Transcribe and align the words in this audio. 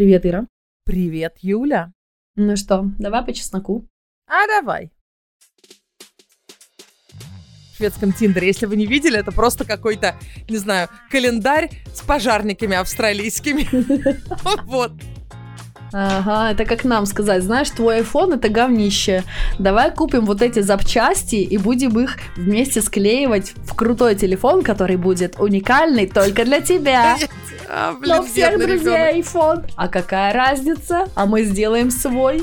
Привет, 0.00 0.24
Ира. 0.24 0.46
Привет, 0.86 1.34
Юля. 1.42 1.92
Ну 2.34 2.56
что, 2.56 2.86
давай 2.98 3.22
по 3.22 3.34
чесноку. 3.34 3.86
А 4.26 4.46
давай. 4.46 4.90
В 7.74 7.76
шведском 7.76 8.14
Тиндере, 8.14 8.46
если 8.46 8.64
вы 8.64 8.76
не 8.76 8.86
видели, 8.86 9.18
это 9.18 9.30
просто 9.30 9.66
какой-то, 9.66 10.16
не 10.48 10.56
знаю, 10.56 10.88
календарь 11.10 11.68
с 11.92 12.00
пожарниками 12.00 12.76
австралийскими. 12.76 13.68
Вот. 14.64 14.92
Ага, 15.92 16.52
это 16.52 16.64
как 16.64 16.84
нам 16.84 17.06
сказать, 17.06 17.42
знаешь, 17.42 17.70
твой 17.70 18.00
iPhone 18.00 18.36
это 18.36 18.48
говнище. 18.48 19.24
Давай 19.58 19.90
купим 19.92 20.24
вот 20.24 20.42
эти 20.42 20.60
запчасти 20.60 21.36
и 21.36 21.58
будем 21.58 21.98
их 21.98 22.16
вместе 22.36 22.80
склеивать 22.80 23.52
в 23.64 23.74
крутой 23.74 24.14
телефон, 24.14 24.62
который 24.62 24.96
будет 24.96 25.38
уникальный 25.40 26.06
только 26.06 26.44
для 26.44 26.60
тебя. 26.60 27.16
А, 27.68 27.92
блин, 28.00 28.16
Но 28.16 28.22
всех 28.22 28.58
друзей 28.58 28.78
ребенок. 28.78 29.16
iPhone. 29.16 29.70
А 29.76 29.88
какая 29.88 30.32
разница? 30.32 31.08
А 31.14 31.26
мы 31.26 31.42
сделаем 31.44 31.90
свой. 31.90 32.42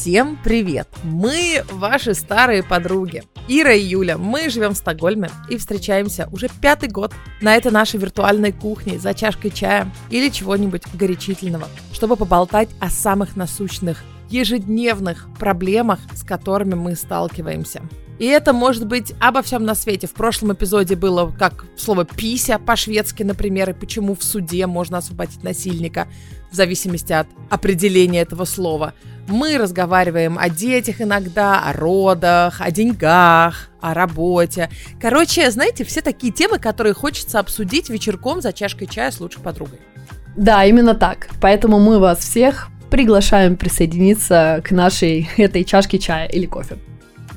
Всем 0.00 0.38
привет! 0.42 0.88
Мы 1.04 1.62
ваши 1.70 2.14
старые 2.14 2.62
подруги. 2.62 3.22
Ира 3.48 3.74
и 3.74 3.84
Юля, 3.84 4.16
мы 4.16 4.48
живем 4.48 4.72
в 4.72 4.78
Стокгольме 4.78 5.28
и 5.50 5.58
встречаемся 5.58 6.26
уже 6.32 6.48
пятый 6.62 6.88
год 6.88 7.12
на 7.42 7.54
этой 7.54 7.70
нашей 7.70 8.00
виртуальной 8.00 8.52
кухне 8.52 8.98
за 8.98 9.12
чашкой 9.12 9.50
чая 9.50 9.92
или 10.08 10.30
чего-нибудь 10.30 10.84
горячительного, 10.94 11.68
чтобы 11.92 12.16
поболтать 12.16 12.70
о 12.80 12.88
самых 12.88 13.36
насущных, 13.36 14.02
ежедневных 14.30 15.28
проблемах, 15.38 15.98
с 16.14 16.22
которыми 16.22 16.76
мы 16.76 16.96
сталкиваемся. 16.96 17.82
И 18.18 18.26
это 18.26 18.54
может 18.54 18.86
быть 18.86 19.14
обо 19.18 19.42
всем 19.42 19.64
на 19.64 19.74
свете. 19.74 20.06
В 20.06 20.12
прошлом 20.12 20.52
эпизоде 20.52 20.94
было 20.94 21.30
как 21.30 21.66
слово 21.76 22.06
«пися» 22.06 22.58
по-шведски, 22.58 23.22
например, 23.22 23.70
и 23.70 23.74
почему 23.74 24.14
в 24.14 24.22
суде 24.22 24.66
можно 24.66 24.98
освободить 24.98 25.42
насильника, 25.42 26.06
в 26.50 26.54
зависимости 26.54 27.12
от 27.12 27.26
определения 27.48 28.20
этого 28.20 28.44
слова. 28.44 28.94
Мы 29.28 29.58
разговариваем 29.58 30.38
о 30.38 30.48
детях 30.48 31.00
иногда, 31.00 31.60
о 31.60 31.72
родах, 31.72 32.60
о 32.60 32.70
деньгах, 32.70 33.68
о 33.80 33.94
работе. 33.94 34.70
Короче, 35.00 35.50
знаете, 35.50 35.84
все 35.84 36.00
такие 36.00 36.32
темы, 36.32 36.58
которые 36.58 36.94
хочется 36.94 37.38
обсудить 37.38 37.88
вечерком 37.90 38.40
за 38.40 38.52
чашкой 38.52 38.86
чая 38.86 39.10
с 39.10 39.20
лучшей 39.20 39.42
подругой. 39.42 39.78
Да, 40.36 40.64
именно 40.64 40.94
так. 40.94 41.28
Поэтому 41.40 41.78
мы 41.78 41.98
вас 41.98 42.18
всех 42.18 42.68
приглашаем 42.90 43.56
присоединиться 43.56 44.62
к 44.64 44.72
нашей 44.72 45.28
этой 45.36 45.64
чашке 45.64 45.98
чая 45.98 46.26
или 46.26 46.46
кофе. 46.46 46.78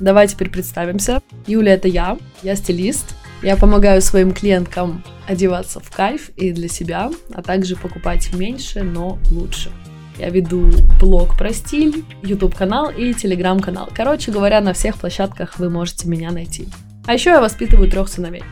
Давай 0.00 0.26
теперь 0.26 0.50
представимся. 0.50 1.22
Юля 1.46 1.74
это 1.74 1.88
я, 1.88 2.18
я 2.42 2.56
стилист. 2.56 3.14
Я 3.42 3.56
помогаю 3.56 4.00
своим 4.00 4.32
клиенткам 4.32 5.04
одеваться 5.28 5.78
в 5.78 5.90
кайф 5.90 6.30
и 6.30 6.50
для 6.52 6.68
себя, 6.68 7.10
а 7.32 7.42
также 7.42 7.76
покупать 7.76 8.32
меньше, 8.34 8.82
но 8.82 9.18
лучше. 9.30 9.70
Я 10.18 10.30
веду 10.30 10.70
блог 11.00 11.36
про 11.36 11.52
стиль, 11.52 12.04
YouTube 12.22 12.54
канал 12.54 12.90
и 12.90 13.14
телеграм 13.14 13.60
канал. 13.60 13.88
Короче 13.92 14.30
говоря, 14.30 14.60
на 14.60 14.72
всех 14.72 14.96
площадках 14.96 15.58
вы 15.58 15.70
можете 15.70 16.08
меня 16.08 16.30
найти. 16.30 16.68
А 17.06 17.14
еще 17.14 17.30
я 17.30 17.40
воспитываю 17.40 17.90
трех 17.90 18.08
сыновей. 18.08 18.42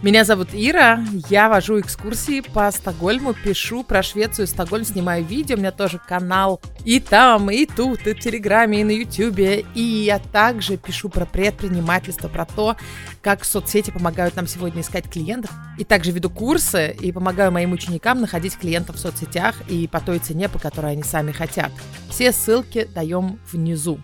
Меня 0.00 0.24
зовут 0.24 0.50
Ира, 0.52 1.04
я 1.28 1.48
вожу 1.48 1.80
экскурсии 1.80 2.40
по 2.40 2.70
Стокгольму, 2.70 3.34
пишу 3.34 3.82
про 3.82 4.04
Швецию, 4.04 4.46
Стокгольм, 4.46 4.84
снимаю 4.84 5.24
видео, 5.24 5.56
у 5.56 5.58
меня 5.58 5.72
тоже 5.72 5.98
канал 5.98 6.60
и 6.84 7.00
там, 7.00 7.50
и 7.50 7.66
тут, 7.66 8.06
и 8.06 8.14
в 8.14 8.20
Телеграме, 8.20 8.80
и 8.80 8.84
на 8.84 8.92
Ютубе, 8.92 9.66
и 9.74 9.82
я 9.82 10.20
также 10.20 10.76
пишу 10.76 11.08
про 11.08 11.26
предпринимательство, 11.26 12.28
про 12.28 12.46
то, 12.46 12.76
как 13.22 13.44
соцсети 13.44 13.90
помогают 13.90 14.36
нам 14.36 14.46
сегодня 14.46 14.82
искать 14.82 15.10
клиентов, 15.10 15.50
и 15.78 15.84
также 15.84 16.12
веду 16.12 16.30
курсы 16.30 16.96
и 17.00 17.10
помогаю 17.10 17.50
моим 17.50 17.72
ученикам 17.72 18.20
находить 18.20 18.56
клиентов 18.56 18.96
в 18.96 19.00
соцсетях 19.00 19.68
и 19.68 19.88
по 19.88 20.00
той 20.00 20.20
цене, 20.20 20.48
по 20.48 20.60
которой 20.60 20.92
они 20.92 21.02
сами 21.02 21.32
хотят. 21.32 21.72
Все 22.08 22.30
ссылки 22.30 22.84
даем 22.94 23.40
внизу. 23.50 23.98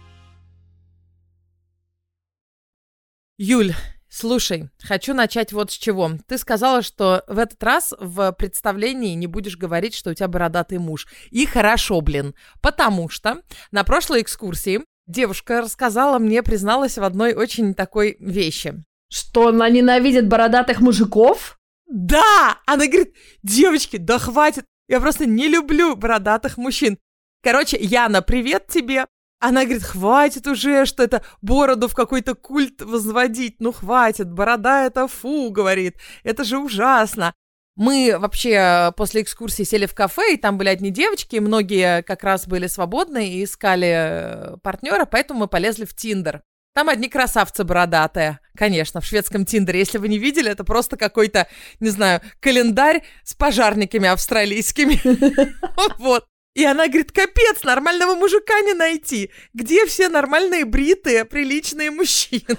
Юль, 3.39 3.75
Слушай, 4.17 4.71
хочу 4.81 5.13
начать 5.13 5.53
вот 5.53 5.73
с 5.73 5.75
чего. 5.75 6.09
Ты 6.29 6.39
сказала, 6.39 6.83
что 6.83 7.25
в 7.27 7.37
этот 7.37 7.61
раз 7.65 7.93
в 7.99 8.31
представлении 8.31 9.13
не 9.15 9.27
будешь 9.27 9.57
говорить, 9.57 9.93
что 9.93 10.11
у 10.11 10.15
тебя 10.15 10.29
бородатый 10.29 10.79
муж. 10.79 11.09
И 11.33 11.47
хорошо, 11.47 12.01
блин. 12.01 12.37
Потому 12.63 13.09
что 13.09 13.43
на 13.73 13.83
прошлой 13.83 14.23
экскурсии 14.23 14.83
девушка 15.09 15.63
рассказала 15.63 16.21
мне, 16.21 16.45
призналась 16.45 16.97
в 16.97 17.03
одной 17.03 17.35
очень 17.35 17.75
такой 17.75 18.17
вещи. 18.21 18.85
Что 19.11 19.49
она 19.49 19.69
ненавидит 19.69 20.29
бородатых 20.29 20.79
мужиков? 20.79 21.59
Да! 21.89 22.59
Она 22.67 22.87
говорит, 22.87 23.17
девочки, 23.43 23.97
да 23.97 24.21
хватит. 24.21 24.65
Я 24.87 25.01
просто 25.01 25.27
не 25.27 25.49
люблю 25.49 25.97
бородатых 25.97 26.57
мужчин. 26.57 26.99
Короче, 27.43 27.79
Яна, 27.81 28.23
привет 28.23 28.69
тебе. 28.69 29.07
Она 29.45 29.65
говорит, 29.65 29.83
хватит 29.83 30.47
уже, 30.47 30.87
что 30.87 31.03
это 31.03 31.23
бороду 31.43 31.87
в 31.87 31.95
какой-то 31.95 32.35
культ 32.35 32.81
возводить. 32.81 33.57
Ну, 33.61 33.73
хватит, 33.73 34.33
борода 34.33 34.87
это 34.87 35.07
фу, 35.07 35.51
говорит. 35.51 35.99
Это 36.23 36.45
же 36.45 36.57
ужасно. 36.57 37.35
Мы 37.77 38.17
вообще 38.19 38.91
после 38.97 39.21
экскурсии 39.21 39.65
сели 39.65 39.85
в 39.85 39.95
кафе, 39.95 40.33
и 40.33 40.37
там 40.39 40.57
были 40.57 40.69
одни 40.71 40.91
девочки, 40.91 41.37
и 41.37 41.41
многие 41.41 42.03
как 42.05 42.25
раз 42.25 42.47
были 42.47 42.69
свободны 42.69 43.29
и 43.29 43.45
искали 43.45 44.57
партнера, 44.63 45.05
поэтому 45.05 45.41
мы 45.41 45.47
полезли 45.47 45.85
в 45.85 45.95
Тиндер. 45.95 46.43
Там 46.75 46.89
одни 46.89 47.11
красавцы 47.11 47.65
бородатые. 47.65 48.41
Конечно, 48.57 49.03
в 49.03 49.05
шведском 49.05 49.45
Тиндере. 49.45 49.79
Если 49.79 49.99
вы 49.99 50.09
не 50.09 50.19
видели, 50.19 50.51
это 50.51 50.65
просто 50.65 50.97
какой-то, 50.97 51.49
не 51.81 51.91
знаю, 51.91 52.23
календарь 52.41 53.05
с 53.25 53.35
пожарниками 53.35 54.09
австралийскими. 54.09 55.01
Вот. 55.99 56.25
И 56.55 56.65
она 56.65 56.87
говорит, 56.87 57.11
капец, 57.11 57.65
нормального 57.65 58.15
мужика 58.15 58.61
не 58.61 58.75
найти. 58.75 59.31
Где 59.55 59.87
все 59.87 60.09
нормальные 60.09 60.65
бритые, 60.65 61.25
приличные 61.25 61.91
мужчины? 61.91 62.57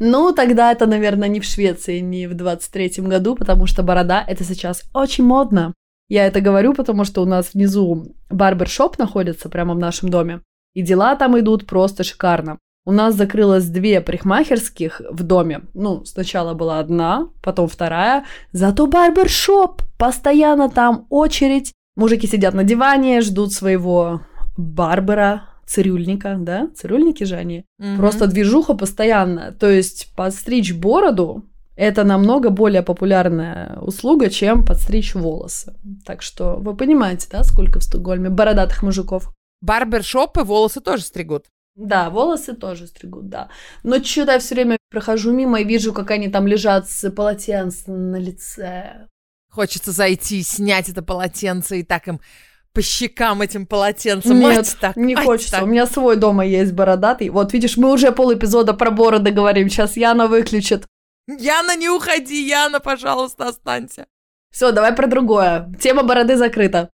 Ну, 0.01 0.33
тогда 0.33 0.73
это, 0.73 0.87
наверное, 0.87 1.29
не 1.29 1.41
в 1.41 1.45
Швеции, 1.45 2.01
не 2.01 2.27
в 2.27 2.33
23-м 2.33 3.09
году, 3.09 3.37
потому 3.37 3.67
что 3.67 3.83
борода— 3.83 4.25
это 4.29 4.45
сейчас 4.45 4.83
очень 4.93 5.25
модно. 5.25 5.73
Я 6.09 6.27
это 6.27 6.41
говорю, 6.41 6.75
потому 6.75 7.05
что 7.05 7.23
у 7.23 7.25
нас 7.25 7.55
внизу 7.55 8.15
барбершоп 8.31 8.99
находится 8.99 9.49
прямо 9.49 9.75
в 9.75 9.79
нашем 9.79 10.09
доме, 10.11 10.43
и 10.75 10.83
дела 10.83 11.15
там 11.15 11.39
идут 11.39 11.67
просто 11.67 12.03
шикарно. 12.03 12.59
У 12.87 12.93
нас 12.93 13.15
закрылось 13.15 13.65
две 13.67 14.01
парикмахерских 14.03 15.01
в 15.11 15.23
доме. 15.23 15.63
Ну, 15.73 16.05
сначала 16.05 16.53
была 16.53 16.81
одна, 16.81 17.29
потом 17.43 17.67
вторая. 17.67 18.27
Зато 18.53 18.87
барбершоп. 18.87 19.83
Постоянно 19.97 20.69
там 20.69 21.07
очередь. 21.09 21.73
Мужики 21.97 22.27
сидят 22.27 22.55
на 22.55 22.65
диване, 22.65 23.21
ждут 23.21 23.53
своего 23.53 24.23
барбера, 24.57 25.45
цирюльника, 25.67 26.37
да? 26.39 26.69
Цирюльники 26.75 27.25
же 27.25 27.37
они. 27.37 27.65
Мгм. 27.79 27.97
Просто 27.97 28.27
движуха 28.27 28.75
постоянно. 28.75 29.53
То 29.53 29.71
есть 29.71 30.13
подстричь 30.17 30.75
бороду 30.75 31.45
это 31.77 32.05
намного 32.05 32.51
более 32.51 32.83
популярная 32.83 33.79
услуга, 33.81 34.31
чем 34.31 34.65
подстричь 34.65 35.15
волосы. 35.15 35.75
Так 36.05 36.23
что 36.23 36.57
вы 36.57 36.77
понимаете, 36.77 37.27
да, 37.31 37.43
сколько 37.43 37.81
в 37.81 37.85
Стокгольме 37.85 38.31
бородатых 38.31 38.83
мужиков? 38.83 39.33
Барбершопы 39.61 40.45
волосы 40.45 40.81
тоже 40.81 41.03
стригут. 41.03 41.47
Да, 41.75 42.11
волосы 42.11 42.55
тоже 42.55 42.87
стригут, 42.87 43.29
да. 43.29 43.49
Но 43.83 44.03
что-то 44.03 44.33
я 44.33 44.39
все 44.39 44.55
время 44.55 44.77
прохожу 44.91 45.33
мимо 45.33 45.61
и 45.61 45.65
вижу, 45.65 45.93
как 45.93 46.13
они 46.13 46.29
там 46.29 46.47
лежат 46.47 46.89
с 46.89 47.11
полотенцем 47.11 48.13
на 48.13 48.17
лице. 48.17 49.09
Хочется 49.55 49.93
зайти, 49.93 50.43
снять 50.43 50.89
это 50.89 51.01
полотенце 51.01 51.79
и 51.79 51.83
так 51.85 52.09
им 52.09 52.21
по 52.73 52.83
щекам 52.83 53.41
этим 53.41 53.67
полотенцем. 53.67 54.41
Нет, 54.41 54.57
Мать 54.57 54.77
так, 54.81 54.97
не 54.97 55.15
мать 55.15 55.25
хочется. 55.25 55.53
так. 55.53 55.63
У 55.63 55.67
меня 55.67 55.87
свой 55.87 56.17
дома 56.17 56.45
есть 56.45 56.73
бородатый. 56.73 57.29
Вот 57.29 57.53
видишь, 57.53 57.77
мы 57.77 57.93
уже 57.93 58.11
пол 58.11 58.35
эпизода 58.35 58.75
про 58.75 58.91
бороды 58.91 59.31
говорим. 59.31 59.69
Сейчас 59.69 59.97
Яна 59.97 60.27
выключит. 60.27 60.89
Яна, 61.29 61.77
не 61.77 61.89
уходи, 61.89 62.49
Яна, 62.49 62.81
пожалуйста, 62.81 63.47
останься. 63.47 64.07
Все, 64.51 64.73
давай 64.73 64.93
про 64.93 65.07
другое. 65.07 65.73
Тема 65.81 66.03
бороды 66.03 66.37
закрыта. 66.37 66.91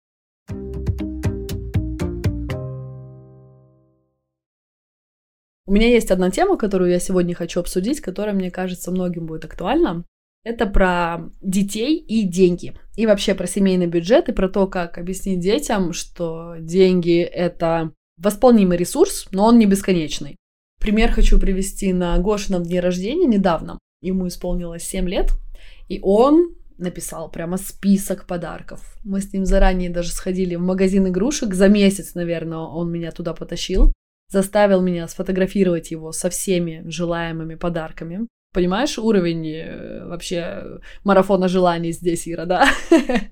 У 5.67 5.73
меня 5.73 5.89
есть 5.89 6.11
одна 6.11 6.31
тема, 6.31 6.59
которую 6.59 6.91
я 6.91 6.99
сегодня 6.99 7.35
хочу 7.35 7.59
обсудить, 7.61 8.03
которая, 8.03 8.35
мне 8.35 8.51
кажется, 8.51 8.91
многим 8.91 9.25
будет 9.25 9.47
актуальна. 9.47 10.05
Это 10.43 10.67
про 10.67 11.31
детей 11.43 11.99
и 11.99 12.23
деньги. 12.23 12.75
И 12.97 13.07
вообще 13.07 13.35
про 13.35 13.47
семейный 13.47 13.87
бюджет 13.87 14.29
и 14.29 14.33
про 14.33 14.49
то, 14.49 14.67
как 14.67 14.97
объяснить 14.97 15.41
детям, 15.41 15.93
что 15.93 16.57
деньги— 16.59 17.21
это 17.21 17.93
восполнимый 18.17 18.79
ресурс, 18.79 19.27
но 19.33 19.47
он 19.47 19.59
не 19.59 19.67
бесконечный. 19.67 20.37
Пример 20.79 21.13
хочу 21.13 21.39
привести 21.39 21.93
на 21.93 22.19
Гошином 22.19 22.63
дне 22.63 22.81
рождения 22.81 23.27
недавно. 23.27 23.79
Ему 24.01 24.29
исполнилось 24.29 24.83
7 24.85 25.09
лет, 25.09 25.33
и 25.89 26.01
он 26.03 26.55
написал 26.79 27.31
прямо 27.31 27.59
список 27.59 28.27
подарков. 28.27 28.97
Мы 29.05 29.21
с 29.21 29.33
ним 29.33 29.45
заранее 29.45 29.91
даже 29.91 30.11
сходили 30.11 30.55
в 30.55 30.63
магазин 30.63 31.07
игрушек. 31.09 31.53
За 31.53 31.69
месяц, 31.69 32.15
наверное, 32.15 32.59
он 32.59 32.91
меня 32.91 33.11
туда 33.11 33.35
потащил. 33.35 33.93
Заставил 34.33 34.81
меня 34.81 35.07
сфотографировать 35.07 35.91
его 35.91 36.13
со 36.13 36.31
всеми 36.31 36.83
желаемыми 36.87 37.57
подарками. 37.57 38.27
Понимаешь 38.52 38.99
уровень 38.99 39.47
э, 39.47 40.06
вообще 40.06 40.81
марафона 41.05 41.49
желаний 41.49 41.93
здесь, 41.93 42.29
Ира, 42.29 42.47
да? 42.47 42.69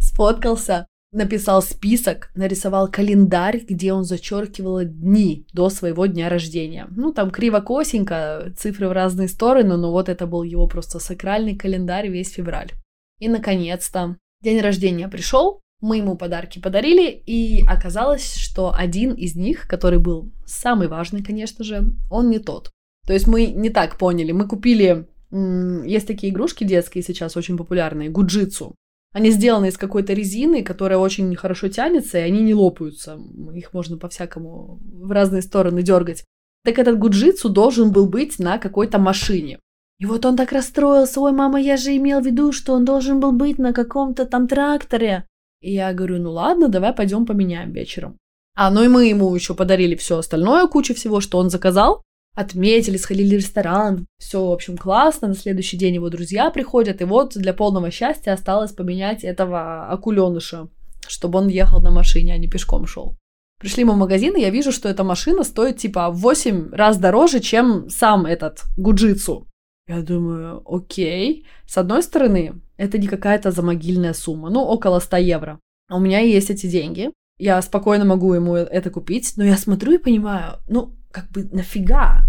сфоткался, 0.00 0.86
написал 1.12 1.62
список, 1.62 2.30
нарисовал 2.34 2.90
календарь, 2.90 3.62
где 3.68 3.92
он 3.92 4.04
зачеркивал 4.04 4.84
дни 4.84 5.46
до 5.52 5.70
своего 5.70 6.06
дня 6.06 6.28
рождения. 6.28 6.86
Ну, 6.90 7.12
там 7.12 7.30
криво-косенько, 7.30 8.52
цифры 8.56 8.88
в 8.88 8.92
разные 8.92 9.28
стороны, 9.28 9.76
но 9.76 9.90
вот 9.90 10.08
это 10.08 10.26
был 10.26 10.42
его 10.42 10.66
просто 10.66 10.98
сакральный 10.98 11.56
календарь 11.56 12.08
весь 12.08 12.32
февраль. 12.32 12.72
И, 13.20 13.28
наконец-то, 13.28 14.16
день 14.42 14.60
рождения 14.60 15.08
пришел, 15.08 15.60
мы 15.80 15.98
ему 15.98 16.16
подарки 16.16 16.58
подарили, 16.58 17.10
и 17.10 17.64
оказалось, 17.66 18.34
что 18.34 18.74
один 18.74 19.12
из 19.12 19.36
них, 19.36 19.68
который 19.68 19.98
был 19.98 20.32
самый 20.46 20.88
важный, 20.88 21.22
конечно 21.22 21.64
же, 21.64 21.92
он 22.10 22.30
не 22.30 22.38
тот. 22.38 22.70
То 23.06 23.12
есть 23.12 23.26
мы 23.26 23.46
не 23.46 23.70
так 23.70 23.98
поняли. 23.98 24.32
Мы 24.32 24.46
купили... 24.46 25.08
Есть 25.30 26.06
такие 26.06 26.32
игрушки 26.32 26.64
детские 26.64 27.02
сейчас 27.02 27.36
очень 27.36 27.56
популярные, 27.56 28.08
гуджитсу. 28.08 28.76
Они 29.12 29.30
сделаны 29.30 29.68
из 29.68 29.76
какой-то 29.76 30.12
резины, 30.12 30.62
которая 30.62 30.98
очень 30.98 31.34
хорошо 31.36 31.68
тянется, 31.68 32.18
и 32.18 32.22
они 32.22 32.40
не 32.40 32.54
лопаются. 32.54 33.18
Их 33.54 33.72
можно 33.72 33.96
по-всякому 33.96 34.80
в 34.82 35.10
разные 35.10 35.42
стороны 35.42 35.82
дергать. 35.82 36.24
Так 36.64 36.78
этот 36.78 36.98
гуджитсу 36.98 37.48
должен 37.48 37.92
был 37.92 38.06
быть 38.06 38.38
на 38.38 38.58
какой-то 38.58 38.98
машине. 38.98 39.58
И 40.00 40.06
вот 40.06 40.24
он 40.24 40.36
так 40.36 40.52
расстроился, 40.52 41.20
ой, 41.20 41.32
мама, 41.32 41.60
я 41.60 41.76
же 41.76 41.96
имел 41.96 42.20
в 42.20 42.26
виду, 42.26 42.52
что 42.52 42.72
он 42.72 42.84
должен 42.84 43.20
был 43.20 43.32
быть 43.32 43.58
на 43.58 43.72
каком-то 43.72 44.26
там 44.26 44.48
тракторе. 44.48 45.26
И 45.60 45.72
я 45.72 45.92
говорю, 45.92 46.18
ну 46.18 46.32
ладно, 46.32 46.68
давай 46.68 46.92
пойдем 46.92 47.26
поменяем 47.26 47.72
вечером. 47.72 48.18
А, 48.56 48.70
ну 48.70 48.82
и 48.82 48.88
мы 48.88 49.06
ему 49.06 49.34
еще 49.34 49.54
подарили 49.54 49.94
все 49.94 50.18
остальное, 50.18 50.66
кучу 50.66 50.94
всего, 50.94 51.20
что 51.20 51.38
он 51.38 51.50
заказал 51.50 52.02
отметили, 52.34 52.96
сходили 52.96 53.36
в 53.36 53.38
ресторан, 53.38 54.06
все, 54.18 54.44
в 54.44 54.52
общем, 54.52 54.76
классно, 54.76 55.28
на 55.28 55.34
следующий 55.34 55.76
день 55.76 55.94
его 55.94 56.10
друзья 56.10 56.50
приходят, 56.50 57.00
и 57.00 57.04
вот 57.04 57.34
для 57.34 57.54
полного 57.54 57.90
счастья 57.90 58.32
осталось 58.32 58.72
поменять 58.72 59.24
этого 59.24 59.88
акуленыша, 59.88 60.68
чтобы 61.06 61.38
он 61.38 61.48
ехал 61.48 61.80
на 61.80 61.90
машине, 61.90 62.34
а 62.34 62.38
не 62.38 62.48
пешком 62.48 62.86
шел. 62.86 63.16
Пришли 63.60 63.84
мы 63.84 63.94
в 63.94 63.98
магазин, 63.98 64.36
и 64.36 64.40
я 64.40 64.50
вижу, 64.50 64.72
что 64.72 64.88
эта 64.88 65.04
машина 65.04 65.44
стоит 65.44 65.78
типа 65.78 66.10
в 66.10 66.18
8 66.18 66.72
раз 66.72 66.98
дороже, 66.98 67.40
чем 67.40 67.88
сам 67.88 68.26
этот 68.26 68.62
гуджитсу. 68.76 69.46
Я 69.86 70.00
думаю, 70.00 70.62
окей. 70.66 71.46
С 71.66 71.78
одной 71.78 72.02
стороны, 72.02 72.60
это 72.76 72.98
не 72.98 73.06
какая-то 73.06 73.50
замогильная 73.50 74.12
сумма, 74.12 74.50
ну, 74.50 74.60
около 74.62 74.98
100 74.98 75.16
евро. 75.18 75.60
А 75.88 75.96
у 75.96 76.00
меня 76.00 76.20
есть 76.20 76.50
эти 76.50 76.66
деньги. 76.66 77.10
Я 77.38 77.60
спокойно 77.62 78.04
могу 78.04 78.32
ему 78.34 78.54
это 78.54 78.90
купить, 78.90 79.34
но 79.36 79.44
я 79.44 79.56
смотрю 79.56 79.92
и 79.92 79.98
понимаю, 79.98 80.58
ну, 80.68 80.94
как 81.14 81.30
бы 81.30 81.48
нафига? 81.52 82.22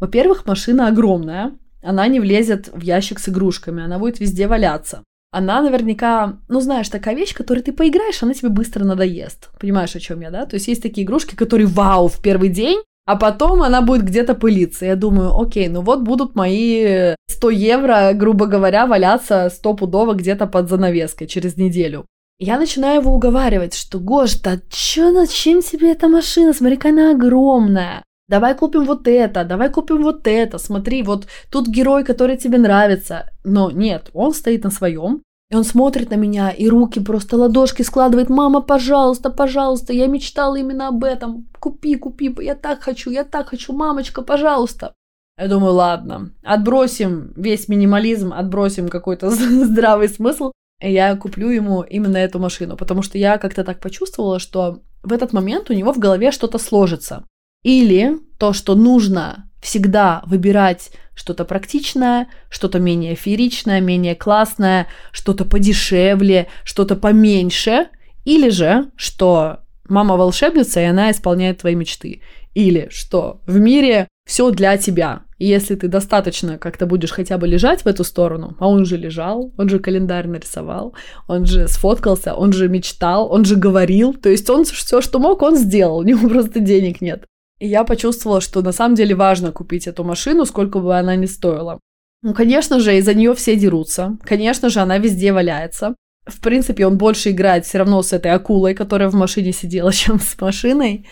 Во-первых, 0.00 0.46
машина 0.46 0.86
огромная, 0.88 1.52
она 1.82 2.06
не 2.06 2.20
влезет 2.20 2.70
в 2.72 2.80
ящик 2.80 3.18
с 3.18 3.28
игрушками, 3.28 3.82
она 3.82 3.98
будет 3.98 4.20
везде 4.20 4.46
валяться. 4.46 5.02
Она 5.32 5.60
наверняка, 5.62 6.38
ну 6.48 6.60
знаешь, 6.60 6.88
такая 6.88 7.14
вещь, 7.14 7.34
которой 7.34 7.60
ты 7.60 7.72
поиграешь, 7.72 8.22
она 8.22 8.34
тебе 8.34 8.48
быстро 8.48 8.84
надоест. 8.84 9.50
Понимаешь, 9.60 9.94
о 9.94 10.00
чем 10.00 10.20
я, 10.20 10.30
да? 10.30 10.46
То 10.46 10.54
есть 10.54 10.68
есть 10.68 10.82
такие 10.82 11.04
игрушки, 11.04 11.34
которые 11.34 11.66
вау 11.66 12.08
в 12.08 12.20
первый 12.22 12.48
день, 12.48 12.78
а 13.06 13.16
потом 13.16 13.62
она 13.62 13.82
будет 13.82 14.04
где-то 14.04 14.34
пылиться. 14.34 14.86
Я 14.86 14.96
думаю, 14.96 15.36
окей, 15.36 15.68
ну 15.68 15.82
вот 15.82 16.02
будут 16.02 16.34
мои 16.34 17.14
100 17.28 17.50
евро, 17.50 18.12
грубо 18.14 18.46
говоря, 18.46 18.86
валяться 18.86 19.50
стопудово 19.50 20.14
где-то 20.14 20.46
под 20.46 20.68
занавеской 20.68 21.26
через 21.26 21.56
неделю. 21.56 22.06
Я 22.38 22.58
начинаю 22.58 23.00
его 23.00 23.14
уговаривать, 23.14 23.74
что, 23.74 23.98
Гош, 23.98 24.40
да 24.40 24.58
чё, 24.70 25.12
зачем 25.12 25.60
тебе 25.60 25.92
эта 25.92 26.08
машина? 26.08 26.52
Смотри-ка 26.52 26.88
она 26.88 27.10
огромная 27.12 28.02
давай 28.30 28.54
купим 28.54 28.84
вот 28.84 29.08
это, 29.08 29.44
давай 29.44 29.70
купим 29.70 30.02
вот 30.02 30.26
это, 30.26 30.58
смотри, 30.58 31.02
вот 31.02 31.26
тут 31.50 31.68
герой, 31.68 32.04
который 32.04 32.36
тебе 32.36 32.58
нравится. 32.58 33.26
Но 33.44 33.70
нет, 33.70 34.10
он 34.14 34.32
стоит 34.32 34.64
на 34.64 34.70
своем, 34.70 35.22
и 35.50 35.56
он 35.56 35.64
смотрит 35.64 36.10
на 36.10 36.16
меня, 36.16 36.50
и 36.50 36.68
руки 36.68 37.00
просто 37.00 37.36
ладошки 37.36 37.82
складывает. 37.82 38.30
Мама, 38.30 38.60
пожалуйста, 38.60 39.30
пожалуйста, 39.30 39.92
я 39.92 40.06
мечтала 40.06 40.56
именно 40.56 40.88
об 40.88 41.02
этом. 41.02 41.48
Купи, 41.58 41.96
купи, 41.96 42.34
я 42.40 42.54
так 42.54 42.82
хочу, 42.82 43.10
я 43.10 43.24
так 43.24 43.48
хочу, 43.48 43.72
мамочка, 43.72 44.22
пожалуйста. 44.22 44.94
Я 45.36 45.48
думаю, 45.48 45.72
ладно, 45.72 46.30
отбросим 46.44 47.32
весь 47.36 47.68
минимализм, 47.68 48.32
отбросим 48.32 48.88
какой-то 48.88 49.30
здравый 49.64 50.08
смысл, 50.08 50.52
и 50.80 50.92
я 50.92 51.16
куплю 51.16 51.50
ему 51.50 51.82
именно 51.82 52.18
эту 52.18 52.38
машину, 52.38 52.76
потому 52.76 53.02
что 53.02 53.18
я 53.18 53.38
как-то 53.38 53.64
так 53.64 53.80
почувствовала, 53.80 54.38
что 54.38 54.82
в 55.02 55.12
этот 55.12 55.32
момент 55.32 55.70
у 55.70 55.74
него 55.74 55.92
в 55.92 55.98
голове 55.98 56.30
что-то 56.30 56.58
сложится. 56.58 57.24
Или 57.62 58.16
то, 58.38 58.52
что 58.52 58.74
нужно 58.74 59.48
всегда 59.60 60.22
выбирать 60.26 60.90
что-то 61.14 61.44
практичное, 61.44 62.28
что-то 62.48 62.78
менее 62.78 63.14
фееричное, 63.14 63.80
менее 63.80 64.14
классное, 64.14 64.86
что-то 65.12 65.44
подешевле, 65.44 66.46
что-то 66.64 66.96
поменьше, 66.96 67.88
или 68.24 68.48
же, 68.48 68.90
что 68.96 69.58
мама 69.86 70.16
волшебница, 70.16 70.80
и 70.80 70.84
она 70.84 71.10
исполняет 71.10 71.58
твои 71.58 71.74
мечты. 71.74 72.22
Или 72.54 72.88
что 72.90 73.42
в 73.46 73.58
мире 73.58 74.08
все 74.26 74.50
для 74.50 74.76
тебя. 74.76 75.22
И 75.38 75.46
если 75.46 75.74
ты 75.74 75.88
достаточно 75.88 76.58
как-то 76.58 76.86
будешь 76.86 77.10
хотя 77.10 77.38
бы 77.38 77.46
лежать 77.46 77.82
в 77.82 77.86
эту 77.86 78.04
сторону, 78.04 78.56
а 78.58 78.68
он 78.68 78.84
же 78.84 78.96
лежал, 78.96 79.52
он 79.58 79.68
же 79.68 79.78
календарь 79.78 80.26
нарисовал, 80.26 80.94
он 81.28 81.46
же 81.46 81.68
сфоткался, 81.68 82.34
он 82.34 82.52
же 82.52 82.68
мечтал, 82.68 83.30
он 83.30 83.44
же 83.44 83.56
говорил, 83.56 84.14
то 84.14 84.28
есть 84.28 84.48
он 84.50 84.64
все, 84.64 85.00
что 85.00 85.18
мог, 85.18 85.42
он 85.42 85.56
сделал, 85.56 85.98
у 85.98 86.02
него 86.02 86.28
просто 86.30 86.60
денег 86.60 87.00
нет. 87.00 87.24
И 87.60 87.68
я 87.68 87.84
почувствовала, 87.84 88.40
что 88.40 88.62
на 88.62 88.72
самом 88.72 88.94
деле 88.94 89.14
важно 89.14 89.52
купить 89.52 89.86
эту 89.86 90.02
машину, 90.02 90.46
сколько 90.46 90.80
бы 90.80 90.98
она 90.98 91.14
ни 91.14 91.26
стоила. 91.26 91.78
Ну, 92.22 92.34
конечно 92.34 92.80
же, 92.80 92.96
из-за 92.96 93.14
нее 93.14 93.34
все 93.34 93.54
дерутся. 93.54 94.16
Конечно 94.22 94.70
же, 94.70 94.80
она 94.80 94.98
везде 94.98 95.32
валяется. 95.32 95.94
В 96.26 96.40
принципе, 96.40 96.86
он 96.86 96.96
больше 96.98 97.30
играет 97.30 97.64
все 97.64 97.78
равно 97.78 98.02
с 98.02 98.12
этой 98.12 98.32
акулой, 98.32 98.74
которая 98.74 99.08
в 99.10 99.14
машине 99.14 99.52
сидела, 99.52 99.92
чем 99.92 100.18
с 100.18 100.40
машиной. 100.40 101.06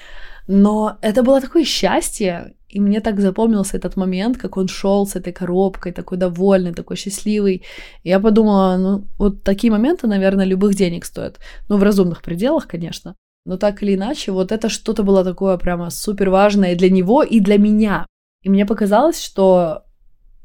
Но 0.46 0.98
это 1.02 1.22
было 1.22 1.40
такое 1.40 1.64
счастье, 1.64 2.54
и 2.68 2.80
мне 2.80 3.00
так 3.00 3.20
запомнился 3.20 3.76
этот 3.76 3.96
момент, 3.96 4.38
как 4.38 4.56
он 4.56 4.68
шел 4.68 5.06
с 5.06 5.16
этой 5.16 5.32
коробкой, 5.32 5.92
такой 5.92 6.16
довольный, 6.16 6.74
такой 6.74 6.96
счастливый. 6.96 7.64
Я 8.04 8.20
подумала, 8.20 8.76
ну, 8.78 9.04
вот 9.18 9.42
такие 9.42 9.70
моменты, 9.70 10.06
наверное, 10.06 10.46
любых 10.46 10.74
денег 10.74 11.04
стоят. 11.04 11.38
Ну, 11.68 11.76
в 11.76 11.82
разумных 11.82 12.22
пределах, 12.22 12.66
конечно. 12.66 13.14
Но 13.48 13.56
так 13.56 13.82
или 13.82 13.94
иначе, 13.94 14.30
вот 14.30 14.52
это 14.52 14.68
что-то 14.68 15.02
было 15.02 15.24
такое 15.24 15.56
прямо 15.56 15.88
супер 15.88 16.28
важное 16.28 16.76
для 16.76 16.90
него 16.90 17.22
и 17.22 17.40
для 17.40 17.56
меня. 17.56 18.04
И 18.42 18.50
мне 18.50 18.66
показалось, 18.66 19.24
что 19.24 19.84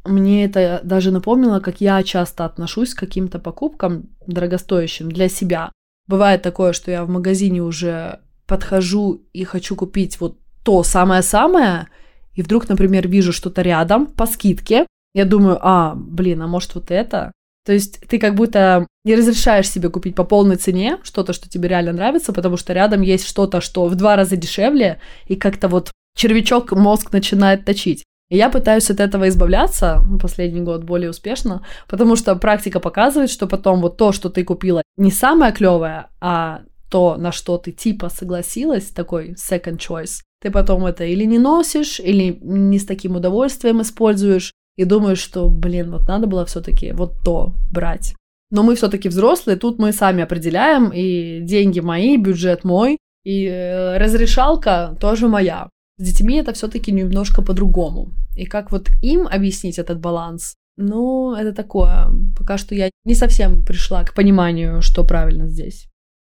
мне 0.06 0.46
это 0.46 0.80
даже 0.86 1.12
напомнило, 1.12 1.60
как 1.60 1.82
я 1.82 2.02
часто 2.04 2.46
отношусь 2.46 2.94
к 2.94 3.00
каким-то 3.00 3.40
покупкам 3.40 4.10
дорогостоящим 4.26 5.12
для 5.12 5.28
себя. 5.28 5.74
Бывает 6.08 6.44
такое, 6.44 6.72
что 6.72 6.92
я 6.92 7.04
в 7.04 7.10
магазине 7.10 7.62
уже 7.62 8.22
подхожу 8.48 9.22
и 9.34 9.44
хочу 9.44 9.76
купить 9.76 10.22
вот 10.22 10.38
то 10.64 10.82
самое-самое, 10.84 11.90
и 12.36 12.42
вдруг, 12.42 12.70
например, 12.70 13.10
вижу 13.10 13.34
что-то 13.34 13.64
рядом 13.64 14.06
по 14.06 14.26
скидке, 14.26 14.88
я 15.14 15.26
думаю, 15.26 15.60
а, 15.62 15.94
блин, 15.94 16.42
а 16.42 16.48
может 16.48 16.74
вот 16.76 16.90
это? 16.90 17.34
То 17.66 17.74
есть 17.74 18.02
ты 18.08 18.20
как 18.20 18.36
будто 18.36 18.88
не 19.06 19.16
разрешаешь 19.16 19.70
себе 19.70 19.90
купить 19.90 20.16
по 20.16 20.24
полной 20.24 20.58
цене 20.58 21.00
что-то, 21.04 21.34
что 21.34 21.50
тебе 21.50 21.70
реально 21.70 21.94
нравится, 21.94 22.34
потому 22.34 22.58
что 22.58 22.74
рядом 22.74 23.02
есть 23.02 23.28
что-то, 23.28 23.62
что 23.62 23.86
в 23.88 23.96
два 23.96 24.16
раза 24.16 24.36
дешевле, 24.36 25.00
и 25.28 25.36
как-то 25.36 25.68
вот 25.68 25.92
червячок 26.16 26.72
мозг 26.72 27.12
начинает 27.14 27.66
точить. 27.66 28.04
И 28.30 28.38
я 28.38 28.50
пытаюсь 28.50 28.90
от 28.90 29.00
этого 29.00 29.30
избавляться 29.30 30.02
последний 30.22 30.62
год 30.62 30.84
более 30.84 31.10
успешно, 31.10 31.66
потому 31.88 32.16
что 32.16 32.36
практика 32.36 32.80
показывает, 32.80 33.30
что 33.30 33.48
потом 33.48 33.82
вот 33.82 33.98
то, 33.98 34.12
что 34.12 34.30
ты 34.30 34.44
купила, 34.44 34.82
не 34.98 35.12
самое 35.12 35.54
клевое, 35.54 36.08
а 36.20 36.62
то, 36.90 37.16
на 37.18 37.32
что 37.32 37.58
ты 37.58 37.72
типа 37.72 38.10
согласилась, 38.10 38.86
такой 38.86 39.34
second 39.34 39.78
choice, 39.78 40.22
ты 40.42 40.52
потом 40.52 40.86
это 40.86 41.04
или 41.04 41.26
не 41.26 41.40
носишь, 41.40 42.00
или 42.00 42.38
не 42.42 42.80
с 42.80 42.86
таким 42.86 43.16
удовольствием 43.16 43.82
используешь, 43.82 44.52
и 44.76 44.86
думаю, 44.86 45.16
что, 45.16 45.50
блин, 45.50 45.92
вот 45.92 46.08
надо 46.08 46.28
было 46.28 46.46
все-таки 46.46 46.92
вот 46.92 47.14
то 47.24 47.54
брать. 47.72 48.16
Но 48.52 48.64
мы 48.64 48.76
все-таки 48.76 49.10
взрослые, 49.10 49.58
тут 49.58 49.80
мы 49.80 49.92
сами 49.94 50.24
определяем, 50.24 50.92
и 50.94 51.40
деньги 51.42 51.80
мои, 51.80 52.18
бюджет 52.18 52.64
мой, 52.64 52.98
и 53.24 53.46
э, 53.46 53.98
разрешалка 53.98 54.96
тоже 55.00 55.28
моя. 55.28 55.70
С 55.98 56.04
детьми 56.04 56.38
это 56.38 56.54
все-таки 56.54 56.92
немножко 56.92 57.42
по-другому. 57.42 58.12
И 58.36 58.46
как 58.46 58.72
вот 58.72 58.90
им 59.02 59.28
объяснить 59.28 59.80
этот 59.80 60.00
баланс? 60.00 60.56
Ну, 60.78 61.34
это 61.36 61.54
такое. 61.54 62.08
Пока 62.38 62.58
что 62.58 62.76
я 62.76 62.90
не 63.06 63.16
совсем 63.16 63.64
пришла 63.64 64.04
к 64.04 64.14
пониманию, 64.14 64.82
что 64.82 65.04
правильно 65.04 65.48
здесь. 65.48 65.88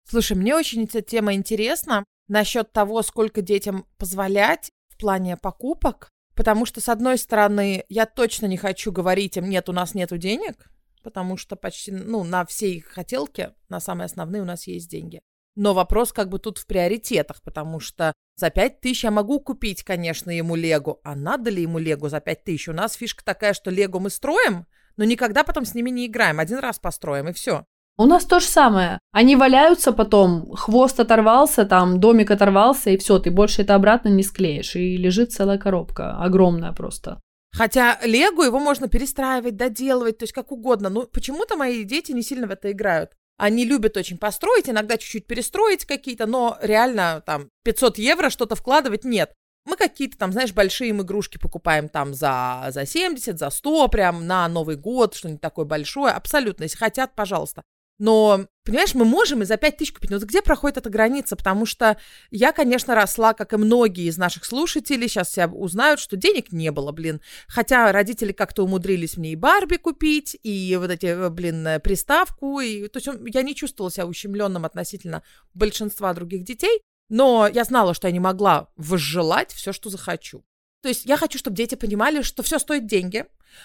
Слушай, 0.09 0.37
мне 0.37 0.55
очень 0.55 0.85
эта 0.85 1.03
тема 1.03 1.35
интересна 1.35 2.05
насчет 2.29 2.73
того, 2.73 3.03
сколько 3.03 3.43
детям 3.43 3.87
позволять 3.97 4.71
в 4.89 4.99
плане 4.99 5.37
покупок. 5.37 6.11
Потому 6.35 6.67
что, 6.67 6.81
с 6.81 6.89
одной 6.89 7.19
стороны, 7.19 7.85
я 7.89 8.07
точно 8.07 8.47
не 8.47 8.57
хочу 8.57 8.91
говорить 8.91 9.37
им, 9.37 9.49
нет, 9.49 9.69
у 9.69 9.73
нас 9.73 9.95
нету 9.95 10.19
денег, 10.19 10.71
потому 11.03 11.37
что 11.37 11.55
почти, 11.55 11.93
ну, 11.93 12.25
на 12.25 12.45
все 12.45 12.73
их 12.73 12.87
хотелки, 12.87 13.53
на 13.69 13.81
самые 13.81 14.07
основные 14.07 14.43
у 14.43 14.47
нас 14.47 14.67
есть 14.67 14.91
деньги. 14.91 15.21
Но 15.57 15.73
вопрос 15.73 16.13
как 16.13 16.29
бы 16.29 16.41
тут 16.41 16.59
в 16.59 16.67
приоритетах, 16.67 17.41
потому 17.43 17.79
что 17.79 18.13
за 18.37 18.51
пять 18.51 18.81
тысяч 18.81 19.05
я 19.05 19.13
могу 19.13 19.39
купить, 19.39 19.85
конечно, 19.85 20.31
ему 20.31 20.57
Лего. 20.57 20.99
А 21.05 21.15
надо 21.15 21.51
ли 21.51 21.63
ему 21.63 21.79
Лего 21.79 22.09
за 22.09 22.21
пять 22.21 22.43
тысяч? 22.43 22.69
У 22.69 22.73
нас 22.73 22.95
фишка 22.95 23.25
такая, 23.25 23.55
что 23.55 23.71
Лего 23.71 24.01
мы 24.01 24.11
строим, 24.11 24.67
но 24.97 25.05
никогда 25.05 25.45
потом 25.45 25.65
с 25.65 25.75
ними 25.75 25.91
не 25.91 26.07
играем. 26.07 26.41
Один 26.41 26.59
раз 26.59 26.81
построим, 26.81 27.29
и 27.29 27.33
все. 27.33 27.67
У 27.97 28.07
нас 28.07 28.25
то 28.25 28.41
же 28.41 28.47
самое. 28.47 28.99
Они 29.13 29.37
валяются 29.37 29.93
потом, 29.93 30.53
хвост 30.57 30.99
оторвался, 30.99 31.65
там 31.65 32.01
домик 32.01 32.31
оторвался, 32.33 32.91
и 32.91 32.97
все, 32.97 33.21
ты 33.21 33.31
больше 33.31 33.63
это 33.63 33.77
обратно 33.77 34.09
не 34.09 34.25
склеишь. 34.25 34.75
И 34.75 34.97
лежит 34.97 35.33
целая 35.33 35.59
коробка, 35.59 36.17
огромная 36.19 36.73
просто. 36.73 37.21
Хотя 37.53 38.01
Лего 38.03 38.43
его 38.43 38.59
можно 38.59 38.89
перестраивать, 38.89 39.57
доделывать, 39.57 40.19
то 40.19 40.25
есть 40.25 40.33
как 40.33 40.51
угодно. 40.51 40.89
Но 40.89 41.03
почему-то 41.03 41.57
мои 41.57 41.85
дети 41.85 42.11
не 42.11 42.23
сильно 42.23 42.49
в 42.49 42.51
это 42.51 42.73
играют. 42.73 43.13
Они 43.37 43.65
любят 43.65 43.97
очень 43.97 44.19
построить, 44.19 44.69
иногда 44.69 44.97
чуть-чуть 44.97 45.27
перестроить 45.27 45.85
какие-то, 45.85 46.27
но 46.27 46.59
реально 46.61 47.23
там 47.25 47.49
500 47.63 47.99
евро 47.99 48.31
что-то 48.31 48.57
вкладывать 48.57 49.05
нет. 49.05 49.33
Мы 49.67 49.77
какие-то 49.77 50.19
там, 50.19 50.33
знаешь, 50.33 50.53
большие 50.53 50.91
им 50.91 51.01
игрушки 51.01 51.39
покупаем 51.39 51.89
там 51.89 52.13
за, 52.13 52.67
за 52.71 52.87
70, 52.87 53.39
за 53.39 53.51
100 53.51 53.89
прям 53.89 54.27
на 54.27 54.49
Новый 54.49 54.77
год, 54.77 55.15
что-нибудь 55.15 55.41
такое 55.41 55.65
большое. 55.65 56.13
Абсолютно, 56.13 56.65
если 56.65 56.77
хотят, 56.77 57.15
пожалуйста. 57.15 57.63
Но, 57.99 58.47
понимаешь, 58.65 58.95
мы 58.95 59.05
можем 59.05 59.43
и 59.43 59.45
за 59.45 59.57
5 59.57 59.77
тысяч 59.77 59.93
купить. 59.93 60.11
Но 60.11 60.19
где 60.19 60.43
проходит 60.43 60.79
эта 60.79 60.91
граница? 60.91 61.37
Потому 61.37 61.65
что 61.65 61.97
я, 62.31 62.53
конечно, 62.53 62.95
росла, 62.95 63.35
как 63.35 63.53
и 63.53 63.57
многие 63.57 64.09
из 64.09 64.19
наших 64.19 64.45
слушателей, 64.45 65.09
сейчас 65.09 65.29
все 65.29 65.47
узнают, 65.47 66.01
что 66.01 66.17
денег 66.17 66.51
не 66.51 66.73
было, 66.73 66.91
блин. 66.91 67.21
Хотя 67.47 67.93
родители 67.93 68.33
как-то 68.33 68.65
умудрились 68.65 69.17
мне 69.17 69.33
и 69.33 69.37
Барби 69.37 69.77
купить, 69.77 70.37
и 70.43 70.77
вот 70.81 70.91
эти, 70.91 71.07
э, 71.07 71.31
блин, 71.31 71.67
э, 71.67 71.81
приставку. 71.81 72.61
И, 72.61 72.89
то 72.89 72.99
есть 72.99 73.09
я 73.33 73.43
не 73.43 73.55
чувствовала 73.55 73.93
себя 73.93 74.07
ущемленным 74.07 74.65
относительно 74.65 75.23
большинства 75.55 76.13
других 76.15 76.45
детей. 76.45 76.81
Но 77.09 77.47
я 77.47 77.65
знала, 77.65 77.95
что 77.95 78.09
я 78.09 78.13
не 78.13 78.21
могла 78.21 78.71
возжелать 78.77 79.53
все, 79.53 79.73
что 79.73 79.91
захочу. 79.91 80.45
То 80.83 80.89
есть 80.89 81.07
я 81.07 81.17
хочу, 81.17 81.39
чтобы 81.39 81.57
дети 81.57 81.77
понимали, 81.77 82.23
что 82.23 82.43
все 82.43 82.59
стоит 82.59 82.87
деньги, 82.87 83.25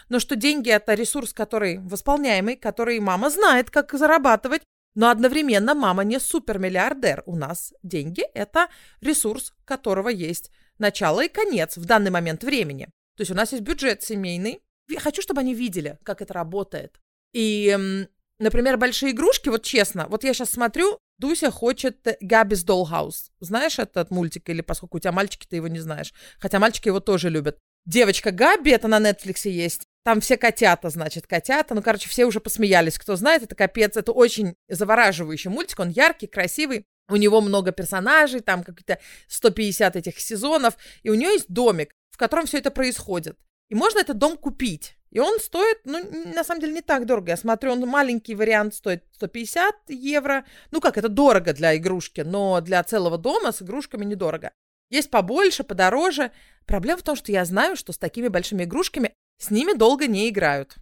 но 0.10 0.20
что 0.20 0.36
деньги 0.36 0.70
это 0.70 0.94
ресурс, 0.94 1.34
который 1.34 1.80
восполняемый, 1.80 2.56
который 2.56 3.00
мама 3.00 3.30
знает, 3.30 3.70
как 3.70 3.94
зарабатывать, 3.94 4.62
но 4.96 5.10
одновременно 5.10 5.76
мама 5.76 6.04
не 6.04 6.20
супермиллиардер. 6.20 7.24
У 7.26 7.36
нас 7.36 7.74
деньги 7.84 8.24
это 8.34 8.68
ресурс, 9.02 9.54
которого 9.66 10.10
есть 10.10 10.52
начало 10.78 11.26
и 11.26 11.30
конец 11.30 11.78
в 11.78 11.86
данный 11.86 12.12
момент 12.12 12.44
времени. 12.44 12.86
То 13.16 13.22
есть 13.22 13.32
у 13.32 13.36
нас 13.36 13.52
есть 13.52 13.64
бюджет 13.64 14.02
семейный. 14.02 14.62
Я 14.90 15.00
хочу, 15.00 15.22
чтобы 15.22 15.42
они 15.42 15.54
видели, 15.54 16.00
как 16.04 16.22
это 16.22 16.34
работает. 16.34 17.00
И, 17.34 18.08
например, 18.40 18.78
большие 18.78 19.12
игрушки, 19.12 19.50
вот 19.50 19.64
честно, 19.64 20.08
вот 20.08 20.24
я 20.24 20.34
сейчас 20.34 20.50
смотрю, 20.52 20.98
Дуся 21.20 21.52
хочет 21.52 22.08
Габис 22.22 22.66
Dollhouse. 22.66 23.30
Знаешь 23.42 23.78
этот 23.78 24.10
мультик? 24.10 24.50
Или 24.50 24.62
поскольку 24.62 24.98
у 24.98 25.00
тебя 25.00 25.12
мальчики, 25.12 25.46
ты 25.46 25.58
его 25.58 25.68
не 25.68 25.80
знаешь. 25.80 26.14
Хотя 26.40 26.60
мальчики 26.60 26.88
его 26.88 27.02
тоже 27.02 27.30
любят. 27.30 27.60
Девочка 27.90 28.30
Габи, 28.30 28.70
это 28.70 28.88
на 28.88 29.00
Netflix 29.00 29.50
есть. 29.50 29.88
Там 30.04 30.22
все 30.22 30.38
котята, 30.38 30.92
значит, 30.92 31.26
котята. 31.26 31.74
Ну, 31.74 31.82
короче, 31.82 32.08
все 32.08 32.26
уже 32.26 32.40
посмеялись. 32.40 33.00
Кто 33.00 33.16
знает, 33.16 33.42
это 33.42 33.56
капец. 33.56 33.98
Это 33.98 34.12
очень 34.12 34.54
завораживающий 34.68 35.50
мультик. 35.50 35.80
Он 35.80 35.90
яркий, 35.90 36.28
красивый. 36.28 36.86
У 37.10 37.16
него 37.16 37.42
много 37.42 37.72
персонажей, 37.72 38.42
там 38.42 38.64
какие-то 38.64 39.00
150 39.28 39.96
этих 39.96 40.20
сезонов. 40.20 40.76
И 41.02 41.10
у 41.10 41.16
нее 41.16 41.30
есть 41.30 41.48
домик, 41.50 41.96
в 42.12 42.18
котором 42.18 42.46
все 42.46 42.60
это 42.60 42.70
происходит. 42.70 43.40
И 43.70 43.74
можно 43.76 43.98
этот 43.98 44.20
дом 44.20 44.38
купить. 44.38 44.94
И 45.10 45.18
он 45.18 45.40
стоит, 45.40 45.80
ну, 45.86 46.00
на 46.32 46.44
самом 46.44 46.62
деле, 46.62 46.74
не 46.74 46.82
так 46.82 47.08
дорого. 47.08 47.32
Я 47.32 47.38
смотрю, 47.38 47.72
он 47.72 47.80
маленький 47.88 48.36
вариант 48.36 48.76
стоит 48.76 49.04
150 49.14 49.74
евро. 49.88 50.46
Ну 50.70 50.80
как, 50.80 51.00
это 51.00 51.10
дорого 51.10 51.54
для 51.54 51.76
игрушки, 51.76 52.22
но 52.22 52.62
для 52.62 52.84
целого 52.84 53.18
дома 53.18 53.52
с 53.52 53.64
игрушками 53.64 54.06
недорого. 54.06 54.52
Есть 54.90 55.10
побольше, 55.10 55.64
подороже. 55.64 56.32
Проблема 56.66 57.00
в 57.00 57.04
том, 57.04 57.16
что 57.16 57.32
я 57.32 57.46
знаю, 57.46 57.76
что 57.76 57.94
с 57.94 57.98
такими 57.98 58.28
большими 58.28 58.64
игрушками 58.64 59.14
с 59.40 59.52
ними 59.52 59.74
долго 59.74 60.08
не 60.08 60.30
играют. 60.30 60.76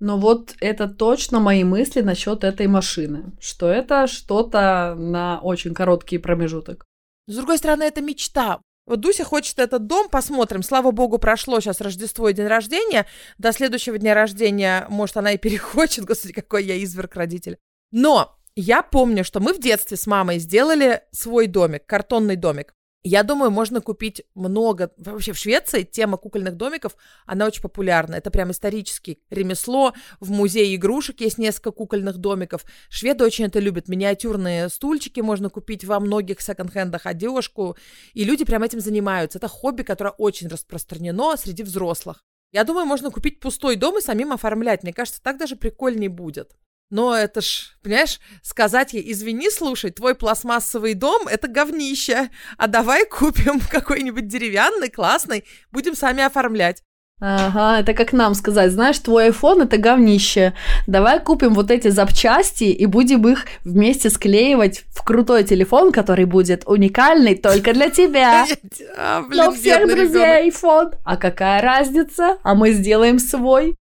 Но 0.00 0.18
вот 0.18 0.54
это 0.60 0.88
точно 0.88 1.40
мои 1.40 1.62
мысли 1.62 2.00
насчет 2.00 2.42
этой 2.42 2.66
машины, 2.66 3.32
что 3.38 3.68
это 3.68 4.06
что-то 4.06 4.94
на 4.96 5.40
очень 5.42 5.74
короткий 5.74 6.18
промежуток. 6.18 6.86
С 7.26 7.36
другой 7.36 7.58
стороны, 7.58 7.82
это 7.82 8.00
мечта. 8.00 8.60
Вот 8.86 9.00
Дуся 9.00 9.24
хочет 9.24 9.58
этот 9.58 9.86
дом, 9.86 10.08
посмотрим. 10.08 10.62
Слава 10.62 10.90
богу, 10.90 11.18
прошло 11.18 11.60
сейчас 11.60 11.82
Рождество 11.82 12.28
и 12.28 12.32
день 12.32 12.46
рождения. 12.46 13.06
До 13.38 13.52
следующего 13.52 13.98
дня 13.98 14.14
рождения, 14.14 14.86
может, 14.88 15.18
она 15.18 15.32
и 15.32 15.38
перехочет. 15.38 16.06
Господи, 16.06 16.32
какой 16.32 16.64
я 16.64 16.82
изверг 16.82 17.14
родитель. 17.14 17.58
Но 17.92 18.36
я 18.56 18.82
помню, 18.82 19.22
что 19.22 19.38
мы 19.38 19.52
в 19.52 19.60
детстве 19.60 19.96
с 19.96 20.06
мамой 20.06 20.38
сделали 20.38 21.02
свой 21.12 21.46
домик, 21.46 21.86
картонный 21.86 22.36
домик. 22.36 22.74
Я 23.02 23.22
думаю, 23.22 23.50
можно 23.50 23.80
купить 23.80 24.24
много. 24.34 24.92
Вообще 24.98 25.32
в 25.32 25.38
Швеции 25.38 25.84
тема 25.84 26.18
кукольных 26.18 26.56
домиков, 26.56 26.96
она 27.24 27.46
очень 27.46 27.62
популярна. 27.62 28.16
Это 28.16 28.30
прям 28.30 28.50
исторический 28.50 29.22
ремесло. 29.30 29.94
В 30.20 30.30
музее 30.30 30.74
игрушек 30.76 31.22
есть 31.22 31.38
несколько 31.38 31.70
кукольных 31.70 32.18
домиков. 32.18 32.62
Шведы 32.90 33.24
очень 33.24 33.46
это 33.46 33.58
любят. 33.58 33.88
Миниатюрные 33.88 34.68
стульчики 34.68 35.20
можно 35.20 35.48
купить 35.48 35.82
во 35.84 35.98
многих 35.98 36.42
секонд-хендах, 36.42 37.06
одежку. 37.06 37.74
И 38.12 38.24
люди 38.24 38.44
прям 38.44 38.64
этим 38.64 38.80
занимаются. 38.80 39.38
Это 39.38 39.48
хобби, 39.48 39.82
которое 39.82 40.10
очень 40.10 40.48
распространено 40.48 41.38
среди 41.38 41.62
взрослых. 41.62 42.22
Я 42.52 42.64
думаю, 42.64 42.84
можно 42.84 43.10
купить 43.10 43.40
пустой 43.40 43.76
дом 43.76 43.96
и 43.96 44.02
самим 44.02 44.32
оформлять. 44.32 44.82
Мне 44.82 44.92
кажется, 44.92 45.22
так 45.22 45.38
даже 45.38 45.56
прикольнее 45.56 46.10
будет. 46.10 46.54
Но 46.90 47.14
это 47.16 47.40
ж, 47.40 47.76
понимаешь, 47.82 48.18
сказать 48.42 48.92
ей, 48.92 49.12
извини, 49.12 49.48
слушай, 49.48 49.92
твой 49.92 50.16
пластмассовый 50.16 50.94
дом— 50.94 51.28
это 51.30 51.46
говнище, 51.46 52.30
а 52.58 52.66
давай 52.66 53.06
купим 53.06 53.60
какой-нибудь 53.70 54.26
деревянный, 54.26 54.90
классный, 54.90 55.44
будем 55.70 55.94
сами 55.94 56.24
оформлять. 56.24 56.82
Ага, 57.22 57.80
это 57.80 57.92
как 57.92 58.14
нам 58.14 58.34
сказать, 58.34 58.72
знаешь, 58.72 58.98
твой 58.98 59.28
iPhone 59.28 59.64
это 59.64 59.76
говнище. 59.76 60.54
Давай 60.86 61.20
купим 61.22 61.52
вот 61.52 61.70
эти 61.70 61.88
запчасти 61.88 62.64
и 62.64 62.86
будем 62.86 63.28
их 63.28 63.44
вместе 63.62 64.08
склеивать 64.08 64.84
в 64.88 65.04
крутой 65.04 65.44
телефон, 65.44 65.92
который 65.92 66.24
будет 66.24 66.62
уникальный 66.66 67.34
только 67.36 67.74
для 67.74 67.90
тебя. 67.90 68.46
А, 68.96 69.22
Но 69.28 69.52
всех 69.52 69.86
друзей 69.86 70.48
iPhone. 70.50 70.94
А 71.04 71.16
какая 71.16 71.60
разница? 71.60 72.38
А 72.42 72.54
мы 72.54 72.72
сделаем 72.72 73.18
свой. 73.18 73.76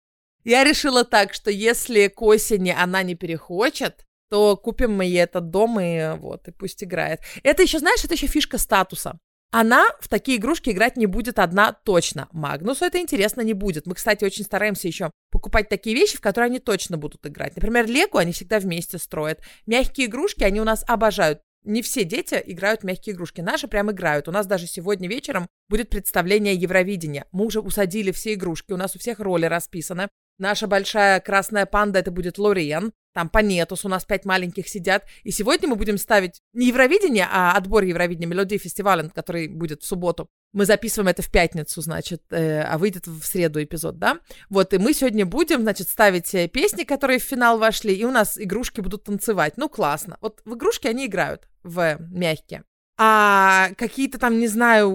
Я 0.48 0.64
решила 0.64 1.04
так, 1.04 1.34
что 1.34 1.50
если 1.50 2.08
к 2.08 2.22
осени 2.22 2.74
она 2.74 3.02
не 3.02 3.14
перехочет, 3.14 4.06
то 4.30 4.56
купим 4.56 4.94
мы 4.94 5.04
ей 5.04 5.24
этот 5.24 5.50
дом 5.50 5.78
и 5.78 6.16
вот, 6.16 6.48
и 6.48 6.52
пусть 6.52 6.82
играет. 6.82 7.20
Это 7.42 7.62
еще, 7.62 7.78
знаешь, 7.78 8.02
это 8.02 8.14
еще 8.14 8.28
фишка 8.28 8.56
статуса. 8.56 9.18
Она 9.50 9.84
в 10.00 10.08
такие 10.08 10.38
игрушки 10.38 10.70
играть 10.70 10.96
не 10.96 11.04
будет 11.04 11.38
одна 11.38 11.74
точно. 11.74 12.30
Магнусу 12.32 12.86
это 12.86 12.98
интересно 12.98 13.42
не 13.42 13.52
будет. 13.52 13.86
Мы, 13.86 13.94
кстати, 13.94 14.24
очень 14.24 14.42
стараемся 14.42 14.88
еще 14.88 15.10
покупать 15.30 15.68
такие 15.68 15.94
вещи, 15.94 16.16
в 16.16 16.22
которые 16.22 16.48
они 16.48 16.60
точно 16.60 16.96
будут 16.96 17.26
играть. 17.26 17.54
Например, 17.54 17.86
Лего 17.86 18.18
они 18.18 18.32
всегда 18.32 18.58
вместе 18.58 18.96
строят. 18.96 19.42
Мягкие 19.66 20.06
игрушки 20.06 20.44
они 20.44 20.62
у 20.62 20.64
нас 20.64 20.82
обожают. 20.88 21.42
Не 21.64 21.82
все 21.82 22.04
дети 22.04 22.42
играют 22.46 22.80
в 22.80 22.84
мягкие 22.84 23.14
игрушки. 23.14 23.42
Наши 23.42 23.68
прям 23.68 23.90
играют. 23.90 24.28
У 24.28 24.32
нас 24.32 24.46
даже 24.46 24.66
сегодня 24.66 25.10
вечером 25.10 25.46
будет 25.68 25.90
представление 25.90 26.54
Евровидения. 26.54 27.26
Мы 27.32 27.44
уже 27.44 27.60
усадили 27.60 28.12
все 28.12 28.32
игрушки. 28.32 28.72
У 28.72 28.78
нас 28.78 28.96
у 28.96 28.98
всех 28.98 29.20
роли 29.20 29.44
расписаны. 29.44 30.08
Наша 30.38 30.68
большая 30.68 31.20
красная 31.20 31.66
панда 31.66 31.98
это 31.98 32.10
будет 32.10 32.38
Лориен. 32.38 32.92
Там 33.12 33.28
Панетус, 33.28 33.84
у 33.84 33.88
нас 33.88 34.04
пять 34.04 34.24
маленьких 34.24 34.68
сидят. 34.68 35.04
И 35.24 35.32
сегодня 35.32 35.68
мы 35.68 35.74
будем 35.74 35.98
ставить 35.98 36.40
не 36.52 36.68
Евровидение, 36.68 37.26
а 37.30 37.56
отбор 37.56 37.82
Евровидения, 37.82 38.28
Мелодии 38.28 38.58
фестиваля, 38.58 39.08
который 39.08 39.48
будет 39.48 39.82
в 39.82 39.86
субботу. 39.86 40.28
Мы 40.52 40.66
записываем 40.66 41.08
это 41.08 41.22
в 41.22 41.30
пятницу, 41.30 41.82
значит, 41.82 42.22
э, 42.30 42.62
а 42.62 42.78
выйдет 42.78 43.08
в 43.08 43.24
среду 43.24 43.62
эпизод, 43.62 43.98
да? 43.98 44.20
Вот, 44.48 44.72
и 44.72 44.78
мы 44.78 44.94
сегодня 44.94 45.26
будем, 45.26 45.62
значит, 45.62 45.88
ставить 45.88 46.32
э, 46.34 46.46
песни, 46.46 46.84
которые 46.84 47.18
в 47.18 47.24
финал 47.24 47.58
вошли, 47.58 47.92
и 47.92 48.04
у 48.04 48.12
нас 48.12 48.38
игрушки 48.38 48.80
будут 48.80 49.04
танцевать. 49.04 49.54
Ну, 49.56 49.68
классно. 49.68 50.16
Вот 50.20 50.40
в 50.44 50.54
игрушки 50.54 50.86
они 50.86 51.06
играют, 51.06 51.48
в 51.64 51.98
мягкие 51.98 52.62
а 53.00 53.68
какие-то 53.76 54.18
там, 54.18 54.40
не 54.40 54.48
знаю, 54.48 54.90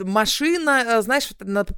машина, 0.00 0.82
э, 0.84 1.02
знаешь, 1.02 1.28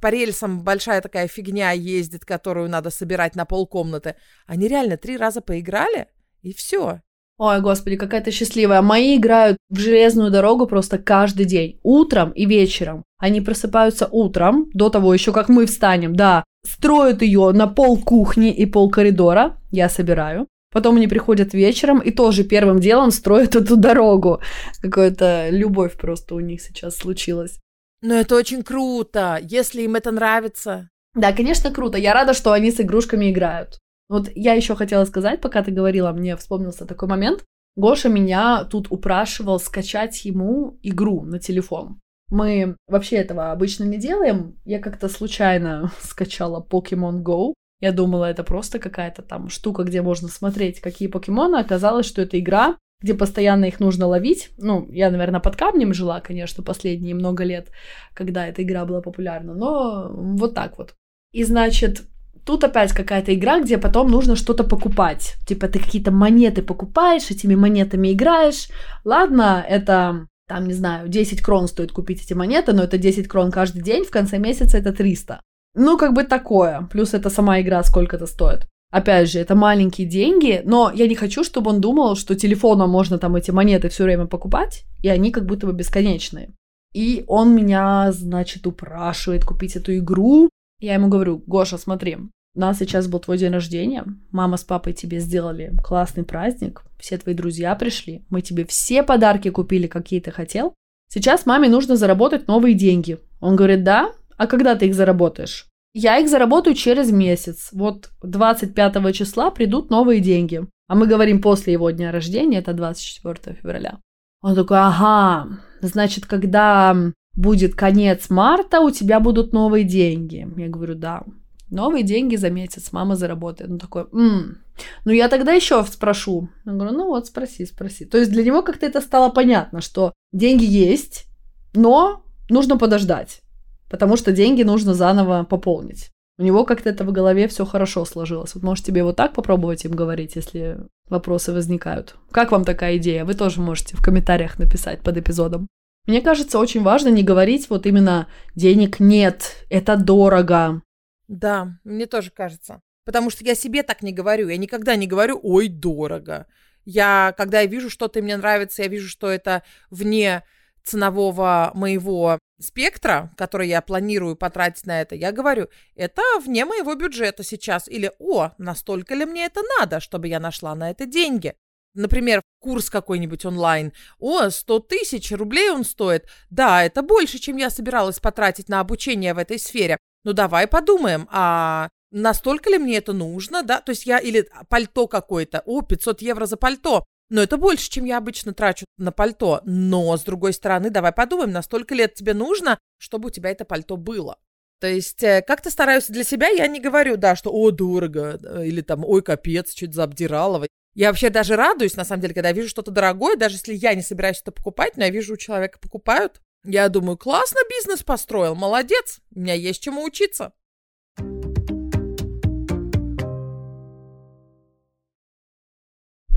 по 0.01 0.07
рельсам 0.07 0.63
большая 0.63 1.01
такая 1.01 1.27
фигня 1.27 1.71
ездит, 1.71 2.25
которую 2.25 2.67
надо 2.67 2.89
собирать 2.89 3.35
на 3.35 3.45
полкомнаты. 3.45 4.15
Они 4.47 4.67
реально 4.67 4.97
три 4.97 5.17
раза 5.17 5.39
поиграли, 5.39 6.07
и 6.41 6.51
все. 6.51 7.01
Ой, 7.37 7.61
господи, 7.61 7.95
какая 7.97 8.21
ты 8.21 8.31
счастливая. 8.31 8.81
Мои 8.81 9.17
играют 9.17 9.57
в 9.69 9.77
железную 9.77 10.31
дорогу 10.31 10.65
просто 10.65 10.97
каждый 10.97 11.45
день, 11.45 11.79
утром 11.83 12.31
и 12.31 12.47
вечером. 12.47 13.03
Они 13.19 13.41
просыпаются 13.41 14.07
утром, 14.11 14.71
до 14.73 14.89
того 14.89 15.13
еще 15.13 15.31
как 15.31 15.47
мы 15.47 15.67
встанем, 15.67 16.15
да, 16.15 16.43
строят 16.65 17.21
ее 17.21 17.51
на 17.51 17.67
пол 17.67 17.97
кухни 17.97 18.51
и 18.51 18.65
пол 18.65 18.89
коридора, 18.89 19.61
я 19.69 19.89
собираю. 19.89 20.47
Потом 20.71 20.97
они 20.97 21.07
приходят 21.07 21.53
вечером 21.53 21.99
и 21.99 22.11
тоже 22.11 22.43
первым 22.43 22.79
делом 22.79 23.11
строят 23.11 23.55
эту 23.55 23.77
дорогу. 23.77 24.41
Какая-то 24.81 25.49
любовь 25.49 25.97
просто 25.97 26.35
у 26.35 26.39
них 26.39 26.61
сейчас 26.61 26.95
случилась. 26.97 27.59
Но 28.01 28.13
это 28.13 28.35
очень 28.35 28.63
круто, 28.63 29.39
если 29.41 29.81
им 29.81 29.95
это 29.95 30.11
нравится. 30.11 30.89
Да, 31.15 31.31
конечно, 31.31 31.71
круто. 31.71 31.97
Я 31.97 32.13
рада, 32.13 32.33
что 32.33 32.51
они 32.51 32.71
с 32.71 32.79
игрушками 32.79 33.31
играют. 33.31 33.79
Вот 34.09 34.29
я 34.35 34.53
еще 34.53 34.75
хотела 34.75 35.05
сказать, 35.05 35.41
пока 35.41 35.63
ты 35.63 35.71
говорила, 35.71 36.11
мне 36.11 36.35
вспомнился 36.37 36.85
такой 36.85 37.09
момент. 37.09 37.43
Гоша 37.75 38.09
меня 38.09 38.63
тут 38.65 38.87
упрашивал 38.91 39.59
скачать 39.59 40.25
ему 40.25 40.77
игру 40.81 41.23
на 41.23 41.39
телефон. 41.39 41.99
Мы 42.29 42.75
вообще 42.87 43.17
этого 43.17 43.51
обычно 43.51 43.83
не 43.83 43.97
делаем. 43.97 44.59
Я 44.65 44.79
как-то 44.79 45.09
случайно 45.09 45.91
скачала 46.01 46.65
Pokemon 46.67 47.23
Go. 47.23 47.53
Я 47.79 47.91
думала, 47.91 48.25
это 48.25 48.43
просто 48.43 48.79
какая-то 48.79 49.21
там 49.21 49.49
штука, 49.49 49.83
где 49.83 50.01
можно 50.01 50.27
смотреть, 50.27 50.81
какие 50.81 51.07
покемоны. 51.07 51.57
Оказалось, 51.57 52.05
что 52.07 52.21
это 52.21 52.39
игра, 52.39 52.77
где 53.01 53.13
постоянно 53.13 53.65
их 53.65 53.79
нужно 53.79 54.07
ловить. 54.07 54.49
Ну, 54.57 54.87
я, 54.91 55.11
наверное, 55.11 55.39
под 55.39 55.55
камнем 55.55 55.93
жила, 55.93 56.19
конечно, 56.19 56.63
последние 56.63 57.13
много 57.13 57.43
лет, 57.43 57.69
когда 58.13 58.47
эта 58.47 58.63
игра 58.63 58.85
была 58.85 59.01
популярна, 59.01 59.53
но 59.53 60.09
вот 60.11 60.55
так 60.55 60.77
вот. 60.79 60.95
И, 61.31 61.43
значит, 61.43 62.03
тут 62.45 62.63
опять 62.63 62.93
какая-то 62.93 63.35
игра, 63.35 63.61
где 63.61 63.77
потом 63.77 64.09
нужно 64.09 64.35
что-то 64.35 64.63
покупать. 64.63 65.35
Типа 65.45 65.67
ты 65.67 65.79
какие-то 65.79 66.11
монеты 66.11 66.63
покупаешь, 66.63 67.29
этими 67.29 67.53
монетами 67.53 68.13
играешь. 68.13 68.69
Ладно, 69.05 69.63
это 69.67 70.27
там, 70.47 70.65
не 70.65 70.73
знаю, 70.73 71.09
10 71.09 71.41
крон 71.41 71.67
стоит 71.67 71.91
купить 71.91 72.23
эти 72.23 72.33
монеты, 72.33 72.73
но 72.73 72.83
это 72.83 72.97
10 72.97 73.27
крон 73.27 73.51
каждый 73.51 73.83
день, 73.83 74.05
в 74.05 74.11
конце 74.11 74.39
месяца 74.39 74.77
это 74.77 74.93
300. 74.93 75.41
Ну, 75.77 75.97
как 75.97 76.13
бы 76.13 76.23
такое. 76.23 76.87
Плюс 76.91 77.13
это 77.13 77.29
сама 77.29 77.61
игра 77.61 77.83
сколько-то 77.83 78.25
стоит. 78.25 78.67
Опять 78.91 79.29
же, 79.29 79.39
это 79.39 79.53
маленькие 79.53 80.07
деньги, 80.07 80.61
но 80.65 80.91
я 80.93 81.07
не 81.07 81.15
хочу, 81.15 81.43
чтобы 81.43 81.69
он 81.69 81.81
думал, 81.81 82.15
что 82.15 82.35
телефоном 82.35 82.89
можно 82.89 83.19
там 83.19 83.35
эти 83.35 83.51
монеты 83.51 83.89
все 83.89 84.03
время 84.05 84.25
покупать, 84.25 84.85
и 85.03 85.09
они 85.09 85.31
как 85.31 85.45
будто 85.45 85.67
бы 85.67 85.73
бесконечные. 85.73 86.49
И 86.93 87.23
он 87.27 87.53
меня, 87.53 88.11
значит, 88.11 88.65
упрашивает 88.65 89.45
купить 89.45 89.75
эту 89.75 89.95
игру. 89.97 90.49
Я 90.79 90.95
ему 90.95 91.09
говорю, 91.09 91.43
Гоша, 91.45 91.77
смотри, 91.77 92.17
у 92.55 92.59
нас 92.59 92.79
сейчас 92.79 93.07
был 93.07 93.19
твой 93.19 93.37
день 93.37 93.51
рождения, 93.51 94.03
мама 94.31 94.57
с 94.57 94.63
папой 94.63 94.93
тебе 94.93 95.19
сделали 95.19 95.73
классный 95.83 96.23
праздник, 96.23 96.83
все 96.97 97.17
твои 97.17 97.35
друзья 97.35 97.75
пришли, 97.75 98.25
мы 98.29 98.41
тебе 98.41 98.65
все 98.65 99.03
подарки 99.03 99.49
купили, 99.49 99.85
какие 99.85 100.21
ты 100.21 100.31
хотел. 100.31 100.73
Сейчас 101.07 101.45
маме 101.45 101.69
нужно 101.69 101.97
заработать 101.97 102.47
новые 102.47 102.73
деньги. 102.73 103.19
Он 103.39 103.55
говорит, 103.55 103.83
да, 103.83 104.11
а 104.37 104.47
когда 104.47 104.75
ты 104.75 104.85
их 104.87 104.95
заработаешь? 104.95 105.65
Я 105.93 106.19
их 106.19 106.29
заработаю 106.29 106.75
через 106.75 107.11
месяц. 107.11 107.69
Вот 107.71 108.11
25 108.21 109.15
числа 109.15 109.49
придут 109.49 109.89
новые 109.89 110.21
деньги. 110.21 110.61
А 110.87 110.95
мы 110.95 111.07
говорим 111.07 111.41
после 111.41 111.73
его 111.73 111.89
дня 111.89 112.11
рождения, 112.11 112.59
это 112.59 112.73
24 112.73 113.55
февраля. 113.55 113.99
Он 114.41 114.55
такой, 114.55 114.77
ага, 114.77 115.47
значит, 115.81 116.25
когда 116.25 116.95
будет 117.33 117.75
конец 117.75 118.29
марта, 118.29 118.79
у 118.81 118.91
тебя 118.91 119.19
будут 119.19 119.53
новые 119.53 119.83
деньги. 119.83 120.47
Я 120.55 120.69
говорю, 120.69 120.95
да. 120.95 121.23
Новые 121.69 122.03
деньги 122.03 122.37
за 122.37 122.49
месяц 122.49 122.91
мама 122.91 123.15
заработает. 123.15 123.71
Он 123.71 123.79
такой, 123.79 124.05
м 124.13 124.59
ну 125.03 125.11
я 125.11 125.27
тогда 125.27 125.53
еще 125.53 125.83
спрошу. 125.83 126.49
Я 126.65 126.73
говорю, 126.73 126.95
ну 126.95 127.07
вот 127.07 127.25
спроси, 127.25 127.65
спроси. 127.65 128.05
То 128.05 128.19
есть 128.19 128.31
для 128.31 128.43
него 128.43 128.61
как-то 128.61 128.85
это 128.85 129.01
стало 129.01 129.29
понятно, 129.29 129.81
что 129.81 130.13
деньги 130.31 130.63
есть, 130.65 131.25
но 131.73 132.23
нужно 132.49 132.77
подождать 132.77 133.41
потому 133.89 134.17
что 134.17 134.31
деньги 134.31 134.63
нужно 134.63 134.93
заново 134.93 135.43
пополнить. 135.43 136.11
У 136.39 136.43
него 136.43 136.65
как-то 136.65 136.89
это 136.89 137.03
в 137.03 137.11
голове 137.11 137.47
все 137.47 137.65
хорошо 137.65 138.05
сложилось. 138.05 138.53
Вот 138.53 138.63
может 138.63 138.85
тебе 138.85 139.03
вот 139.03 139.15
так 139.15 139.33
попробовать 139.33 139.85
им 139.85 139.91
говорить, 139.91 140.35
если 140.35 140.77
вопросы 141.09 141.51
возникают. 141.51 142.15
Как 142.31 142.51
вам 142.51 142.63
такая 142.63 142.97
идея? 142.97 143.25
Вы 143.25 143.33
тоже 143.33 143.59
можете 143.59 143.97
в 143.97 144.03
комментариях 144.03 144.59
написать 144.59 145.01
под 145.01 145.17
эпизодом. 145.17 145.67
Мне 146.05 146.21
кажется, 146.21 146.59
очень 146.59 146.83
важно 146.83 147.09
не 147.09 147.23
говорить 147.23 147.69
вот 147.69 147.85
именно 147.85 148.27
«денег 148.55 148.99
нет», 148.99 149.65
«это 149.69 149.97
дорого». 149.97 150.81
Да, 151.27 151.79
мне 151.83 152.05
тоже 152.05 152.31
кажется. 152.31 152.81
Потому 153.03 153.29
что 153.29 153.43
я 153.43 153.55
себе 153.55 153.83
так 153.83 154.01
не 154.01 154.13
говорю. 154.13 154.47
Я 154.47 154.57
никогда 154.57 154.95
не 154.95 155.07
говорю 155.07 155.39
«ой, 155.41 155.67
дорого». 155.67 156.45
Я, 156.85 157.33
когда 157.35 157.61
я 157.61 157.67
вижу 157.67 157.89
что-то, 157.89 158.21
мне 158.21 158.37
нравится, 158.37 158.83
я 158.83 158.87
вижу, 158.87 159.09
что 159.09 159.29
это 159.29 159.63
вне 159.89 160.43
ценового 160.87 161.71
моего 161.73 162.39
спектра, 162.59 163.31
который 163.37 163.67
я 163.67 163.81
планирую 163.81 164.35
потратить 164.35 164.85
на 164.85 165.01
это, 165.01 165.15
я 165.15 165.31
говорю, 165.31 165.67
это 165.95 166.21
вне 166.43 166.65
моего 166.65 166.95
бюджета 166.95 167.43
сейчас. 167.43 167.87
Или, 167.87 168.11
о, 168.19 168.51
настолько 168.57 169.13
ли 169.13 169.25
мне 169.25 169.45
это 169.45 169.61
надо, 169.79 169.99
чтобы 169.99 170.27
я 170.27 170.39
нашла 170.39 170.73
на 170.75 170.89
это 170.89 171.05
деньги? 171.05 171.53
Например, 171.93 172.41
курс 172.59 172.89
какой-нибудь 172.89 173.45
онлайн. 173.45 173.91
О, 174.19 174.49
100 174.49 174.79
тысяч 174.79 175.31
рублей 175.31 175.71
он 175.71 175.83
стоит. 175.83 176.27
Да, 176.49 176.83
это 176.83 177.01
больше, 177.01 177.39
чем 177.39 177.57
я 177.57 177.69
собиралась 177.69 178.19
потратить 178.19 178.69
на 178.69 178.79
обучение 178.79 179.33
в 179.33 179.39
этой 179.39 179.59
сфере. 179.59 179.97
Ну, 180.23 180.33
давай 180.33 180.67
подумаем, 180.67 181.27
а 181.31 181.89
настолько 182.11 182.69
ли 182.69 182.77
мне 182.77 182.97
это 182.97 183.13
нужно, 183.13 183.63
да? 183.63 183.81
То 183.81 183.91
есть 183.91 184.05
я, 184.05 184.19
или 184.19 184.47
пальто 184.69 185.07
какое-то, 185.07 185.63
о, 185.65 185.81
500 185.81 186.21
евро 186.21 186.45
за 186.45 186.57
пальто. 186.57 187.05
Но 187.29 187.41
это 187.41 187.57
больше, 187.57 187.89
чем 187.89 188.05
я 188.05 188.17
обычно 188.17 188.53
трачу 188.53 188.85
на 188.97 189.11
пальто. 189.11 189.61
Но, 189.65 190.15
с 190.15 190.23
другой 190.23 190.53
стороны, 190.53 190.89
давай 190.89 191.11
подумаем, 191.11 191.51
на 191.51 191.61
столько 191.61 191.93
лет 191.93 192.13
тебе 192.13 192.33
нужно, 192.33 192.79
чтобы 192.97 193.27
у 193.27 193.31
тебя 193.31 193.51
это 193.51 193.65
пальто 193.65 193.97
было. 193.97 194.37
То 194.79 194.87
есть 194.87 195.23
э, 195.23 195.41
как-то 195.41 195.71
стараюсь 195.71 196.07
для 196.07 196.23
себя, 196.23 196.49
я 196.49 196.67
не 196.67 196.79
говорю, 196.79 197.17
да, 197.17 197.35
что 197.35 197.51
«о, 197.51 197.71
дорого», 197.71 198.39
или 198.63 198.81
там 198.81 199.03
«ой, 199.03 199.23
капец, 199.23 199.73
чуть 199.73 199.93
за 199.93 200.03
обдиралово». 200.03 200.67
Я 200.93 201.09
вообще 201.09 201.29
даже 201.29 201.55
радуюсь, 201.55 201.95
на 201.95 202.05
самом 202.05 202.21
деле, 202.21 202.33
когда 202.33 202.51
вижу 202.51 202.69
что-то 202.69 202.91
дорогое, 202.91 203.35
даже 203.35 203.55
если 203.55 203.73
я 203.73 203.93
не 203.93 204.01
собираюсь 204.01 204.41
это 204.41 204.51
покупать, 204.51 204.97
но 204.97 205.03
я 205.03 205.09
вижу, 205.09 205.33
у 205.33 205.37
человека 205.37 205.79
покупают. 205.79 206.41
Я 206.63 206.89
думаю, 206.89 207.17
классно 207.17 207.59
бизнес 207.69 208.03
построил, 208.03 208.55
молодец, 208.55 209.19
у 209.35 209.39
меня 209.39 209.53
есть 209.53 209.81
чему 209.81 210.03
учиться. 210.03 210.53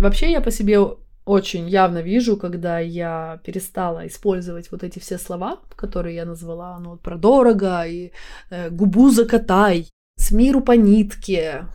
Вообще 0.01 0.33
я 0.33 0.41
по 0.41 0.51
себе 0.51 0.79
очень 1.27 1.69
явно 1.69 1.99
вижу, 1.99 2.37
когда 2.37 2.79
я 2.79 3.41
перестала 3.45 4.07
использовать 4.07 4.73
вот 4.73 4.83
эти 4.83 4.99
все 4.99 5.19
слова, 5.19 5.61
которые 5.77 6.17
я 6.17 6.25
назвала, 6.25 6.79
ну, 6.79 6.97
про 6.97 7.19
дорого 7.19 7.85
и 7.87 8.11
э, 8.51 8.71
губу 8.71 9.11
закатай, 9.11 9.89
с 10.17 10.31
миру 10.31 10.63
по 10.63 10.73
нитке, 10.73 11.67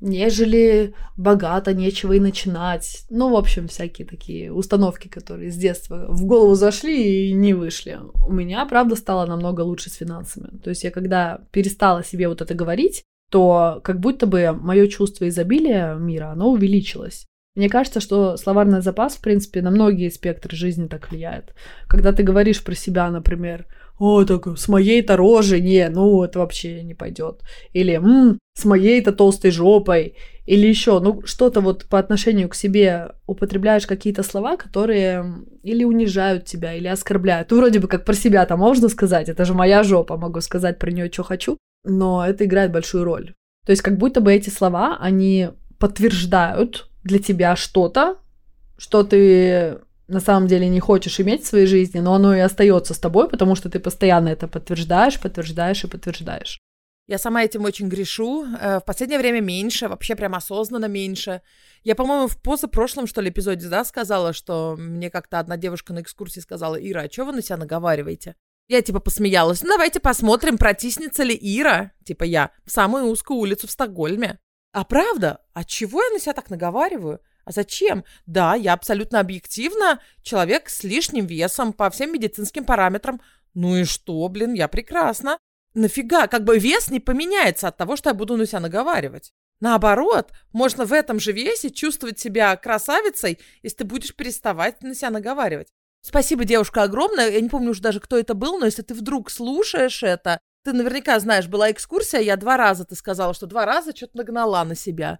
нежели 0.00 0.94
богато, 1.16 1.72
нечего 1.72 2.14
и 2.14 2.20
начинать. 2.20 3.04
Ну, 3.10 3.30
в 3.30 3.36
общем, 3.36 3.68
всякие 3.68 4.08
такие 4.08 4.52
установки, 4.52 5.06
которые 5.06 5.52
с 5.52 5.56
детства 5.56 6.06
в 6.08 6.24
голову 6.24 6.56
зашли 6.56 7.28
и 7.28 7.32
не 7.32 7.54
вышли. 7.54 8.00
У 8.26 8.32
меня, 8.32 8.66
правда, 8.66 8.96
стало 8.96 9.24
намного 9.26 9.60
лучше 9.60 9.88
с 9.88 9.94
финансами. 9.94 10.58
То 10.58 10.70
есть 10.70 10.82
я 10.82 10.90
когда 10.90 11.38
перестала 11.52 12.02
себе 12.02 12.28
вот 12.28 12.42
это 12.42 12.54
говорить, 12.54 13.04
то 13.30 13.80
как 13.84 14.00
будто 14.00 14.26
бы 14.26 14.52
мое 14.52 14.88
чувство 14.88 15.28
изобилия 15.28 15.94
мира, 15.94 16.32
оно 16.32 16.50
увеличилось. 16.50 17.26
Мне 17.54 17.68
кажется, 17.68 18.00
что 18.00 18.36
словарный 18.36 18.80
запас, 18.80 19.16
в 19.16 19.20
принципе, 19.20 19.60
на 19.60 19.70
многие 19.70 20.08
спектры 20.08 20.56
жизни 20.56 20.86
так 20.86 21.10
влияет. 21.10 21.54
Когда 21.86 22.12
ты 22.12 22.22
говоришь 22.22 22.64
про 22.64 22.74
себя, 22.74 23.10
например, 23.10 23.66
о, 23.98 24.24
так 24.24 24.46
с 24.58 24.68
моей-то 24.68 25.16
рожей, 25.16 25.60
не, 25.60 25.88
ну 25.90 26.24
это 26.24 26.38
вообще 26.38 26.82
не 26.82 26.94
пойдет. 26.94 27.42
Или 27.72 27.94
М, 27.94 28.38
с 28.54 28.64
моей-то 28.64 29.12
толстой 29.12 29.50
жопой. 29.50 30.16
Или 30.46 30.66
еще, 30.66 30.98
ну 30.98 31.22
что-то 31.24 31.60
вот 31.60 31.84
по 31.84 31.98
отношению 31.98 32.48
к 32.48 32.54
себе 32.54 33.12
употребляешь 33.26 33.86
какие-то 33.86 34.22
слова, 34.22 34.56
которые 34.56 35.24
или 35.62 35.84
унижают 35.84 36.46
тебя, 36.46 36.74
или 36.74 36.88
оскорбляют. 36.88 37.50
Ну 37.50 37.58
вроде 37.58 37.80
бы 37.80 37.86
как 37.86 38.04
про 38.04 38.14
себя-то 38.14 38.56
можно 38.56 38.88
сказать, 38.88 39.28
это 39.28 39.44
же 39.44 39.54
моя 39.54 39.82
жопа, 39.82 40.16
могу 40.16 40.40
сказать 40.40 40.78
про 40.78 40.90
нее, 40.90 41.10
что 41.12 41.22
хочу, 41.22 41.58
но 41.84 42.26
это 42.26 42.44
играет 42.44 42.72
большую 42.72 43.04
роль. 43.04 43.34
То 43.66 43.70
есть 43.70 43.82
как 43.82 43.98
будто 43.98 44.20
бы 44.20 44.32
эти 44.32 44.50
слова, 44.50 44.96
они 45.00 45.50
подтверждают 45.78 46.88
для 47.04 47.18
тебя 47.18 47.56
что-то, 47.56 48.18
что 48.78 49.02
ты 49.02 49.78
на 50.08 50.20
самом 50.20 50.46
деле 50.46 50.68
не 50.68 50.80
хочешь 50.80 51.20
иметь 51.20 51.44
в 51.44 51.46
своей 51.46 51.66
жизни, 51.66 52.00
но 52.00 52.14
оно 52.14 52.34
и 52.34 52.40
остается 52.40 52.94
с 52.94 52.98
тобой, 52.98 53.28
потому 53.28 53.54
что 53.54 53.70
ты 53.70 53.80
постоянно 53.80 54.28
это 54.28 54.48
подтверждаешь, 54.48 55.20
подтверждаешь 55.20 55.84
и 55.84 55.88
подтверждаешь. 55.88 56.60
Я 57.08 57.18
сама 57.18 57.42
этим 57.42 57.64
очень 57.64 57.88
грешу. 57.88 58.46
Э, 58.60 58.78
в 58.78 58.84
последнее 58.84 59.18
время 59.18 59.40
меньше, 59.40 59.88
вообще 59.88 60.14
прям 60.14 60.34
осознанно 60.34 60.86
меньше. 60.86 61.42
Я, 61.82 61.94
по-моему, 61.94 62.28
в 62.28 62.40
позапрошлом, 62.40 63.06
что 63.06 63.20
ли, 63.20 63.30
эпизоде, 63.30 63.68
да, 63.68 63.84
сказала, 63.84 64.32
что 64.32 64.76
мне 64.78 65.10
как-то 65.10 65.40
одна 65.40 65.56
девушка 65.56 65.92
на 65.92 66.00
экскурсии 66.00 66.40
сказала, 66.40 66.76
Ира, 66.76 67.02
а 67.02 67.12
что 67.12 67.24
вы 67.24 67.32
на 67.32 67.42
себя 67.42 67.56
наговариваете? 67.56 68.36
Я 68.68 68.82
типа 68.82 69.00
посмеялась. 69.00 69.62
Ну, 69.62 69.68
давайте 69.68 69.98
посмотрим, 69.98 70.56
протиснется 70.56 71.24
ли 71.24 71.36
Ира, 71.40 71.92
типа 72.04 72.24
я, 72.24 72.52
в 72.64 72.70
самую 72.70 73.06
узкую 73.06 73.40
улицу 73.40 73.66
в 73.66 73.72
Стокгольме. 73.72 74.38
А 74.72 74.84
правда? 74.84 75.40
А 75.52 75.64
чего 75.64 76.02
я 76.02 76.10
на 76.10 76.18
себя 76.18 76.32
так 76.32 76.50
наговариваю? 76.50 77.20
А 77.44 77.52
зачем? 77.52 78.04
Да, 78.26 78.54
я 78.54 78.72
абсолютно 78.72 79.20
объективно 79.20 80.00
человек 80.22 80.68
с 80.70 80.82
лишним 80.82 81.26
весом 81.26 81.72
по 81.72 81.90
всем 81.90 82.12
медицинским 82.12 82.64
параметрам. 82.64 83.20
Ну 83.54 83.76
и 83.76 83.84
что, 83.84 84.26
блин, 84.28 84.54
я 84.54 84.68
прекрасна. 84.68 85.38
Нафига? 85.74 86.26
Как 86.26 86.44
бы 86.44 86.58
вес 86.58 86.90
не 86.90 87.00
поменяется 87.00 87.68
от 87.68 87.76
того, 87.76 87.96
что 87.96 88.10
я 88.10 88.14
буду 88.14 88.36
на 88.36 88.46
себя 88.46 88.60
наговаривать. 88.60 89.32
Наоборот, 89.60 90.32
можно 90.52 90.84
в 90.84 90.92
этом 90.92 91.20
же 91.20 91.32
весе 91.32 91.70
чувствовать 91.70 92.18
себя 92.18 92.56
красавицей, 92.56 93.38
если 93.62 93.78
ты 93.78 93.84
будешь 93.84 94.14
переставать 94.14 94.82
на 94.82 94.94
себя 94.94 95.10
наговаривать. 95.10 95.68
Спасибо, 96.00 96.44
девушка, 96.44 96.82
огромное. 96.82 97.30
Я 97.30 97.40
не 97.40 97.48
помню 97.48 97.70
уже 97.70 97.80
даже, 97.80 98.00
кто 98.00 98.18
это 98.18 98.34
был, 98.34 98.58
но 98.58 98.66
если 98.66 98.82
ты 98.82 98.92
вдруг 98.92 99.30
слушаешь 99.30 100.02
это, 100.02 100.40
ты 100.64 100.72
наверняка 100.72 101.18
знаешь, 101.20 101.48
была 101.48 101.70
экскурсия, 101.70 102.20
я 102.20 102.36
два 102.36 102.56
раза, 102.56 102.84
ты 102.84 102.94
сказала, 102.94 103.34
что 103.34 103.46
два 103.46 103.66
раза 103.66 103.94
что-то 103.94 104.16
нагнала 104.18 104.62
на 104.64 104.74
себя. 104.74 105.18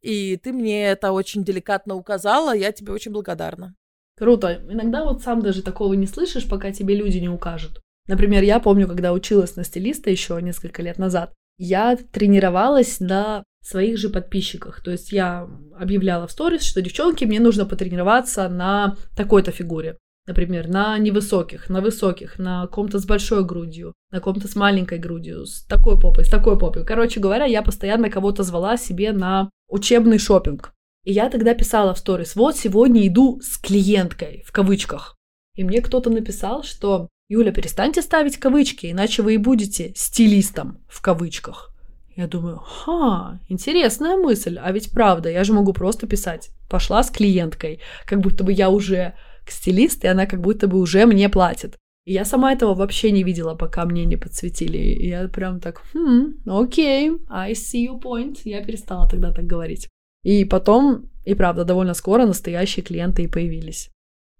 И 0.00 0.36
ты 0.36 0.52
мне 0.52 0.86
это 0.88 1.12
очень 1.12 1.44
деликатно 1.44 1.94
указала, 1.94 2.54
я 2.54 2.72
тебе 2.72 2.92
очень 2.92 3.12
благодарна. 3.12 3.74
Круто. 4.16 4.60
Иногда 4.68 5.04
вот 5.04 5.22
сам 5.22 5.42
даже 5.42 5.62
такого 5.62 5.94
не 5.94 6.06
слышишь, 6.06 6.48
пока 6.48 6.72
тебе 6.72 6.96
люди 6.96 7.18
не 7.18 7.28
укажут. 7.28 7.80
Например, 8.08 8.42
я 8.42 8.58
помню, 8.58 8.88
когда 8.88 9.12
училась 9.12 9.56
на 9.56 9.64
стилиста 9.64 10.10
еще 10.10 10.40
несколько 10.40 10.82
лет 10.82 10.98
назад, 10.98 11.32
я 11.58 11.96
тренировалась 11.96 13.00
на 13.00 13.44
своих 13.62 13.98
же 13.98 14.08
подписчиках. 14.08 14.82
То 14.82 14.92
есть 14.92 15.12
я 15.12 15.48
объявляла 15.78 16.26
в 16.26 16.32
сторис, 16.32 16.62
что 16.62 16.80
девчонки, 16.80 17.24
мне 17.24 17.38
нужно 17.38 17.66
потренироваться 17.66 18.48
на 18.48 18.96
такой-то 19.16 19.50
фигуре. 19.50 19.98
Например, 20.28 20.68
на 20.68 20.98
невысоких, 20.98 21.70
на 21.70 21.80
высоких, 21.80 22.38
на 22.38 22.66
ком-то 22.66 22.98
с 22.98 23.06
большой 23.06 23.46
грудью, 23.46 23.94
на 24.10 24.20
ком-то 24.20 24.46
с 24.46 24.54
маленькой 24.56 24.98
грудью, 24.98 25.46
с 25.46 25.62
такой 25.64 25.98
попой, 25.98 26.26
с 26.26 26.28
такой 26.28 26.58
попой. 26.58 26.84
Короче 26.84 27.18
говоря, 27.18 27.46
я 27.46 27.62
постоянно 27.62 28.10
кого-то 28.10 28.42
звала 28.42 28.76
себе 28.76 29.12
на 29.12 29.48
учебный 29.70 30.18
шопинг. 30.18 30.74
И 31.04 31.14
я 31.14 31.30
тогда 31.30 31.54
писала 31.54 31.94
в 31.94 31.98
сторис, 31.98 32.36
вот 32.36 32.58
сегодня 32.58 33.08
иду 33.08 33.40
с 33.40 33.56
клиенткой, 33.56 34.42
в 34.46 34.52
кавычках. 34.52 35.16
И 35.54 35.64
мне 35.64 35.80
кто-то 35.80 36.10
написал, 36.10 36.62
что 36.62 37.08
Юля, 37.30 37.50
перестаньте 37.50 38.02
ставить 38.02 38.36
кавычки, 38.36 38.90
иначе 38.90 39.22
вы 39.22 39.34
и 39.34 39.38
будете 39.38 39.94
стилистом, 39.96 40.84
в 40.90 41.00
кавычках. 41.00 41.74
Я 42.16 42.26
думаю, 42.26 42.58
ха, 42.58 43.40
интересная 43.48 44.16
мысль, 44.18 44.58
а 44.62 44.72
ведь 44.72 44.90
правда, 44.92 45.30
я 45.30 45.42
же 45.44 45.54
могу 45.54 45.72
просто 45.72 46.06
писать, 46.06 46.50
пошла 46.68 47.02
с 47.02 47.10
клиенткой, 47.10 47.80
как 48.04 48.20
будто 48.20 48.44
бы 48.44 48.52
я 48.52 48.68
уже 48.68 49.14
стилист, 49.50 50.04
и 50.04 50.08
она 50.08 50.26
как 50.26 50.40
будто 50.40 50.68
бы 50.68 50.78
уже 50.78 51.06
мне 51.06 51.28
платит. 51.28 51.76
И 52.04 52.12
я 52.14 52.24
сама 52.24 52.52
этого 52.52 52.74
вообще 52.74 53.10
не 53.10 53.22
видела, 53.22 53.54
пока 53.54 53.84
мне 53.84 54.06
не 54.06 54.16
подсветили. 54.16 54.78
И 54.78 55.08
я 55.08 55.28
прям 55.28 55.60
так, 55.60 55.82
хм, 55.92 56.38
окей, 56.46 57.12
I 57.28 57.52
see 57.52 57.86
your 57.86 58.00
point. 58.00 58.40
Я 58.44 58.64
перестала 58.64 59.08
тогда 59.08 59.32
так 59.32 59.44
говорить. 59.44 59.88
И 60.24 60.44
потом, 60.44 61.10
и 61.24 61.34
правда, 61.34 61.64
довольно 61.64 61.94
скоро 61.94 62.24
настоящие 62.26 62.82
клиенты 62.82 63.24
и 63.24 63.28
появились. 63.28 63.90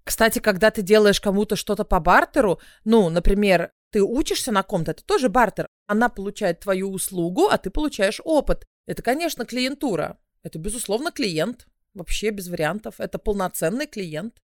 Кстати, 0.05 0.39
когда 0.39 0.71
ты 0.71 0.81
делаешь 0.81 1.21
кому-то 1.21 1.57
что-то 1.57 1.85
по 1.85 2.01
бартеру, 2.01 2.59
ну, 2.85 3.11
например, 3.11 3.71
ты 3.93 4.03
учишься 4.03 4.53
на 4.53 4.63
ком-то, 4.63 4.93
это 4.93 5.05
тоже 5.05 5.29
бартер. 5.29 5.67
Она 5.87 6.09
получает 6.09 6.61
твою 6.61 6.91
услугу, 6.91 7.49
а 7.51 7.59
ты 7.59 7.69
получаешь 7.69 8.21
опыт. 8.25 8.65
Это, 8.87 9.03
конечно, 9.03 9.45
клиентура. 9.45 10.19
Это, 10.43 10.59
безусловно, 10.59 11.11
клиент. 11.13 11.67
Вообще 11.93 12.31
без 12.31 12.49
вариантов. 12.49 12.95
Это 12.99 13.19
полноценный 13.19 13.87
клиент. 13.87 14.39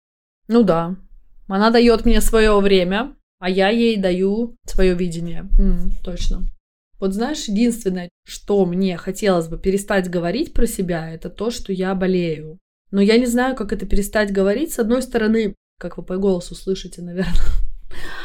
Ну 0.50 0.64
да. 0.64 0.96
Она 1.46 1.70
дает 1.70 2.04
мне 2.04 2.20
свое 2.20 2.58
время, 2.58 3.14
а 3.38 3.48
я 3.48 3.68
ей 3.68 3.96
даю 3.96 4.56
свое 4.64 4.94
видение. 4.94 5.48
М, 5.60 5.92
точно. 6.02 6.44
Вот 6.98 7.14
знаешь, 7.14 7.44
единственное, 7.44 8.08
что 8.26 8.66
мне 8.66 8.96
хотелось 8.96 9.46
бы 9.46 9.58
перестать 9.58 10.10
говорить 10.10 10.52
про 10.52 10.66
себя, 10.66 11.08
это 11.08 11.30
то, 11.30 11.52
что 11.52 11.72
я 11.72 11.94
болею. 11.94 12.58
Но 12.90 13.00
я 13.00 13.16
не 13.16 13.26
знаю, 13.26 13.54
как 13.54 13.72
это 13.72 13.86
перестать 13.86 14.32
говорить. 14.32 14.72
С 14.72 14.80
одной 14.80 15.02
стороны, 15.02 15.54
как 15.78 15.98
вы 15.98 16.02
по 16.02 16.16
голосу 16.16 16.56
слышите, 16.56 17.00
наверное, 17.00 17.36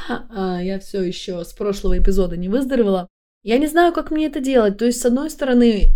а, 0.36 0.64
я 0.64 0.80
все 0.80 1.04
еще 1.04 1.46
с 1.46 1.54
прошлого 1.54 2.00
эпизода 2.00 2.38
не 2.38 2.50
выздоровела. 2.50 3.08
Я 3.44 3.60
не 3.60 3.68
знаю, 3.68 3.94
как 3.94 4.10
мне 4.10 4.26
это 4.26 4.40
делать. 4.40 4.80
То 4.80 4.86
есть, 4.86 5.00
с 5.00 5.06
одной 5.06 5.30
стороны, 5.30 5.90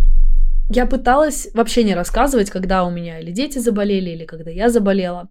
я 0.72 0.86
пыталась 0.86 1.48
вообще 1.54 1.82
не 1.82 1.96
рассказывать, 1.96 2.50
когда 2.50 2.84
у 2.84 2.90
меня 2.90 3.18
или 3.18 3.32
дети 3.32 3.58
заболели, 3.58 4.10
или 4.10 4.24
когда 4.24 4.52
я 4.52 4.70
заболела. 4.70 5.28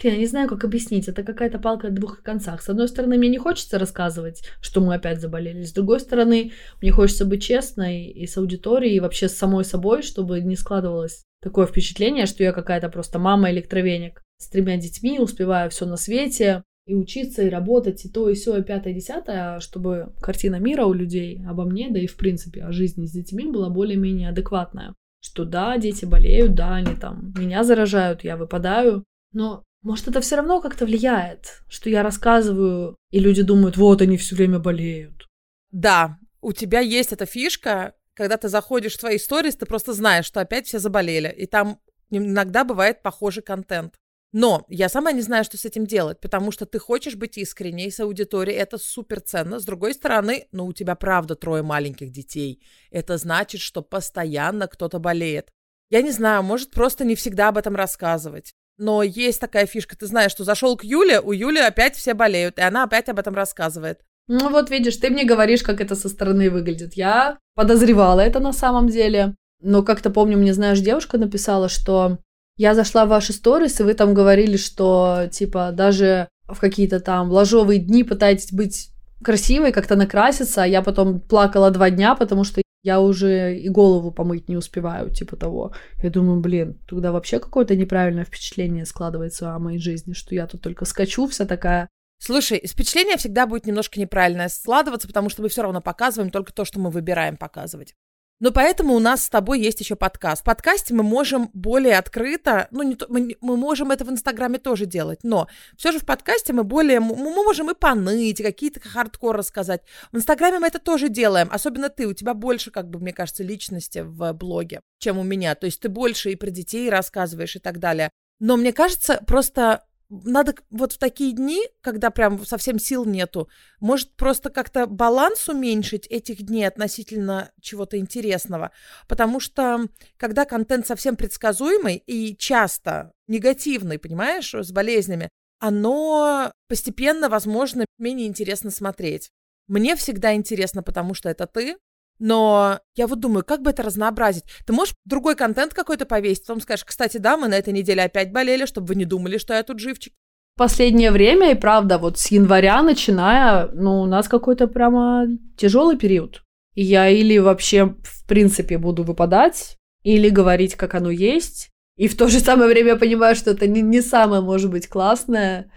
Блин, 0.00 0.14
я 0.14 0.20
не 0.20 0.26
знаю, 0.26 0.48
как 0.48 0.64
объяснить. 0.64 1.08
Это 1.08 1.22
какая-то 1.22 1.58
палка 1.58 1.88
о 1.88 1.90
двух 1.90 2.22
концах. 2.22 2.62
С 2.62 2.68
одной 2.68 2.88
стороны, 2.88 3.18
мне 3.18 3.28
не 3.28 3.38
хочется 3.38 3.78
рассказывать, 3.78 4.42
что 4.60 4.80
мы 4.80 4.94
опять 4.94 5.20
заболели. 5.20 5.64
С 5.64 5.72
другой 5.72 6.00
стороны, 6.00 6.52
мне 6.80 6.92
хочется 6.92 7.24
быть 7.24 7.42
честной 7.42 8.06
и 8.06 8.26
с 8.26 8.36
аудиторией, 8.36 8.96
и 8.96 9.00
вообще 9.00 9.28
с 9.28 9.36
самой 9.36 9.64
собой, 9.64 10.02
чтобы 10.02 10.40
не 10.40 10.56
складывалось 10.56 11.24
такое 11.42 11.66
впечатление, 11.66 12.26
что 12.26 12.44
я 12.44 12.52
какая-то 12.52 12.88
просто 12.88 13.18
мама-электровеник 13.18 14.22
с 14.38 14.48
тремя 14.48 14.76
детьми, 14.76 15.18
успеваю 15.18 15.70
все 15.70 15.84
на 15.86 15.96
свете, 15.96 16.62
и 16.86 16.94
учиться, 16.94 17.42
и 17.42 17.50
работать, 17.50 18.04
и 18.06 18.08
то, 18.08 18.30
и 18.30 18.34
все, 18.34 18.56
и 18.56 18.62
пятое, 18.62 18.94
и 18.94 18.96
десятое, 18.96 19.60
чтобы 19.60 20.14
картина 20.22 20.56
мира 20.56 20.86
у 20.86 20.94
людей 20.94 21.44
обо 21.46 21.64
мне, 21.64 21.90
да 21.90 21.98
и 21.98 22.06
в 22.06 22.16
принципе 22.16 22.64
о 22.64 22.72
жизни 22.72 23.04
с 23.04 23.12
детьми 23.12 23.44
была 23.44 23.68
более-менее 23.68 24.30
адекватная. 24.30 24.94
Что 25.20 25.44
да, 25.44 25.76
дети 25.76 26.06
болеют, 26.06 26.54
да, 26.54 26.76
они 26.76 26.94
там 26.94 27.34
меня 27.36 27.62
заражают, 27.62 28.24
я 28.24 28.38
выпадаю, 28.38 29.04
но 29.32 29.64
может, 29.88 30.06
это 30.06 30.20
все 30.20 30.36
равно 30.36 30.60
как-то 30.60 30.84
влияет, 30.84 31.62
что 31.66 31.88
я 31.88 32.02
рассказываю, 32.02 32.94
и 33.10 33.18
люди 33.18 33.40
думают, 33.40 33.78
вот 33.78 34.02
они 34.02 34.18
все 34.18 34.36
время 34.36 34.58
болеют. 34.58 35.26
Да, 35.70 36.18
у 36.42 36.52
тебя 36.52 36.80
есть 36.80 37.14
эта 37.14 37.24
фишка, 37.24 37.94
когда 38.12 38.36
ты 38.36 38.50
заходишь 38.50 38.96
в 38.96 39.00
твои 39.00 39.16
истории, 39.16 39.50
ты 39.50 39.64
просто 39.64 39.94
знаешь, 39.94 40.26
что 40.26 40.42
опять 40.42 40.66
все 40.66 40.78
заболели, 40.78 41.34
и 41.34 41.46
там 41.46 41.80
иногда 42.10 42.64
бывает 42.64 43.02
похожий 43.02 43.42
контент. 43.42 43.94
Но 44.30 44.66
я 44.68 44.90
сама 44.90 45.12
не 45.12 45.22
знаю, 45.22 45.44
что 45.44 45.56
с 45.56 45.64
этим 45.64 45.86
делать, 45.86 46.20
потому 46.20 46.50
что 46.50 46.66
ты 46.66 46.78
хочешь 46.78 47.16
быть 47.16 47.38
искренней 47.38 47.90
с 47.90 47.98
аудиторией, 47.98 48.58
это 48.58 48.76
супер 48.76 49.22
ценно. 49.22 49.58
С 49.58 49.64
другой 49.64 49.94
стороны, 49.94 50.48
ну 50.52 50.66
у 50.66 50.74
тебя 50.74 50.96
правда 50.96 51.34
трое 51.34 51.62
маленьких 51.62 52.12
детей. 52.12 52.62
Это 52.90 53.16
значит, 53.16 53.62
что 53.62 53.80
постоянно 53.80 54.68
кто-то 54.68 54.98
болеет. 54.98 55.50
Я 55.88 56.02
не 56.02 56.10
знаю, 56.10 56.42
может 56.42 56.72
просто 56.72 57.06
не 57.06 57.14
всегда 57.14 57.48
об 57.48 57.56
этом 57.56 57.74
рассказывать. 57.74 58.54
Но 58.78 59.02
есть 59.02 59.40
такая 59.40 59.66
фишка, 59.66 59.96
ты 59.96 60.06
знаешь, 60.06 60.30
что 60.30 60.44
зашел 60.44 60.76
к 60.76 60.84
Юле, 60.84 61.20
у 61.20 61.32
Юли 61.32 61.58
опять 61.58 61.96
все 61.96 62.14
болеют, 62.14 62.58
и 62.58 62.62
она 62.62 62.84
опять 62.84 63.08
об 63.08 63.18
этом 63.18 63.34
рассказывает. 63.34 64.00
Ну 64.28 64.50
вот 64.50 64.70
видишь, 64.70 64.96
ты 64.96 65.10
мне 65.10 65.24
говоришь, 65.24 65.62
как 65.62 65.80
это 65.80 65.96
со 65.96 66.08
стороны 66.08 66.48
выглядит. 66.50 66.94
Я 66.94 67.38
подозревала 67.54 68.20
это 68.20 68.40
на 68.40 68.52
самом 68.52 68.88
деле. 68.88 69.34
Но 69.60 69.82
как-то 69.82 70.10
помню, 70.10 70.38
мне, 70.38 70.54
знаешь, 70.54 70.78
девушка 70.78 71.18
написала, 71.18 71.68
что 71.68 72.18
я 72.56 72.74
зашла 72.74 73.04
в 73.04 73.08
ваши 73.08 73.32
сторис, 73.32 73.80
и 73.80 73.82
вы 73.82 73.94
там 73.94 74.14
говорили, 74.14 74.56
что, 74.56 75.28
типа, 75.32 75.70
даже 75.72 76.28
в 76.46 76.60
какие-то 76.60 77.00
там 77.00 77.30
ложовые 77.30 77.80
дни 77.80 78.04
пытаетесь 78.04 78.52
быть 78.52 78.90
красивой, 79.24 79.72
как-то 79.72 79.96
накраситься, 79.96 80.62
а 80.62 80.66
я 80.66 80.82
потом 80.82 81.20
плакала 81.20 81.70
два 81.70 81.90
дня, 81.90 82.14
потому 82.14 82.44
что 82.44 82.62
я 82.82 83.00
уже 83.00 83.58
и 83.58 83.68
голову 83.68 84.10
помыть 84.12 84.48
не 84.48 84.56
успеваю, 84.56 85.10
типа 85.10 85.36
того. 85.36 85.72
Я 86.02 86.10
думаю, 86.10 86.40
блин, 86.40 86.78
тогда 86.88 87.12
вообще 87.12 87.38
какое-то 87.38 87.76
неправильное 87.76 88.24
впечатление 88.24 88.86
складывается 88.86 89.54
о 89.54 89.58
моей 89.58 89.78
жизни, 89.78 90.12
что 90.12 90.34
я 90.34 90.46
тут 90.46 90.62
только 90.62 90.84
скачу, 90.84 91.26
вся 91.26 91.44
такая 91.44 91.88
Слушай, 92.20 92.66
впечатление 92.66 93.16
всегда 93.16 93.46
будет 93.46 93.66
немножко 93.66 94.00
неправильное 94.00 94.48
складываться, 94.48 95.06
потому 95.06 95.28
что 95.28 95.42
мы 95.42 95.48
все 95.48 95.62
равно 95.62 95.80
показываем 95.80 96.30
только 96.30 96.52
то, 96.52 96.64
что 96.64 96.80
мы 96.80 96.90
выбираем 96.90 97.36
показывать. 97.36 97.94
Но 98.40 98.52
поэтому 98.52 98.94
у 98.94 99.00
нас 99.00 99.24
с 99.24 99.28
тобой 99.28 99.60
есть 99.60 99.80
еще 99.80 99.96
подкаст. 99.96 100.42
В 100.42 100.44
подкасте 100.44 100.94
мы 100.94 101.02
можем 101.02 101.50
более 101.54 101.98
открыто, 101.98 102.68
ну, 102.70 102.82
не 102.82 102.94
то, 102.94 103.06
мы, 103.08 103.36
мы 103.40 103.56
можем 103.56 103.90
это 103.90 104.04
в 104.04 104.10
Инстаграме 104.10 104.58
тоже 104.58 104.86
делать, 104.86 105.20
но 105.24 105.48
все 105.76 105.90
же 105.90 105.98
в 105.98 106.06
подкасте 106.06 106.52
мы 106.52 106.62
более, 106.62 107.00
мы, 107.00 107.16
мы 107.16 107.32
можем 107.34 107.70
и 107.70 107.74
поныть, 107.74 108.38
и 108.38 108.44
какие-то 108.44 108.80
хардкор 108.80 109.36
рассказать. 109.36 109.82
В 110.12 110.16
Инстаграме 110.16 110.60
мы 110.60 110.68
это 110.68 110.78
тоже 110.78 111.08
делаем, 111.08 111.48
особенно 111.50 111.88
ты, 111.88 112.06
у 112.06 112.12
тебя 112.12 112.34
больше, 112.34 112.70
как 112.70 112.88
бы, 112.88 113.00
мне 113.00 113.12
кажется, 113.12 113.42
личности 113.42 114.00
в 114.00 114.32
блоге, 114.34 114.80
чем 114.98 115.18
у 115.18 115.24
меня. 115.24 115.54
То 115.56 115.66
есть 115.66 115.80
ты 115.80 115.88
больше 115.88 116.30
и 116.30 116.36
про 116.36 116.50
детей 116.50 116.88
рассказываешь 116.90 117.56
и 117.56 117.60
так 117.60 117.78
далее. 117.78 118.10
Но 118.40 118.56
мне 118.56 118.72
кажется, 118.72 119.20
просто 119.26 119.84
надо 120.10 120.54
вот 120.70 120.92
в 120.92 120.98
такие 120.98 121.32
дни, 121.32 121.62
когда 121.80 122.10
прям 122.10 122.44
совсем 122.44 122.78
сил 122.78 123.04
нету, 123.04 123.48
может 123.80 124.14
просто 124.16 124.50
как-то 124.50 124.86
баланс 124.86 125.48
уменьшить 125.48 126.06
этих 126.06 126.42
дней 126.42 126.64
относительно 126.64 127.50
чего-то 127.60 127.98
интересного. 127.98 128.70
Потому 129.06 129.40
что 129.40 129.86
когда 130.16 130.44
контент 130.44 130.86
совсем 130.86 131.16
предсказуемый 131.16 131.96
и 132.06 132.36
часто 132.36 133.12
негативный, 133.26 133.98
понимаешь, 133.98 134.54
с 134.54 134.72
болезнями, 134.72 135.28
оно 135.58 136.52
постепенно, 136.68 137.28
возможно, 137.28 137.84
менее 137.98 138.28
интересно 138.28 138.70
смотреть. 138.70 139.30
Мне 139.66 139.96
всегда 139.96 140.34
интересно, 140.34 140.82
потому 140.82 141.14
что 141.14 141.28
это 141.28 141.46
ты, 141.46 141.76
но 142.18 142.80
я 142.96 143.06
вот 143.06 143.20
думаю, 143.20 143.44
как 143.44 143.62
бы 143.62 143.70
это 143.70 143.82
разнообразить? 143.82 144.44
Ты 144.66 144.72
можешь 144.72 144.94
другой 145.04 145.36
контент 145.36 145.74
какой-то 145.74 146.04
повесить, 146.04 146.46
потом 146.46 146.60
скажешь, 146.60 146.84
кстати, 146.84 147.18
да, 147.18 147.36
мы 147.36 147.48
на 147.48 147.54
этой 147.54 147.72
неделе 147.72 148.02
опять 148.02 148.32
болели, 148.32 148.66
чтобы 148.66 148.88
вы 148.88 148.94
не 148.96 149.04
думали, 149.04 149.38
что 149.38 149.54
я 149.54 149.62
тут 149.62 149.78
живчик. 149.78 150.12
Последнее 150.56 151.12
время, 151.12 151.52
и 151.52 151.54
правда, 151.54 151.98
вот 151.98 152.18
с 152.18 152.32
января 152.32 152.82
начиная, 152.82 153.68
ну, 153.72 154.00
у 154.00 154.06
нас 154.06 154.26
какой-то 154.26 154.66
прямо 154.66 155.26
тяжелый 155.56 155.96
период. 155.96 156.42
И 156.74 156.82
я 156.82 157.08
или 157.08 157.38
вообще, 157.38 157.94
в 158.02 158.26
принципе, 158.26 158.78
буду 158.78 159.04
выпадать, 159.04 159.76
или 160.02 160.28
говорить, 160.28 160.74
как 160.74 160.94
оно 160.94 161.10
есть. 161.10 161.70
И 161.96 162.08
в 162.08 162.16
то 162.16 162.28
же 162.28 162.40
самое 162.40 162.68
время 162.68 162.90
я 162.90 162.96
понимаю, 162.96 163.36
что 163.36 163.52
это 163.52 163.66
не, 163.66 163.82
не 163.82 164.00
самое, 164.00 164.42
может 164.42 164.70
быть, 164.70 164.88
классное. 164.88 165.70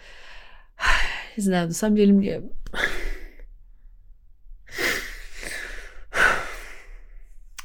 Не 1.37 1.43
знаю, 1.43 1.67
на 1.67 1.73
самом 1.73 1.95
деле 1.95 2.13
мне 2.13 2.41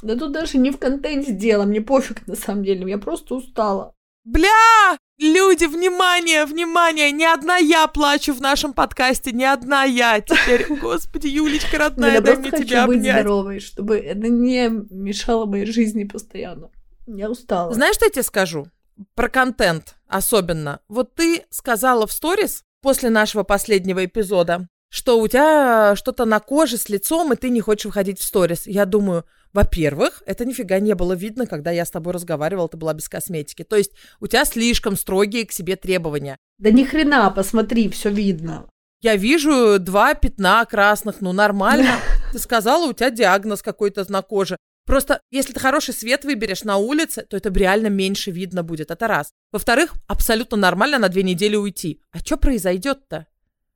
Да 0.06 0.14
тут 0.14 0.30
даже 0.30 0.56
не 0.58 0.70
в 0.70 0.78
контенте 0.78 1.32
дело, 1.32 1.64
мне 1.64 1.80
пофиг 1.80 2.28
на 2.28 2.36
самом 2.36 2.62
деле, 2.62 2.88
я 2.88 2.96
просто 2.96 3.34
устала. 3.34 3.92
Бля! 4.24 4.96
Люди, 5.18 5.64
внимание, 5.64 6.44
внимание! 6.44 7.10
Не 7.10 7.24
одна 7.24 7.56
я 7.56 7.88
плачу 7.88 8.32
в 8.32 8.40
нашем 8.40 8.72
подкасте, 8.72 9.32
не 9.32 9.44
одна 9.44 9.82
я. 9.82 10.20
Теперь, 10.20 10.66
господи, 10.80 11.26
Юлечка 11.26 11.78
родная, 11.78 12.20
дай 12.20 12.36
мне 12.36 12.52
тебя 12.52 12.84
обнять. 12.84 12.86
быть 12.86 13.02
здоровой, 13.02 13.58
чтобы 13.58 13.98
это 13.98 14.28
не 14.28 14.68
мешало 14.90 15.44
моей 15.44 15.66
жизни 15.66 16.04
постоянно. 16.04 16.70
Я 17.08 17.28
устала. 17.28 17.74
Знаешь, 17.74 17.96
что 17.96 18.04
я 18.04 18.10
тебе 18.12 18.22
скажу? 18.22 18.68
Про 19.16 19.28
контент 19.28 19.96
особенно. 20.06 20.78
Вот 20.86 21.16
ты 21.16 21.46
сказала 21.50 22.06
в 22.06 22.12
сторис 22.12 22.62
после 22.80 23.10
нашего 23.10 23.42
последнего 23.42 24.04
эпизода, 24.04 24.68
что 24.88 25.18
у 25.18 25.26
тебя 25.26 25.96
что-то 25.96 26.26
на 26.26 26.38
коже 26.38 26.76
с 26.76 26.88
лицом, 26.88 27.32
и 27.32 27.36
ты 27.36 27.48
не 27.48 27.60
хочешь 27.60 27.86
выходить 27.86 28.20
в 28.20 28.24
сторис. 28.24 28.68
Я 28.68 28.86
думаю, 28.86 29.24
во-первых, 29.56 30.22
это 30.26 30.44
нифига 30.44 30.80
не 30.80 30.94
было 30.94 31.14
видно, 31.14 31.46
когда 31.46 31.70
я 31.70 31.86
с 31.86 31.90
тобой 31.90 32.12
разговаривала, 32.12 32.68
ты 32.68 32.76
была 32.76 32.92
без 32.92 33.08
косметики. 33.08 33.64
То 33.64 33.76
есть 33.76 33.92
у 34.20 34.26
тебя 34.26 34.44
слишком 34.44 34.96
строгие 34.96 35.46
к 35.46 35.52
себе 35.52 35.76
требования. 35.76 36.36
Да 36.58 36.70
ни 36.70 36.84
хрена, 36.84 37.30
посмотри, 37.30 37.88
все 37.88 38.10
видно. 38.10 38.68
Я 39.00 39.16
вижу 39.16 39.78
два 39.78 40.12
пятна 40.12 40.62
красных, 40.66 41.22
ну 41.22 41.32
нормально. 41.32 41.96
Ты 42.32 42.38
сказала, 42.38 42.86
у 42.86 42.92
тебя 42.92 43.08
диагноз 43.08 43.62
какой-то 43.62 44.04
на 44.12 44.20
коже. 44.20 44.58
Просто 44.84 45.22
если 45.30 45.54
ты 45.54 45.60
хороший 45.60 45.94
свет 45.94 46.26
выберешь 46.26 46.62
на 46.62 46.76
улице, 46.76 47.22
то 47.22 47.38
это 47.38 47.50
реально 47.50 47.86
меньше 47.86 48.30
видно 48.30 48.62
будет. 48.62 48.90
Это 48.90 49.08
раз. 49.08 49.30
Во-вторых, 49.52 49.94
абсолютно 50.06 50.58
нормально 50.58 50.98
на 50.98 51.08
две 51.08 51.22
недели 51.22 51.56
уйти. 51.56 52.02
А 52.12 52.18
что 52.18 52.36
произойдет-то? 52.36 53.26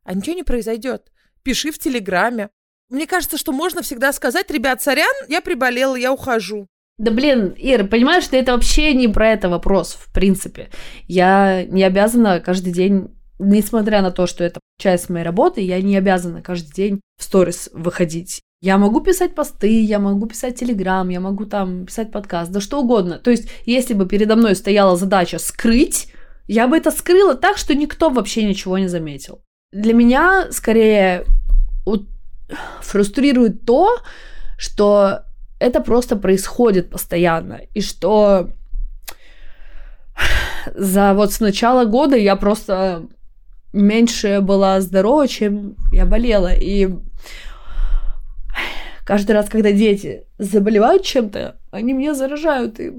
А 0.04 0.12
ничего 0.12 0.36
не 0.36 0.42
произойдет. 0.42 1.10
Пиши 1.42 1.72
в 1.72 1.78
Телеграме. 1.78 2.50
Мне 2.90 3.06
кажется, 3.06 3.38
что 3.38 3.52
можно 3.52 3.82
всегда 3.82 4.12
сказать, 4.12 4.50
ребят, 4.50 4.82
сорян, 4.82 5.14
я 5.28 5.40
приболела, 5.40 5.94
я 5.94 6.12
ухожу. 6.12 6.66
Да 6.98 7.12
блин, 7.12 7.54
Ир, 7.56 7.86
понимаешь, 7.86 8.24
что 8.24 8.36
это 8.36 8.52
вообще 8.52 8.92
не 8.92 9.08
про 9.08 9.30
это 9.30 9.48
вопрос, 9.48 9.96
в 9.98 10.12
принципе. 10.12 10.68
Я 11.06 11.64
не 11.64 11.84
обязана 11.84 12.40
каждый 12.40 12.72
день, 12.72 13.16
несмотря 13.38 14.02
на 14.02 14.10
то, 14.10 14.26
что 14.26 14.44
это 14.44 14.60
часть 14.78 15.08
моей 15.08 15.24
работы, 15.24 15.62
я 15.62 15.80
не 15.80 15.96
обязана 15.96 16.42
каждый 16.42 16.74
день 16.74 17.00
в 17.16 17.22
сторис 17.22 17.70
выходить. 17.72 18.42
Я 18.60 18.76
могу 18.76 19.00
писать 19.00 19.34
посты, 19.34 19.82
я 19.82 19.98
могу 19.98 20.26
писать 20.26 20.58
телеграм, 20.58 21.08
я 21.08 21.20
могу 21.20 21.46
там 21.46 21.86
писать 21.86 22.12
подкаст, 22.12 22.50
да 22.50 22.60
что 22.60 22.80
угодно. 22.80 23.18
То 23.18 23.30
есть, 23.30 23.48
если 23.64 23.94
бы 23.94 24.06
передо 24.06 24.36
мной 24.36 24.54
стояла 24.54 24.96
задача 24.96 25.38
скрыть, 25.38 26.12
я 26.48 26.68
бы 26.68 26.76
это 26.76 26.90
скрыла 26.90 27.34
так, 27.34 27.56
что 27.56 27.74
никто 27.74 28.10
вообще 28.10 28.44
ничего 28.44 28.76
не 28.76 28.88
заметил. 28.88 29.40
Для 29.72 29.94
меня 29.94 30.48
скорее 30.50 31.24
фрустрирует 32.80 33.64
то, 33.64 33.98
что 34.58 35.24
это 35.58 35.80
просто 35.80 36.16
происходит 36.16 36.90
постоянно, 36.90 37.60
и 37.74 37.80
что 37.80 38.50
за 40.74 41.14
вот 41.14 41.32
с 41.32 41.40
начала 41.40 41.84
года 41.84 42.16
я 42.16 42.36
просто 42.36 43.06
меньше 43.72 44.40
была 44.40 44.80
здорова, 44.80 45.28
чем 45.28 45.76
я 45.92 46.06
болела, 46.06 46.52
и 46.52 46.88
каждый 49.04 49.32
раз, 49.32 49.48
когда 49.48 49.72
дети 49.72 50.24
заболевают 50.38 51.04
чем-то, 51.04 51.56
они 51.70 51.92
меня 51.92 52.14
заражают, 52.14 52.80
и 52.80 52.92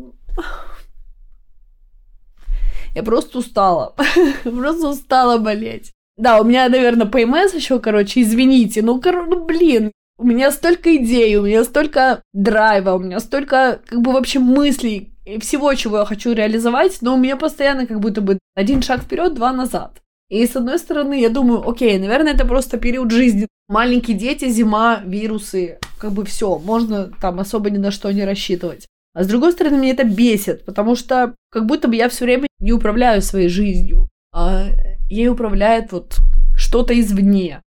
я 2.95 3.03
просто 3.03 3.39
устала, 3.39 3.95
просто 4.43 4.89
устала 4.89 5.37
болеть. 5.37 5.91
Да, 6.21 6.39
у 6.39 6.43
меня, 6.43 6.69
наверное, 6.69 7.07
ПМС 7.07 7.55
еще, 7.55 7.79
короче, 7.79 8.21
извините. 8.21 8.84
Ну, 8.84 9.01
кор... 9.01 9.25
ну, 9.25 9.43
блин, 9.43 9.91
у 10.19 10.23
меня 10.23 10.51
столько 10.51 10.95
идей, 10.95 11.36
у 11.36 11.45
меня 11.47 11.63
столько 11.63 12.21
драйва, 12.31 12.93
у 12.93 12.99
меня 12.99 13.19
столько, 13.19 13.81
как 13.88 14.01
бы, 14.01 14.12
вообще 14.12 14.38
мыслей 14.38 15.10
и 15.25 15.39
всего, 15.39 15.73
чего 15.73 15.97
я 15.97 16.05
хочу 16.05 16.34
реализовать, 16.34 16.99
но 17.01 17.15
у 17.15 17.17
меня 17.17 17.38
постоянно 17.38 17.88
как 17.88 17.99
будто 17.99 18.21
бы 18.21 18.38
один 18.53 18.84
шаг 18.84 19.01
вперед, 19.01 19.34
два 19.34 19.51
назад. 19.51 19.99
И 20.29 20.45
с 20.45 20.55
одной 20.55 20.77
стороны, 20.77 21.19
я 21.19 21.29
думаю, 21.29 21.67
окей, 21.67 21.97
наверное, 21.97 22.34
это 22.34 22.45
просто 22.45 22.77
период 22.77 23.10
жизни. 23.10 23.47
Маленькие 23.67 24.15
дети, 24.15 24.47
зима, 24.47 25.01
вирусы, 25.03 25.79
как 25.97 26.12
бы 26.12 26.23
все, 26.23 26.60
можно 26.60 27.12
там 27.19 27.39
особо 27.39 27.71
ни 27.71 27.79
на 27.79 27.89
что 27.89 28.12
не 28.12 28.25
рассчитывать. 28.25 28.86
А 29.15 29.23
с 29.23 29.27
другой 29.27 29.53
стороны, 29.53 29.77
меня 29.77 29.93
это 29.93 30.03
бесит, 30.03 30.65
потому 30.65 30.95
что 30.95 31.34
как 31.49 31.65
будто 31.65 31.88
бы 31.88 31.95
я 31.95 32.10
все 32.10 32.25
время 32.25 32.47
не 32.60 32.73
управляю 32.73 33.23
своей 33.23 33.49
жизнью. 33.49 34.07
А 34.31 34.67
ей 35.12 35.28
управляет 35.30 35.91
вот 35.91 36.19
что-то 36.56 37.00
извне. 37.00 37.62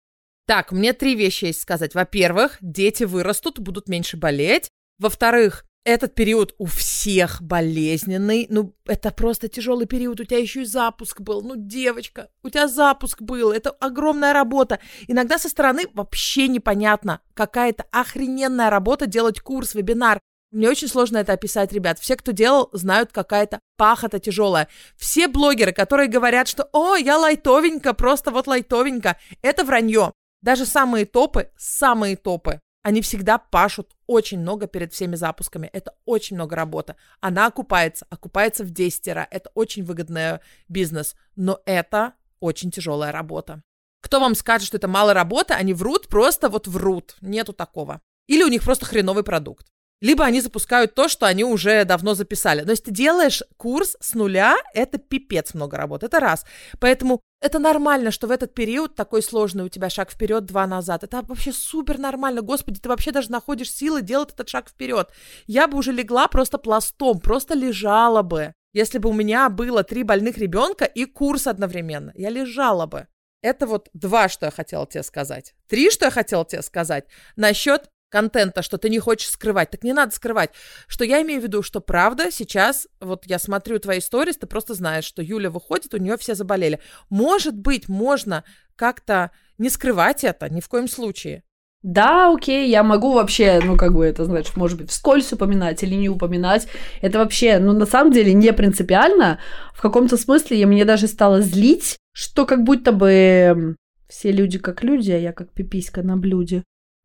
Так, 0.47 0.71
мне 0.71 0.93
три 0.93 1.15
вещи 1.15 1.45
есть 1.45 1.61
сказать. 1.61 1.93
Во-первых, 1.93 2.57
дети 2.61 3.03
вырастут, 3.03 3.59
будут 3.59 3.87
меньше 3.87 4.17
болеть. 4.17 4.69
Во-вторых, 4.99 5.65
этот 5.85 6.15
период 6.15 6.53
у 6.57 6.65
всех 6.65 7.41
болезненный. 7.41 8.47
Ну, 8.49 8.73
это 8.85 9.11
просто 9.11 9.47
тяжелый 9.49 9.85
период. 9.85 10.19
У 10.19 10.23
тебя 10.23 10.39
еще 10.39 10.61
и 10.61 10.65
запуск 10.65 11.21
был. 11.21 11.41
Ну, 11.41 11.55
девочка, 11.57 12.29
у 12.43 12.49
тебя 12.49 12.67
запуск 12.67 13.21
был. 13.21 13.51
Это 13.51 13.71
огромная 13.71 14.33
работа. 14.33 14.79
Иногда 15.07 15.37
со 15.37 15.49
стороны 15.49 15.83
вообще 15.93 16.47
непонятно. 16.47 17.21
Какая-то 17.33 17.85
охрененная 17.91 18.69
работа 18.69 19.05
делать 19.05 19.41
курс, 19.41 19.75
вебинар. 19.75 20.19
Мне 20.53 20.69
очень 20.69 20.87
сложно 20.87 21.17
это 21.17 21.33
описать, 21.33 21.73
ребят. 21.73 21.97
Все, 21.97 22.15
кто 22.15 22.31
делал, 22.31 22.69
знают, 22.73 23.11
какая-то 23.11 23.59
пахота 23.75 24.19
тяжелая. 24.19 24.67
Все 24.97 25.27
блогеры, 25.27 25.73
которые 25.73 26.07
говорят, 26.07 26.47
что 26.47 26.69
«О, 26.73 26.95
я 26.95 27.17
лайтовенько, 27.17 27.95
просто 27.95 28.29
вот 28.29 28.45
лайтовенько», 28.45 29.17
это 29.41 29.65
вранье. 29.65 30.13
Даже 30.43 30.67
самые 30.67 31.07
топы, 31.07 31.49
самые 31.57 32.15
топы, 32.15 32.59
они 32.83 33.01
всегда 33.01 33.39
пашут 33.39 33.95
очень 34.05 34.41
много 34.41 34.67
перед 34.67 34.93
всеми 34.93 35.15
запусками. 35.15 35.71
Это 35.73 35.95
очень 36.05 36.35
много 36.35 36.55
работы. 36.55 36.97
Она 37.19 37.47
окупается, 37.47 38.05
окупается 38.11 38.63
в 38.63 38.69
10 38.69 39.07
раз. 39.07 39.27
Это 39.31 39.49
очень 39.55 39.83
выгодный 39.83 40.37
бизнес. 40.69 41.15
Но 41.35 41.61
это 41.65 42.13
очень 42.39 42.69
тяжелая 42.69 43.11
работа. 43.11 43.63
Кто 44.03 44.19
вам 44.19 44.35
скажет, 44.35 44.67
что 44.67 44.77
это 44.77 44.87
мало 44.87 45.15
работы, 45.15 45.55
они 45.55 45.73
врут, 45.73 46.09
просто 46.09 46.47
вот 46.49 46.67
врут. 46.67 47.15
Нету 47.21 47.53
такого. 47.53 48.01
Или 48.27 48.43
у 48.43 48.49
них 48.49 48.63
просто 48.63 48.85
хреновый 48.85 49.23
продукт 49.23 49.72
либо 50.03 50.25
они 50.25 50.41
запускают 50.41 50.95
то, 50.95 51.07
что 51.07 51.25
они 51.25 51.45
уже 51.45 51.85
давно 51.85 52.13
записали. 52.13 52.61
Но 52.63 52.71
если 52.71 52.83
ты 52.83 52.91
делаешь 52.91 53.41
курс 53.55 53.95
с 54.01 54.13
нуля, 54.15 54.57
это 54.73 54.97
пипец 54.97 55.53
много 55.53 55.77
работы, 55.77 56.07
это 56.07 56.19
раз. 56.19 56.45
Поэтому 56.81 57.21
это 57.41 57.57
нормально, 57.57 58.11
что 58.11 58.27
в 58.27 58.31
этот 58.31 58.53
период 58.53 58.95
такой 58.95 59.23
сложный 59.23 59.63
у 59.63 59.69
тебя 59.69 59.89
шаг 59.89 60.11
вперед, 60.11 60.45
два 60.45 60.67
назад. 60.67 61.05
Это 61.05 61.21
вообще 61.25 61.53
супер 61.53 61.99
нормально. 61.99 62.41
Господи, 62.41 62.81
ты 62.81 62.89
вообще 62.89 63.11
даже 63.11 63.31
находишь 63.31 63.71
силы 63.71 64.01
делать 64.01 64.33
этот 64.33 64.49
шаг 64.49 64.67
вперед. 64.67 65.09
Я 65.47 65.69
бы 65.69 65.77
уже 65.77 65.93
легла 65.93 66.27
просто 66.27 66.57
пластом, 66.57 67.21
просто 67.21 67.53
лежала 67.53 68.23
бы. 68.23 68.53
Если 68.73 68.97
бы 68.97 69.07
у 69.07 69.13
меня 69.13 69.47
было 69.47 69.85
три 69.85 70.03
больных 70.03 70.37
ребенка 70.37 70.83
и 70.83 71.05
курс 71.05 71.47
одновременно, 71.47 72.11
я 72.15 72.29
лежала 72.29 72.87
бы. 72.87 73.07
Это 73.41 73.67
вот 73.67 73.89
два, 73.93 74.27
что 74.27 74.47
я 74.47 74.51
хотела 74.51 74.85
тебе 74.85 75.03
сказать. 75.03 75.53
Три, 75.67 75.91
что 75.91 76.05
я 76.05 76.11
хотела 76.11 76.43
тебе 76.45 76.61
сказать. 76.61 77.05
Насчет 77.37 77.89
контента, 78.13 78.61
что 78.61 78.77
ты 78.77 78.89
не 78.89 78.99
хочешь 78.99 79.29
скрывать. 79.29 79.71
Так 79.71 79.83
не 79.83 79.91
надо 79.91 80.13
скрывать. 80.13 80.51
Что 80.87 81.03
я 81.03 81.23
имею 81.23 81.41
в 81.41 81.43
виду, 81.43 81.63
что 81.63 81.81
правда 81.81 82.31
сейчас, 82.31 82.87
вот 83.01 83.25
я 83.25 83.39
смотрю 83.39 83.79
твои 83.79 83.99
сторис, 83.99 84.37
ты 84.37 84.45
просто 84.45 84.75
знаешь, 84.75 85.03
что 85.03 85.23
Юля 85.23 85.49
выходит, 85.49 85.95
у 85.95 85.97
нее 85.97 86.15
все 86.17 86.35
заболели. 86.35 86.79
Может 87.09 87.57
быть, 87.57 87.89
можно 87.89 88.43
как-то 88.75 89.31
не 89.57 89.69
скрывать 89.69 90.23
это, 90.23 90.47
ни 90.47 90.61
в 90.61 90.69
коем 90.69 90.87
случае. 90.87 91.41
Да, 91.81 92.31
окей, 92.31 92.69
я 92.69 92.83
могу 92.83 93.13
вообще, 93.13 93.59
ну, 93.65 93.75
как 93.77 93.93
бы 93.93 94.05
это, 94.05 94.25
значит, 94.25 94.55
может 94.57 94.77
быть, 94.77 94.91
вскользь 94.91 95.33
упоминать 95.33 95.81
или 95.81 95.95
не 95.95 96.07
упоминать. 96.07 96.67
Это 97.01 97.17
вообще, 97.17 97.57
ну, 97.57 97.73
на 97.73 97.87
самом 97.87 98.13
деле, 98.13 98.33
не 98.33 98.53
принципиально. 98.53 99.39
В 99.73 99.81
каком-то 99.81 100.17
смысле 100.17 100.59
я 100.59 100.67
мне 100.67 100.85
даже 100.85 101.07
стало 101.07 101.41
злить, 101.41 101.97
что 102.13 102.45
как 102.45 102.63
будто 102.63 102.91
бы 102.91 103.75
все 104.07 104.31
люди 104.31 104.59
как 104.59 104.83
люди, 104.83 105.11
а 105.11 105.17
я 105.17 105.33
как 105.33 105.51
пиписька 105.51 106.03
на 106.03 106.15
блюде. 106.15 106.63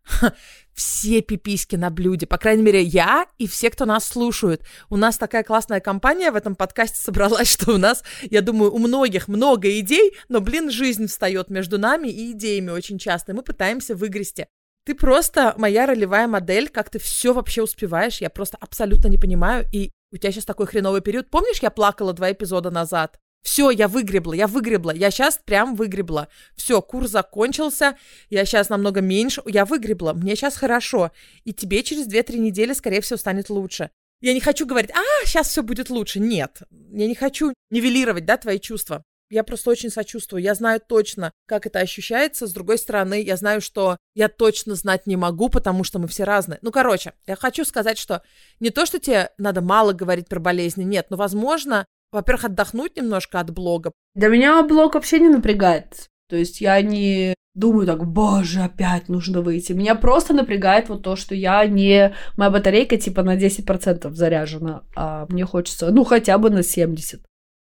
все 0.74 1.20
пиписьки 1.22 1.76
на 1.76 1.90
блюде. 1.90 2.26
По 2.26 2.38
крайней 2.38 2.62
мере, 2.62 2.82
я 2.82 3.26
и 3.36 3.46
все, 3.46 3.70
кто 3.70 3.84
нас 3.84 4.06
слушают. 4.06 4.62
У 4.90 4.96
нас 4.96 5.18
такая 5.18 5.42
классная 5.42 5.80
компания 5.80 6.30
в 6.30 6.36
этом 6.36 6.54
подкасте 6.54 7.00
собралась, 7.00 7.48
что 7.52 7.72
у 7.72 7.78
нас, 7.78 8.04
я 8.22 8.42
думаю, 8.42 8.72
у 8.72 8.78
многих 8.78 9.28
много 9.28 9.78
идей, 9.80 10.14
но, 10.28 10.40
блин, 10.40 10.70
жизнь 10.70 11.06
встает 11.06 11.50
между 11.50 11.78
нами 11.78 12.08
и 12.08 12.32
идеями 12.32 12.70
очень 12.70 12.98
часто. 12.98 13.32
И 13.32 13.34
мы 13.34 13.42
пытаемся 13.42 13.94
выгрести. 13.94 14.46
Ты 14.84 14.94
просто 14.94 15.54
моя 15.58 15.84
ролевая 15.84 16.26
модель, 16.28 16.68
как 16.68 16.88
ты 16.88 16.98
все 16.98 17.34
вообще 17.34 17.62
успеваешь, 17.62 18.20
я 18.20 18.30
просто 18.30 18.56
абсолютно 18.58 19.08
не 19.08 19.18
понимаю. 19.18 19.66
И 19.72 19.90
у 20.12 20.16
тебя 20.16 20.32
сейчас 20.32 20.46
такой 20.46 20.66
хреновый 20.66 21.02
период. 21.02 21.28
Помнишь, 21.28 21.58
я 21.60 21.70
плакала 21.70 22.14
два 22.14 22.32
эпизода 22.32 22.70
назад? 22.70 23.18
Все, 23.42 23.70
я 23.70 23.88
выгребла, 23.88 24.35
я 24.35 24.46
выгребла. 24.46 24.90
Я 24.90 25.11
сейчас 25.11 25.40
прям 25.44 25.74
выгребла. 25.74 26.29
Все, 26.57 26.83
курс 26.83 27.11
закончился. 27.11 27.96
Я 28.31 28.44
сейчас 28.44 28.68
намного 28.68 29.01
меньше. 29.01 29.42
Я 29.46 29.64
выгребла. 29.64 30.12
Мне 30.12 30.37
сейчас 30.37 30.57
хорошо. 30.57 31.12
И 31.44 31.53
тебе 31.53 31.83
через 31.83 32.07
2-3 32.09 32.38
недели, 32.38 32.72
скорее 32.72 33.01
всего, 33.01 33.16
станет 33.16 33.48
лучше. 33.48 33.90
Я 34.20 34.35
не 34.35 34.40
хочу 34.40 34.66
говорить, 34.66 34.90
а, 34.90 35.27
сейчас 35.27 35.48
все 35.48 35.62
будет 35.62 35.90
лучше. 35.90 36.18
Нет. 36.18 36.62
Я 36.70 37.07
не 37.07 37.14
хочу 37.14 37.55
нивелировать, 37.70 38.24
да, 38.24 38.37
твои 38.37 38.59
чувства. 38.59 39.05
Я 39.31 39.44
просто 39.44 39.70
очень 39.70 39.90
сочувствую. 39.90 40.42
Я 40.42 40.55
знаю 40.55 40.81
точно, 40.81 41.33
как 41.46 41.66
это 41.66 41.81
ощущается. 41.81 42.46
С 42.46 42.53
другой 42.53 42.79
стороны, 42.79 43.22
я 43.22 43.37
знаю, 43.37 43.61
что 43.61 43.98
я 44.14 44.29
точно 44.29 44.74
знать 44.74 45.07
не 45.07 45.16
могу, 45.16 45.51
потому 45.51 45.85
что 45.85 45.98
мы 45.98 46.09
все 46.09 46.24
разные. 46.24 46.59
Ну, 46.62 46.72
короче, 46.72 47.12
я 47.27 47.37
хочу 47.37 47.64
сказать, 47.64 47.98
что 47.98 48.22
не 48.59 48.70
то, 48.70 48.87
что 48.87 48.98
тебе 48.98 49.31
надо 49.37 49.61
мало 49.61 49.92
говорить 49.92 50.29
про 50.29 50.40
болезни, 50.40 50.83
нет, 50.83 51.09
но, 51.11 51.16
возможно, 51.18 51.85
во-первых, 52.12 52.46
отдохнуть 52.46 52.96
немножко 52.96 53.40
от 53.40 53.50
блога. 53.50 53.92
Да 54.14 54.28
меня 54.28 54.62
блог 54.62 54.94
вообще 54.94 55.20
не 55.20 55.28
напрягает. 55.28 56.08
То 56.28 56.36
есть 56.36 56.60
я 56.60 56.80
не 56.82 57.34
думаю 57.54 57.86
так, 57.86 58.04
боже, 58.06 58.60
опять 58.60 59.08
нужно 59.08 59.40
выйти. 59.40 59.72
Меня 59.72 59.94
просто 59.94 60.34
напрягает 60.34 60.88
вот 60.88 61.02
то, 61.02 61.16
что 61.16 61.34
я 61.34 61.64
не... 61.66 62.14
Моя 62.36 62.50
батарейка 62.50 62.96
типа 62.96 63.22
на 63.22 63.36
10% 63.36 64.10
заряжена, 64.12 64.84
а 64.94 65.26
мне 65.28 65.44
хочется, 65.44 65.90
ну, 65.90 66.04
хотя 66.04 66.38
бы 66.38 66.50
на 66.50 66.60
70%. 66.60 67.20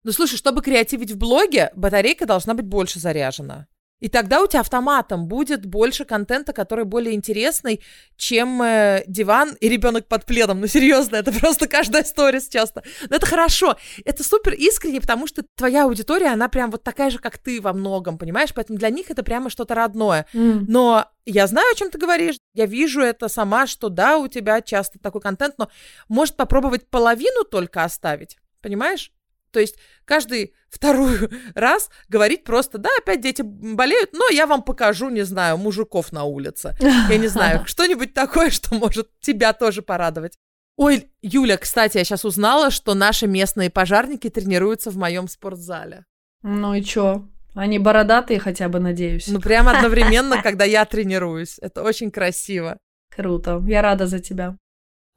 Ну, 0.04 0.12
слушай, 0.12 0.36
чтобы 0.36 0.62
креативить 0.62 1.12
в 1.12 1.18
блоге, 1.18 1.70
батарейка 1.74 2.26
должна 2.26 2.54
быть 2.54 2.66
больше 2.66 3.00
заряжена. 3.00 3.66
И 4.00 4.08
тогда 4.08 4.40
у 4.42 4.46
тебя 4.46 4.60
автоматом 4.60 5.26
будет 5.26 5.66
больше 5.66 6.04
контента, 6.04 6.52
который 6.52 6.84
более 6.84 7.14
интересный, 7.14 7.82
чем 8.16 8.62
э, 8.62 9.02
диван 9.06 9.56
и 9.60 9.68
ребенок 9.68 10.06
под 10.06 10.24
пледом. 10.24 10.60
Ну, 10.60 10.66
серьезно, 10.66 11.16
это 11.16 11.32
просто 11.32 11.66
каждая 11.66 12.04
история 12.04 12.40
часто. 12.40 12.84
Но 13.08 13.16
это 13.16 13.26
хорошо. 13.26 13.76
Это 14.04 14.22
супер 14.22 14.52
искренне, 14.54 15.00
потому 15.00 15.26
что 15.26 15.42
твоя 15.56 15.84
аудитория, 15.84 16.28
она 16.28 16.48
прям 16.48 16.70
вот 16.70 16.84
такая 16.84 17.10
же, 17.10 17.18
как 17.18 17.38
ты 17.38 17.60
во 17.60 17.72
многом, 17.72 18.18
понимаешь? 18.18 18.54
Поэтому 18.54 18.78
для 18.78 18.90
них 18.90 19.10
это 19.10 19.22
прямо 19.22 19.50
что-то 19.50 19.74
родное. 19.74 20.26
М. 20.32 20.64
Но 20.68 21.06
я 21.26 21.46
знаю, 21.46 21.66
о 21.72 21.76
чем 21.76 21.90
ты 21.90 21.98
говоришь. 21.98 22.36
Я 22.54 22.66
вижу 22.66 23.00
это 23.00 23.28
сама, 23.28 23.66
что 23.66 23.88
да, 23.88 24.18
у 24.18 24.28
тебя 24.28 24.60
часто 24.60 24.98
такой 24.98 25.20
контент, 25.20 25.56
но 25.58 25.68
может 26.08 26.36
попробовать 26.36 26.88
половину 26.88 27.44
только 27.44 27.84
оставить. 27.84 28.38
Понимаешь? 28.62 29.12
То 29.50 29.60
есть 29.60 29.76
каждый 30.04 30.54
второй 30.68 31.28
раз 31.54 31.90
говорить 32.08 32.44
просто, 32.44 32.78
да, 32.78 32.90
опять 32.98 33.20
дети 33.20 33.42
болеют, 33.42 34.10
но 34.12 34.28
я 34.30 34.46
вам 34.46 34.62
покажу, 34.62 35.08
не 35.08 35.22
знаю, 35.22 35.58
мужиков 35.58 36.12
на 36.12 36.24
улице. 36.24 36.76
Я 36.80 37.16
не 37.16 37.28
знаю, 37.28 37.62
что-нибудь 37.66 38.14
такое, 38.14 38.50
что 38.50 38.74
может 38.74 39.08
тебя 39.20 39.52
тоже 39.52 39.82
порадовать. 39.82 40.38
Ой, 40.76 41.10
Юля, 41.22 41.56
кстати, 41.56 41.98
я 41.98 42.04
сейчас 42.04 42.24
узнала, 42.24 42.70
что 42.70 42.94
наши 42.94 43.26
местные 43.26 43.68
пожарники 43.68 44.30
тренируются 44.30 44.90
в 44.90 44.96
моем 44.96 45.26
спортзале. 45.26 46.04
Ну 46.42 46.74
и 46.74 46.82
чё? 46.82 47.26
Они 47.54 47.80
бородатые 47.80 48.38
хотя 48.38 48.68
бы, 48.68 48.78
надеюсь. 48.78 49.26
Ну, 49.26 49.40
прямо 49.40 49.72
одновременно, 49.76 50.40
когда 50.40 50.64
я 50.64 50.84
тренируюсь. 50.84 51.58
Это 51.58 51.82
очень 51.82 52.12
красиво. 52.12 52.78
Круто. 53.10 53.60
Я 53.66 53.82
рада 53.82 54.06
за 54.06 54.20
тебя. 54.20 54.56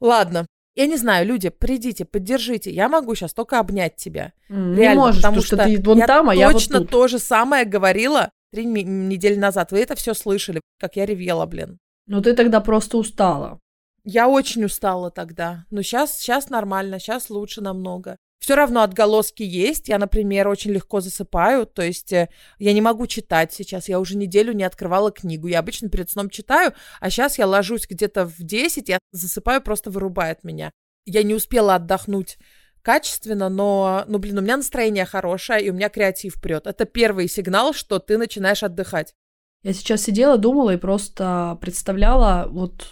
Ладно. 0.00 0.46
Я 0.74 0.86
не 0.86 0.96
знаю, 0.96 1.26
люди, 1.26 1.50
придите, 1.50 2.04
поддержите. 2.04 2.70
Я 2.70 2.88
могу 2.88 3.14
сейчас 3.14 3.34
только 3.34 3.58
обнять 3.58 3.96
тебя. 3.96 4.32
М, 4.48 4.74
Реально, 4.74 4.92
не 4.92 4.96
можешь, 5.06 5.16
потому 5.22 5.40
что, 5.42 5.46
что 5.56 5.64
ты 5.64 5.82
вон 5.82 5.98
я 5.98 6.06
там, 6.06 6.30
а 6.30 6.34
я 6.34 6.46
вот 6.46 6.54
точно 6.54 6.78
тут. 6.80 6.90
то 6.90 7.08
же 7.08 7.18
самое 7.18 7.64
говорила 7.66 8.30
три 8.52 8.64
недели 8.64 9.36
назад. 9.36 9.70
Вы 9.72 9.80
это 9.80 9.94
все 9.96 10.14
слышали, 10.14 10.60
как 10.80 10.96
я 10.96 11.04
ревела, 11.06 11.44
блин. 11.46 11.78
Ну 12.06 12.22
ты 12.22 12.32
тогда 12.34 12.60
просто 12.60 12.96
устала. 12.96 13.60
Я 14.04 14.28
очень 14.28 14.64
устала 14.64 15.10
тогда. 15.10 15.64
Но 15.70 15.82
сейчас, 15.82 16.18
сейчас 16.18 16.48
нормально, 16.50 16.98
сейчас 16.98 17.30
лучше 17.30 17.60
намного. 17.60 18.16
Все 18.42 18.56
равно 18.56 18.82
отголоски 18.82 19.44
есть. 19.44 19.88
Я, 19.88 19.98
например, 19.98 20.48
очень 20.48 20.72
легко 20.72 21.00
засыпаю. 21.00 21.64
То 21.64 21.80
есть 21.80 22.12
э, 22.12 22.28
я 22.58 22.72
не 22.72 22.80
могу 22.80 23.06
читать 23.06 23.52
сейчас. 23.52 23.88
Я 23.88 24.00
уже 24.00 24.16
неделю 24.16 24.52
не 24.52 24.64
открывала 24.64 25.12
книгу. 25.12 25.46
Я 25.46 25.60
обычно 25.60 25.88
перед 25.88 26.10
сном 26.10 26.28
читаю, 26.28 26.72
а 26.98 27.08
сейчас 27.08 27.38
я 27.38 27.46
ложусь 27.46 27.86
где-то 27.88 28.24
в 28.24 28.38
10, 28.38 28.88
я 28.88 28.98
засыпаю, 29.12 29.62
просто 29.62 29.92
вырубает 29.92 30.42
меня. 30.42 30.72
Я 31.06 31.22
не 31.22 31.34
успела 31.34 31.76
отдохнуть 31.76 32.36
качественно, 32.82 33.48
но, 33.48 34.04
ну, 34.08 34.18
блин, 34.18 34.38
у 34.38 34.40
меня 34.40 34.56
настроение 34.56 35.04
хорошее, 35.04 35.64
и 35.64 35.70
у 35.70 35.72
меня 35.72 35.88
креатив 35.88 36.42
прет. 36.42 36.66
Это 36.66 36.84
первый 36.84 37.28
сигнал, 37.28 37.72
что 37.72 38.00
ты 38.00 38.18
начинаешь 38.18 38.64
отдыхать. 38.64 39.14
Я 39.62 39.72
сейчас 39.72 40.02
сидела, 40.02 40.36
думала 40.36 40.74
и 40.74 40.78
просто 40.78 41.56
представляла 41.60 42.48
вот 42.50 42.88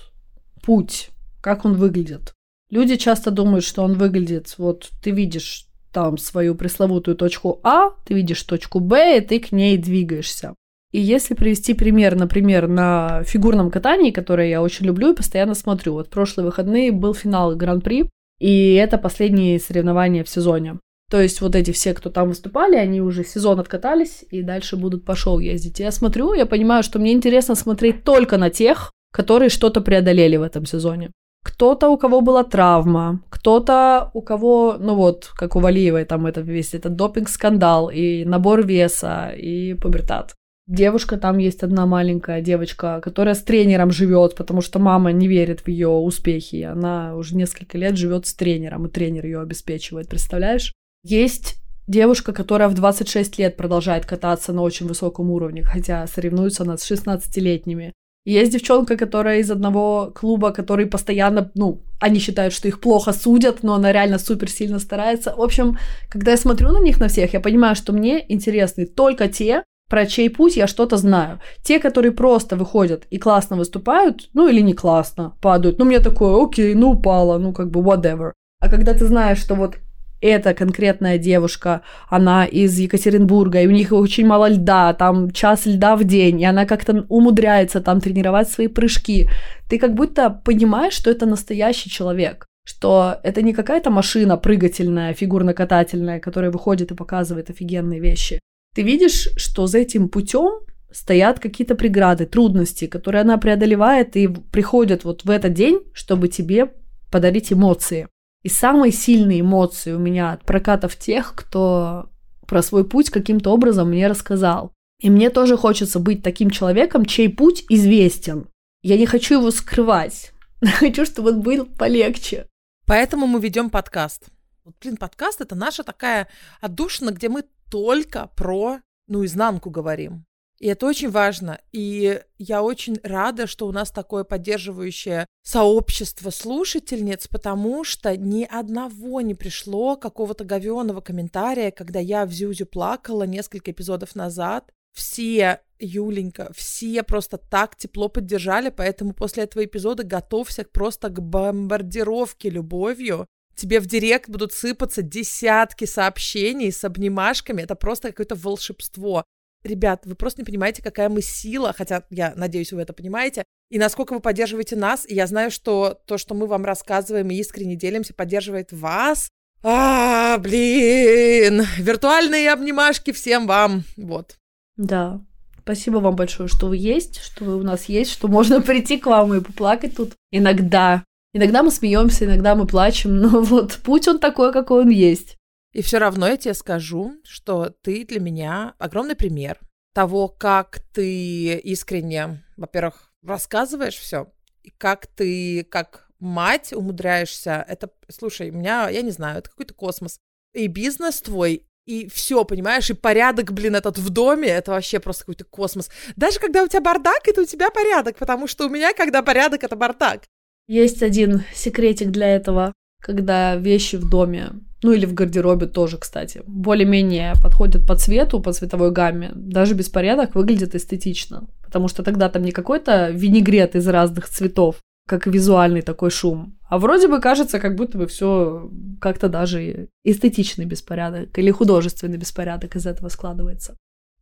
путь, 0.63 1.11
как 1.43 1.65
он 1.65 1.75
выглядит. 1.75 2.35
Люди 2.71 2.97
часто 2.97 3.31
думают, 3.31 3.65
что 3.65 3.83
он 3.83 3.95
выглядит, 3.95 4.55
вот 4.57 4.91
ты 5.03 5.11
видишь 5.11 5.67
там 5.93 6.19
свою 6.19 6.55
пресловутую 6.55 7.17
точку 7.17 7.61
А, 7.65 7.91
ты 8.07 8.15
видишь 8.15 8.43
точку 8.45 8.79
Б, 8.79 9.19
и 9.19 9.21
ты 9.21 9.41
к 9.41 9.51
ней 9.51 9.77
двигаешься. 9.77 10.55
И 10.93 11.01
если 11.01 11.35
привести 11.35 11.75
пример, 11.75 12.17
например, 12.17 12.69
на 12.69 13.23
фигурном 13.25 13.71
катании, 13.71 14.11
которое 14.11 14.49
я 14.49 14.63
очень 14.63 14.87
люблю 14.87 15.13
и 15.13 15.17
постоянно 15.17 15.55
смотрю. 15.55 15.95
Вот 15.95 16.11
прошлые 16.11 16.47
выходные 16.47 16.91
был 16.91 17.15
финал 17.15 17.55
Гран-при, 17.55 18.09
и 18.41 18.75
это 18.75 18.99
последние 18.99 19.61
соревнования 19.61 20.25
в 20.25 20.29
сезоне. 20.29 20.79
То 21.11 21.21
есть 21.21 21.41
вот 21.41 21.57
эти 21.57 21.73
все, 21.73 21.93
кто 21.93 22.09
там 22.09 22.29
выступали, 22.29 22.77
они 22.77 23.01
уже 23.01 23.25
сезон 23.25 23.59
откатались 23.59 24.25
и 24.31 24.43
дальше 24.43 24.77
будут 24.77 25.05
по 25.05 25.17
шоу 25.17 25.41
ездить. 25.41 25.81
Я 25.81 25.91
смотрю, 25.91 26.35
я 26.35 26.47
понимаю, 26.47 26.85
что 26.85 27.01
мне 27.01 27.13
интересно 27.13 27.57
смотреть 27.57 28.05
только 28.05 28.37
на 28.39 28.49
тех, 28.49 28.93
которые 29.13 29.49
что-то 29.49 29.81
преодолели 29.81 30.37
в 30.37 30.43
этом 30.43 30.67
сезоне. 30.67 31.11
Кто-то, 31.43 31.89
у 31.89 31.97
кого 31.97 32.21
была 32.21 32.45
травма, 32.45 33.23
кто-то, 33.31 34.11
у 34.13 34.21
кого, 34.21 34.77
ну 34.79 34.95
вот, 34.95 35.31
как 35.35 35.57
у 35.57 35.61
Валиевой, 35.61 36.05
там 36.05 36.27
это 36.27 36.43
весь 36.43 36.75
этот 36.75 36.97
допинг-скандал, 36.97 37.91
и 37.91 38.25
набор 38.25 38.67
веса, 38.67 39.31
и 39.31 39.75
пубертат. 39.75 40.35
Девушка 40.67 41.17
там 41.17 41.39
есть 41.39 41.63
одна 41.63 41.87
маленькая 41.87 42.43
девочка, 42.43 43.01
которая 43.03 43.35
с 43.35 43.43
тренером 43.43 43.91
живет, 43.91 44.37
потому 44.37 44.61
что 44.61 44.79
мама 44.79 45.11
не 45.11 45.27
верит 45.27 45.61
в 45.61 45.69
ее 45.69 45.89
успехи. 45.89 46.63
Она 46.63 47.17
уже 47.17 47.35
несколько 47.35 47.77
лет 47.77 47.97
живет 47.97 48.27
с 48.27 48.35
тренером, 48.35 48.87
и 48.87 48.91
тренер 48.91 49.25
ее 49.25 49.41
обеспечивает, 49.41 50.09
представляешь? 50.09 50.73
Есть 51.03 51.57
девушка, 51.89 52.33
которая 52.33 52.69
в 52.69 52.75
26 52.75 53.39
лет 53.39 53.57
продолжает 53.57 54.07
кататься 54.07 54.53
на 54.53 54.63
очень 54.63 54.87
высоком 54.87 55.31
уровне, 55.31 55.65
хотя 55.65 56.07
соревнуется 56.07 56.63
она 56.63 56.77
с 56.77 56.89
16-летними. 56.89 57.93
Есть 58.31 58.53
девчонка, 58.53 58.97
которая 58.97 59.41
из 59.41 59.51
одного 59.51 60.13
клуба, 60.15 60.53
который 60.53 60.87
постоянно, 60.87 61.51
ну, 61.55 61.83
они 61.99 62.21
считают, 62.21 62.55
что 62.55 62.69
их 62.69 62.81
плохо 62.81 63.13
судят, 63.13 63.65
но 63.65 63.75
она 63.75 63.93
реально 63.93 64.19
супер 64.19 64.49
сильно 64.49 64.79
старается. 64.79 65.35
В 65.37 65.41
общем, 65.41 65.79
когда 66.09 66.31
я 66.31 66.37
смотрю 66.37 66.71
на 66.71 66.81
них 66.81 67.01
на 67.01 67.09
всех, 67.09 67.35
я 67.35 67.41
понимаю, 67.41 67.75
что 67.75 67.93
мне 67.93 68.25
интересны 68.33 68.87
только 68.87 69.27
те, 69.27 69.65
про 69.89 70.07
чей 70.07 70.31
путь 70.31 70.57
я 70.57 70.69
что-то 70.69 70.97
знаю. 70.97 71.41
Те, 71.65 71.81
которые 71.81 72.13
просто 72.13 72.55
выходят 72.55 73.07
и 73.11 73.19
классно 73.19 73.57
выступают, 73.57 74.31
ну 74.33 74.47
или 74.47 74.63
не 74.63 74.75
классно, 74.75 75.33
падают. 75.41 75.79
Ну, 75.79 75.85
мне 75.85 75.99
такое, 75.99 76.41
окей, 76.41 76.75
ну 76.75 76.91
упала, 76.91 77.39
ну 77.39 77.53
как 77.53 77.71
бы 77.71 77.81
whatever. 77.81 78.31
А 78.61 78.69
когда 78.69 78.95
ты 78.95 79.07
знаешь, 79.07 79.39
что 79.39 79.57
вот 79.57 79.79
эта 80.21 80.55
конкретная 80.55 81.19
девушка, 81.19 81.83
она 82.09 82.45
из 82.45 82.79
Екатеринбурга, 82.79 83.61
и 83.61 83.67
у 83.67 83.71
них 83.71 83.93
очень 83.93 84.27
мало 84.27 84.49
льда, 84.49 84.93
там 84.93 85.31
час 85.31 85.67
льда 85.67 85.97
в 85.97 86.05
день, 86.05 86.41
и 86.41 86.45
она 86.45 86.67
как-то 86.67 87.07
умудряется 87.09 87.81
там 87.81 88.01
тренировать 88.01 88.49
свои 88.49 88.69
прыжки. 88.69 89.29
Ты 89.69 89.79
как 89.79 89.95
будто 89.95 90.31
понимаешь, 90.31 90.95
что 90.95 91.11
это 91.11 91.27
настоящий 91.27 91.91
человек, 91.91 92.47
что 92.65 93.17
это 93.23 93.43
не 93.43 93.55
какая-то 93.55 93.91
машина 93.91 94.37
прыгательная, 94.37 95.15
фигурно-катательная, 95.15 96.21
которая 96.21 96.51
выходит 96.51 96.91
и 96.91 96.95
показывает 96.95 97.51
офигенные 97.51 98.01
вещи. 98.01 98.41
Ты 98.75 98.83
видишь, 98.83 99.29
что 99.37 99.67
за 99.67 99.79
этим 99.79 100.09
путем 100.09 100.61
стоят 100.93 101.39
какие-то 101.39 101.75
преграды, 101.75 102.27
трудности, 102.27 102.87
которые 102.87 103.23
она 103.23 103.39
преодолевает 103.39 104.17
и 104.17 104.29
приходят 104.29 105.05
вот 105.05 105.25
в 105.25 105.31
этот 105.31 105.55
день, 105.55 105.81
чтобы 105.93 106.29
тебе 106.29 106.73
подарить 107.11 107.53
эмоции. 107.53 108.07
И 108.43 108.49
самые 108.49 108.93
сильные 108.93 109.41
эмоции 109.41 109.93
у 109.93 109.99
меня 109.99 110.33
от 110.33 110.45
прокатов 110.45 110.97
тех, 110.97 111.35
кто 111.35 112.09
про 112.47 112.63
свой 112.63 112.89
путь 112.89 113.11
каким-то 113.11 113.51
образом 113.51 113.91
мне 113.91 114.07
рассказал. 114.07 114.73
И 114.99 115.11
мне 115.11 115.31
тоже 115.31 115.57
хочется 115.57 115.99
быть 115.99 116.23
таким 116.23 116.51
человеком, 116.51 117.05
чей 117.05 117.29
путь 117.29 117.65
известен. 117.69 118.49
Я 118.83 118.97
не 118.97 119.07
хочу 119.07 119.39
его 119.39 119.51
скрывать. 119.51 120.33
Хочу, 120.63 121.07
чтобы 121.07 121.31
он 121.31 121.41
был 121.41 121.67
полегче. 121.67 122.47
Поэтому 122.87 123.27
мы 123.27 123.41
ведем 123.41 123.71
подкаст. 123.71 124.27
Вот, 124.65 124.75
блин, 124.81 124.97
подкаст 124.97 125.41
это 125.41 125.55
наша 125.55 125.85
такая 125.85 126.29
отдушина, 126.61 127.11
где 127.11 127.29
мы 127.29 127.45
только 127.71 128.31
про, 128.37 128.81
ну, 129.07 129.25
изнанку 129.25 129.71
говорим. 129.71 130.25
И 130.61 130.67
это 130.67 130.87
очень 130.87 131.11
важно. 131.11 131.59
И 131.73 132.21
я 132.39 132.63
очень 132.63 133.01
рада, 133.03 133.47
что 133.47 133.67
у 133.67 133.73
нас 133.73 133.91
такое 133.91 134.25
поддерживающее 134.25 135.27
сообщество 135.43 136.29
слушательниц, 136.29 137.29
потому 137.29 137.83
что 137.83 138.15
ни 138.15 138.45
одного 138.45 139.23
не 139.23 139.35
пришло 139.35 139.97
какого-то 139.97 140.45
говеного 140.45 141.01
комментария, 141.01 141.71
когда 141.71 141.99
я 141.99 142.27
в 142.27 142.33
Зюзю 142.33 142.67
плакала 142.67 143.23
несколько 143.23 143.71
эпизодов 143.71 144.15
назад. 144.15 144.71
Все, 144.93 145.61
Юленька, 145.79 146.53
все 146.55 147.03
просто 147.05 147.39
так 147.39 147.77
тепло 147.77 148.11
поддержали, 148.11 148.69
поэтому 148.69 149.15
после 149.15 149.45
этого 149.45 149.65
эпизода 149.65 150.05
готовься 150.05 150.65
просто 150.71 151.09
к 151.09 151.23
бомбардировке 151.23 152.51
любовью. 152.51 153.27
Тебе 153.55 153.81
в 153.81 153.87
директ 153.87 154.29
будут 154.29 154.53
сыпаться 154.53 155.01
десятки 155.01 155.87
сообщений 155.87 156.71
с 156.71 156.85
обнимашками. 156.85 157.63
Это 157.63 157.77
просто 157.77 158.09
какое-то 158.09 158.35
волшебство. 158.35 159.25
Ребят, 159.63 160.03
вы 160.07 160.15
просто 160.15 160.41
не 160.41 160.47
понимаете, 160.47 160.83
какая 160.83 161.09
мы 161.09 161.21
сила, 161.21 161.75
хотя 161.77 162.05
я 162.11 162.33
надеюсь, 162.37 162.73
вы 162.73 162.83
это 162.83 162.93
понимаете, 162.93 163.45
и 163.71 163.79
насколько 163.79 164.15
вы 164.15 164.21
поддерживаете 164.21 164.77
нас. 164.77 165.05
И 165.09 165.15
я 165.15 165.27
знаю, 165.27 165.51
что 165.51 165.99
то, 166.07 166.19
что 166.19 166.35
мы 166.35 166.47
вам 166.47 166.65
рассказываем 166.65 167.31
и 167.31 167.37
искренне 167.37 167.77
делимся, 167.77 168.15
поддерживает 168.15 168.73
вас. 168.73 169.31
А, 169.63 170.39
блин, 170.39 171.65
виртуальные 171.79 172.51
обнимашки 172.51 173.13
всем 173.13 173.47
вам. 173.47 173.85
Вот. 173.97 174.37
Да. 174.77 175.21
Спасибо 175.63 175.99
вам 175.99 176.17
большое, 176.17 176.49
что 176.49 176.67
вы 176.67 176.79
есть, 176.79 177.21
что 177.21 177.45
вы 177.45 177.57
у 177.57 177.63
нас 177.63 177.85
есть, 177.85 178.11
что 178.11 178.29
можно 178.29 178.61
прийти 178.63 178.99
к 178.99 179.07
вам 179.07 179.35
и 179.35 179.41
поплакать 179.41 179.97
тут 179.97 180.15
иногда. 180.33 181.05
Иногда 181.33 181.63
мы 181.63 181.71
смеемся, 181.71 182.25
иногда 182.25 182.57
мы 182.57 182.67
плачем, 182.67 183.17
но 183.21 183.41
вот 183.43 183.79
путь 183.85 184.09
он 184.09 184.19
такой, 184.19 184.53
какой 184.53 184.83
он 184.83 184.89
есть. 184.89 185.37
И 185.73 185.83
все 185.83 185.99
равно 185.99 186.27
я 186.29 186.37
тебе 186.37 186.55
скажу, 186.55 187.15
что 187.25 187.71
ты 187.83 188.05
для 188.05 188.21
меня 188.21 188.75
огромный 188.79 189.15
пример 189.15 189.61
того, 189.95 190.29
как 190.29 190.81
ты 190.93 191.57
искренне, 191.59 192.45
во-первых, 192.57 193.13
рассказываешь 193.23 193.97
все, 193.97 194.33
и 194.63 194.71
как 194.71 195.07
ты, 195.07 195.65
как 195.65 196.09
мать, 196.19 196.73
умудряешься. 196.73 197.65
Это, 197.69 197.91
слушай, 198.09 198.51
у 198.51 198.55
меня, 198.55 198.89
я 198.89 199.03
не 199.03 199.11
знаю, 199.11 199.39
это 199.39 199.51
какой-то 199.51 199.75
космос. 199.75 200.19
И 200.55 200.67
бизнес 200.67 201.21
твой 201.23 201.67
и 201.87 202.09
все, 202.09 202.45
понимаешь, 202.45 202.91
и 202.91 202.95
порядок, 202.95 203.53
блин, 203.53 203.75
этот 203.75 203.99
в 203.99 204.11
доме, 204.11 204.49
это 204.49 204.71
вообще 204.71 205.01
просто 205.01 205.23
какой-то 205.23 205.45
космос. 205.45 205.91
Даже 206.15 206.39
когда 206.39 206.63
у 206.63 206.69
тебя 206.69 206.81
бардак, 206.81 207.27
это 207.27 207.43
у 207.43 207.45
тебя 207.45 207.71
порядок, 207.71 208.17
потому 208.17 208.47
что 208.47 208.67
у 208.67 208.69
меня, 208.69 208.93
когда 208.93 209.23
порядок, 209.23 209.65
это 209.65 209.77
бардак. 209.77 210.25
Есть 210.69 211.03
один 211.03 211.43
секретик 211.53 212.11
для 212.11 212.29
этого, 212.29 212.73
когда 213.01 213.57
вещи 213.57 213.97
в 213.97 214.09
доме, 214.09 214.51
ну 214.83 214.93
или 214.93 215.07
в 215.07 215.15
гардеробе 215.15 215.67
тоже, 215.67 215.99
кстати, 215.99 216.43
более-менее 216.47 217.35
подходят 217.43 217.87
по 217.87 217.97
цвету, 217.97 218.41
по 218.41 218.53
цветовой 218.53 218.93
гамме, 218.93 219.33
даже 219.35 219.75
беспорядок 219.75 220.35
выглядит 220.35 220.75
эстетично, 220.75 221.49
потому 221.63 221.89
что 221.89 222.03
тогда 222.03 222.29
там 222.29 222.43
не 222.43 222.53
какой-то 222.53 223.11
винегрет 223.11 223.75
из 223.77 223.89
разных 223.89 224.29
цветов, 224.29 224.77
как 225.09 225.27
визуальный 225.27 225.83
такой 225.83 226.11
шум. 226.11 226.57
А 226.69 226.79
вроде 226.79 227.09
бы 227.09 227.21
кажется, 227.21 227.59
как 227.59 227.75
будто 227.75 227.99
бы 227.99 228.07
все 228.07 228.71
как-то 229.01 229.29
даже 229.29 229.89
эстетичный 230.05 230.67
беспорядок 230.67 231.37
или 231.37 231.51
художественный 231.51 232.19
беспорядок 232.19 232.77
из 232.77 232.87
этого 232.87 233.09
складывается. 233.09 233.77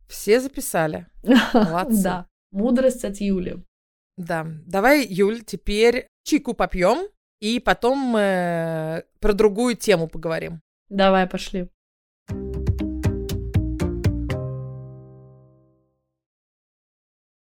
Все 0.07 0.41
записали. 0.41 1.05
Молодцы. 1.53 2.03
Да. 2.03 2.25
Мудрость 2.51 3.05
от 3.05 3.17
Юли. 3.17 3.63
Да. 4.17 4.47
Давай, 4.65 5.05
Юль, 5.05 5.43
теперь 5.45 6.07
чайку 6.23 6.55
попьем 6.55 7.07
и 7.39 7.59
потом 7.59 8.15
э, 8.15 9.03
про 9.19 9.33
другую 9.33 9.75
тему 9.75 10.07
поговорим. 10.07 10.61
Давай, 10.89 11.27
пошли. 11.27 11.69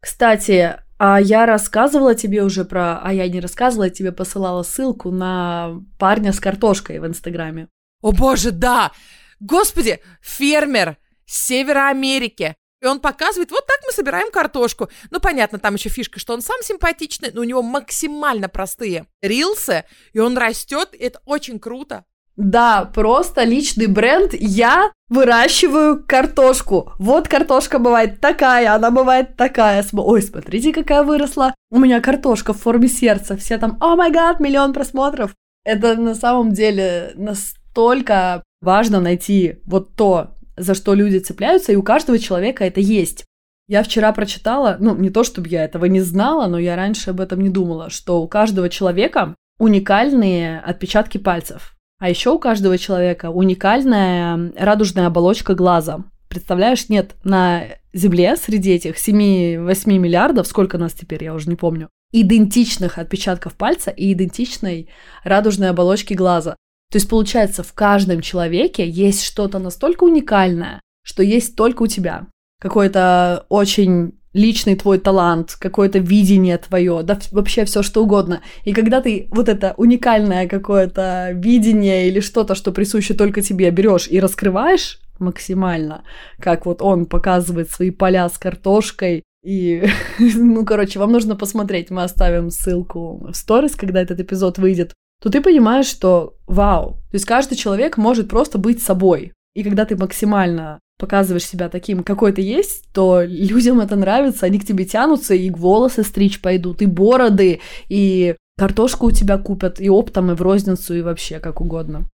Кстати, 0.00 0.80
а 0.98 1.20
я 1.20 1.46
рассказывала 1.46 2.14
тебе 2.14 2.42
уже 2.42 2.64
про... 2.64 2.98
А 2.98 3.12
я 3.12 3.28
не 3.28 3.40
рассказывала, 3.40 3.84
я 3.84 3.90
тебе 3.90 4.10
посылала 4.10 4.62
ссылку 4.62 5.10
на 5.10 5.80
парня 5.98 6.32
с 6.32 6.40
картошкой 6.40 6.98
в 6.98 7.06
Инстаграме. 7.06 7.68
О 8.02 8.12
боже, 8.12 8.50
да! 8.50 8.92
Господи, 9.40 10.00
фермер 10.20 10.96
с 11.24 11.46
Севера 11.46 11.88
Америки. 11.88 12.56
И 12.80 12.86
он 12.86 13.00
показывает, 13.00 13.50
вот 13.50 13.66
так 13.66 13.78
мы 13.86 13.92
собираем 13.92 14.30
картошку. 14.30 14.88
Ну, 15.10 15.20
понятно, 15.20 15.58
там 15.58 15.74
еще 15.74 15.88
фишка, 15.88 16.20
что 16.20 16.34
он 16.34 16.42
сам 16.42 16.56
симпатичный, 16.62 17.30
но 17.32 17.40
у 17.40 17.44
него 17.44 17.62
максимально 17.62 18.48
простые 18.48 19.06
рилсы, 19.20 19.84
и 20.12 20.18
он 20.18 20.38
растет, 20.38 20.90
и 20.92 20.98
это 20.98 21.20
очень 21.24 21.58
круто. 21.58 22.04
Да, 22.38 22.84
просто 22.84 23.42
личный 23.42 23.88
бренд. 23.88 24.32
Я 24.32 24.92
выращиваю 25.08 26.04
картошку. 26.06 26.92
Вот 27.00 27.26
картошка 27.26 27.80
бывает 27.80 28.20
такая, 28.20 28.72
она 28.72 28.92
бывает 28.92 29.36
такая. 29.36 29.84
Ой, 29.92 30.22
смотрите, 30.22 30.72
какая 30.72 31.02
выросла. 31.02 31.52
У 31.72 31.80
меня 31.80 32.00
картошка 32.00 32.52
в 32.52 32.60
форме 32.60 32.86
сердца. 32.86 33.36
Все 33.36 33.58
там, 33.58 33.76
о 33.80 33.96
май 33.96 34.12
гад, 34.12 34.38
миллион 34.38 34.72
просмотров. 34.72 35.34
Это 35.64 35.96
на 35.96 36.14
самом 36.14 36.52
деле 36.52 37.10
настолько 37.16 38.44
важно 38.60 39.00
найти 39.00 39.58
вот 39.66 39.96
то, 39.96 40.37
за 40.58 40.74
что 40.74 40.94
люди 40.94 41.18
цепляются, 41.18 41.72
и 41.72 41.76
у 41.76 41.82
каждого 41.82 42.18
человека 42.18 42.64
это 42.64 42.80
есть. 42.80 43.24
Я 43.68 43.82
вчера 43.82 44.12
прочитала, 44.12 44.76
ну, 44.80 44.96
не 44.96 45.10
то 45.10 45.24
чтобы 45.24 45.48
я 45.48 45.64
этого 45.64 45.84
не 45.84 46.00
знала, 46.00 46.46
но 46.46 46.58
я 46.58 46.74
раньше 46.74 47.10
об 47.10 47.20
этом 47.20 47.40
не 47.40 47.50
думала, 47.50 47.90
что 47.90 48.22
у 48.22 48.28
каждого 48.28 48.68
человека 48.68 49.34
уникальные 49.58 50.60
отпечатки 50.60 51.18
пальцев. 51.18 51.74
А 51.98 52.08
еще 52.08 52.30
у 52.30 52.38
каждого 52.38 52.78
человека 52.78 53.30
уникальная 53.30 54.52
радужная 54.56 55.06
оболочка 55.06 55.54
глаза. 55.54 56.04
Представляешь, 56.28 56.88
нет, 56.88 57.16
на 57.24 57.64
Земле 57.92 58.36
среди 58.36 58.72
этих 58.72 58.96
7-8 58.96 59.98
миллиардов, 59.98 60.46
сколько 60.46 60.78
нас 60.78 60.92
теперь, 60.92 61.24
я 61.24 61.34
уже 61.34 61.48
не 61.48 61.56
помню, 61.56 61.88
идентичных 62.12 62.98
отпечатков 62.98 63.54
пальца 63.54 63.90
и 63.90 64.12
идентичной 64.12 64.88
радужной 65.24 65.70
оболочки 65.70 66.14
глаза. 66.14 66.56
То 66.90 66.96
есть, 66.96 67.08
получается, 67.08 67.62
в 67.62 67.72
каждом 67.74 68.20
человеке 68.20 68.88
есть 68.88 69.22
что-то 69.22 69.58
настолько 69.58 70.04
уникальное, 70.04 70.80
что 71.02 71.22
есть 71.22 71.54
только 71.54 71.82
у 71.82 71.86
тебя. 71.86 72.26
Какой-то 72.60 73.46
очень 73.48 74.18
личный 74.32 74.76
твой 74.76 74.98
талант, 74.98 75.56
какое-то 75.58 75.98
видение 75.98 76.58
твое, 76.58 77.02
да 77.02 77.18
вообще 77.32 77.64
все 77.64 77.82
что 77.82 78.02
угодно. 78.02 78.42
И 78.64 78.72
когда 78.72 79.00
ты 79.00 79.28
вот 79.30 79.48
это 79.48 79.74
уникальное 79.76 80.48
какое-то 80.48 81.30
видение 81.34 82.08
или 82.08 82.20
что-то, 82.20 82.54
что 82.54 82.72
присуще 82.72 83.14
только 83.14 83.42
тебе, 83.42 83.70
берешь 83.70 84.08
и 84.08 84.20
раскрываешь 84.20 85.00
максимально, 85.18 86.04
как 86.38 86.66
вот 86.66 86.82
он 86.82 87.06
показывает 87.06 87.70
свои 87.70 87.90
поля 87.90 88.28
с 88.28 88.38
картошкой, 88.38 89.24
и, 89.44 89.84
ну, 90.18 90.64
короче, 90.64 90.98
вам 90.98 91.12
нужно 91.12 91.36
посмотреть, 91.36 91.90
мы 91.90 92.02
оставим 92.02 92.50
ссылку 92.50 93.28
в 93.30 93.34
сторис, 93.34 93.74
когда 93.74 94.00
этот 94.00 94.20
эпизод 94.20 94.58
выйдет, 94.58 94.94
то 95.22 95.30
ты 95.30 95.40
понимаешь, 95.40 95.86
что 95.86 96.34
вау, 96.46 96.92
то 97.10 97.14
есть 97.14 97.24
каждый 97.24 97.56
человек 97.56 97.96
может 97.96 98.28
просто 98.28 98.58
быть 98.58 98.82
собой. 98.82 99.32
И 99.54 99.64
когда 99.64 99.84
ты 99.84 99.96
максимально 99.96 100.78
показываешь 100.98 101.46
себя 101.46 101.68
таким, 101.68 102.02
какой 102.02 102.32
ты 102.32 102.42
есть, 102.42 102.84
то 102.92 103.22
людям 103.22 103.80
это 103.80 103.96
нравится, 103.96 104.46
они 104.46 104.58
к 104.58 104.66
тебе 104.66 104.84
тянутся, 104.84 105.34
и 105.34 105.50
волосы 105.50 106.02
стричь 106.02 106.40
пойдут, 106.40 106.82
и 106.82 106.86
бороды, 106.86 107.60
и 107.88 108.36
картошку 108.56 109.06
у 109.06 109.10
тебя 109.10 109.38
купят, 109.38 109.80
и 109.80 109.88
оптом, 109.88 110.30
и 110.30 110.34
в 110.34 110.42
розницу, 110.42 110.94
и 110.94 111.02
вообще 111.02 111.38
как 111.38 111.60
угодно. 111.60 112.08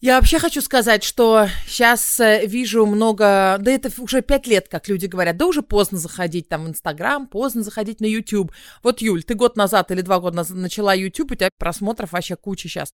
Я 0.00 0.16
вообще 0.16 0.38
хочу 0.38 0.62
сказать, 0.62 1.04
что 1.04 1.46
сейчас 1.66 2.20
э, 2.20 2.46
вижу 2.46 2.86
много, 2.86 3.58
да 3.60 3.70
это 3.70 3.90
уже 4.00 4.22
пять 4.22 4.46
лет, 4.46 4.66
как 4.66 4.88
люди 4.88 5.04
говорят, 5.04 5.36
да 5.36 5.44
уже 5.44 5.60
поздно 5.60 5.98
заходить 5.98 6.48
там 6.48 6.64
в 6.64 6.68
Инстаграм, 6.70 7.26
поздно 7.26 7.62
заходить 7.62 8.00
на 8.00 8.06
YouTube. 8.06 8.50
Вот, 8.82 9.02
Юль, 9.02 9.22
ты 9.22 9.34
год 9.34 9.56
назад 9.56 9.90
или 9.90 10.00
два 10.00 10.18
года 10.18 10.36
назад 10.36 10.56
начала 10.56 10.94
YouTube, 10.94 11.32
у 11.32 11.34
тебя 11.34 11.50
просмотров 11.58 12.12
вообще 12.12 12.36
куча 12.36 12.66
сейчас. 12.66 12.92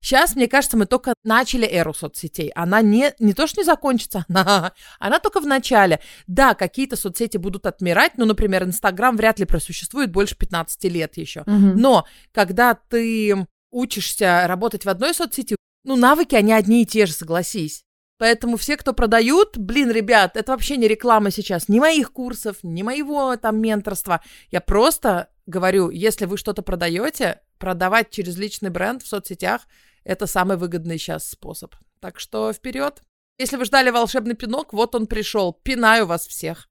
Сейчас, 0.00 0.34
мне 0.34 0.48
кажется, 0.48 0.76
мы 0.76 0.86
только 0.86 1.14
начали 1.22 1.64
эру 1.64 1.94
соцсетей. 1.94 2.50
Она 2.56 2.82
не, 2.82 3.14
не 3.20 3.34
то, 3.34 3.46
что 3.46 3.60
не 3.60 3.64
закончится, 3.64 4.24
она, 4.28 4.72
она 4.98 5.20
только 5.20 5.40
в 5.40 5.46
начале. 5.46 6.00
Да, 6.26 6.54
какие-то 6.54 6.96
соцсети 6.96 7.36
будут 7.36 7.66
отмирать, 7.66 8.12
ну, 8.16 8.24
например, 8.24 8.64
Инстаграм 8.64 9.16
вряд 9.16 9.38
ли 9.38 9.44
просуществует 9.44 10.10
больше 10.10 10.36
15 10.36 10.84
лет 10.84 11.16
еще. 11.18 11.42
Угу. 11.42 11.50
Но 11.52 12.04
когда 12.32 12.74
ты 12.74 13.46
учишься 13.70 14.44
работать 14.48 14.84
в 14.84 14.88
одной 14.88 15.14
соцсети, 15.14 15.56
ну, 15.84 15.96
навыки, 15.96 16.34
они 16.34 16.52
одни 16.52 16.82
и 16.82 16.86
те 16.86 17.06
же, 17.06 17.12
согласись. 17.12 17.84
Поэтому 18.18 18.56
все, 18.56 18.76
кто 18.76 18.92
продают, 18.92 19.56
блин, 19.56 19.90
ребят, 19.90 20.36
это 20.36 20.52
вообще 20.52 20.76
не 20.76 20.88
реклама 20.88 21.30
сейчас, 21.30 21.68
ни 21.68 21.78
моих 21.78 22.12
курсов, 22.12 22.56
ни 22.62 22.82
моего 22.82 23.36
там 23.36 23.60
менторства. 23.60 24.20
Я 24.50 24.60
просто 24.60 25.28
говорю, 25.46 25.90
если 25.90 26.24
вы 26.24 26.36
что-то 26.36 26.62
продаете, 26.62 27.40
продавать 27.58 28.10
через 28.10 28.36
личный 28.36 28.70
бренд 28.70 29.02
в 29.02 29.08
соцсетях– 29.08 29.62
это 30.04 30.26
самый 30.26 30.56
выгодный 30.56 30.98
сейчас 30.98 31.28
способ. 31.28 31.74
Так 32.00 32.18
что 32.18 32.52
вперед. 32.52 33.02
Если 33.38 33.56
вы 33.56 33.66
ждали 33.66 33.90
волшебный 33.90 34.34
пинок, 34.34 34.72
вот 34.72 34.94
он 34.94 35.06
пришел. 35.06 35.52
Пинаю 35.52 36.06
вас 36.06 36.26
всех. 36.26 36.68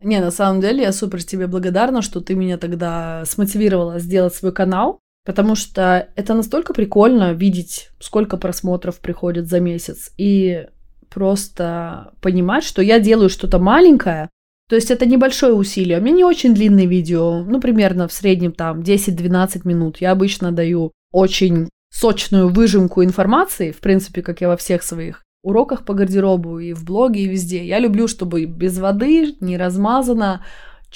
Не, 0.00 0.20
на 0.20 0.30
самом 0.30 0.60
деле 0.60 0.82
я 0.82 0.92
супер 0.92 1.24
тебе 1.24 1.46
благодарна, 1.46 2.02
что 2.02 2.20
ты 2.20 2.34
меня 2.34 2.58
тогда 2.58 3.24
смотивировала 3.24 3.98
сделать 3.98 4.34
свой 4.34 4.52
канал. 4.52 5.00
Потому 5.26 5.56
что 5.56 6.08
это 6.14 6.34
настолько 6.34 6.72
прикольно 6.72 7.32
видеть, 7.32 7.90
сколько 7.98 8.36
просмотров 8.36 9.00
приходит 9.00 9.48
за 9.48 9.58
месяц. 9.58 10.12
И 10.16 10.66
просто 11.10 12.12
понимать, 12.20 12.62
что 12.62 12.80
я 12.80 13.00
делаю 13.00 13.28
что-то 13.28 13.58
маленькое. 13.58 14.30
То 14.68 14.76
есть 14.76 14.90
это 14.90 15.04
небольшое 15.04 15.52
усилие. 15.52 15.98
У 15.98 16.00
меня 16.00 16.16
не 16.16 16.24
очень 16.24 16.54
длинные 16.54 16.86
видео. 16.86 17.42
Ну, 17.42 17.60
примерно 17.60 18.06
в 18.06 18.12
среднем 18.12 18.52
там 18.52 18.80
10-12 18.80 19.62
минут. 19.64 20.00
Я 20.00 20.12
обычно 20.12 20.52
даю 20.52 20.92
очень 21.12 21.68
сочную 21.90 22.48
выжимку 22.48 23.02
информации, 23.02 23.72
в 23.72 23.80
принципе, 23.80 24.22
как 24.22 24.40
я 24.40 24.48
во 24.48 24.56
всех 24.56 24.84
своих 24.84 25.24
уроках 25.42 25.84
по 25.84 25.94
гардеробу 25.94 26.58
и 26.58 26.72
в 26.72 26.84
блоге, 26.84 27.22
и 27.22 27.28
везде. 27.28 27.64
Я 27.64 27.78
люблю, 27.80 28.06
чтобы 28.06 28.44
без 28.44 28.78
воды, 28.78 29.34
не 29.40 29.56
размазано, 29.56 30.44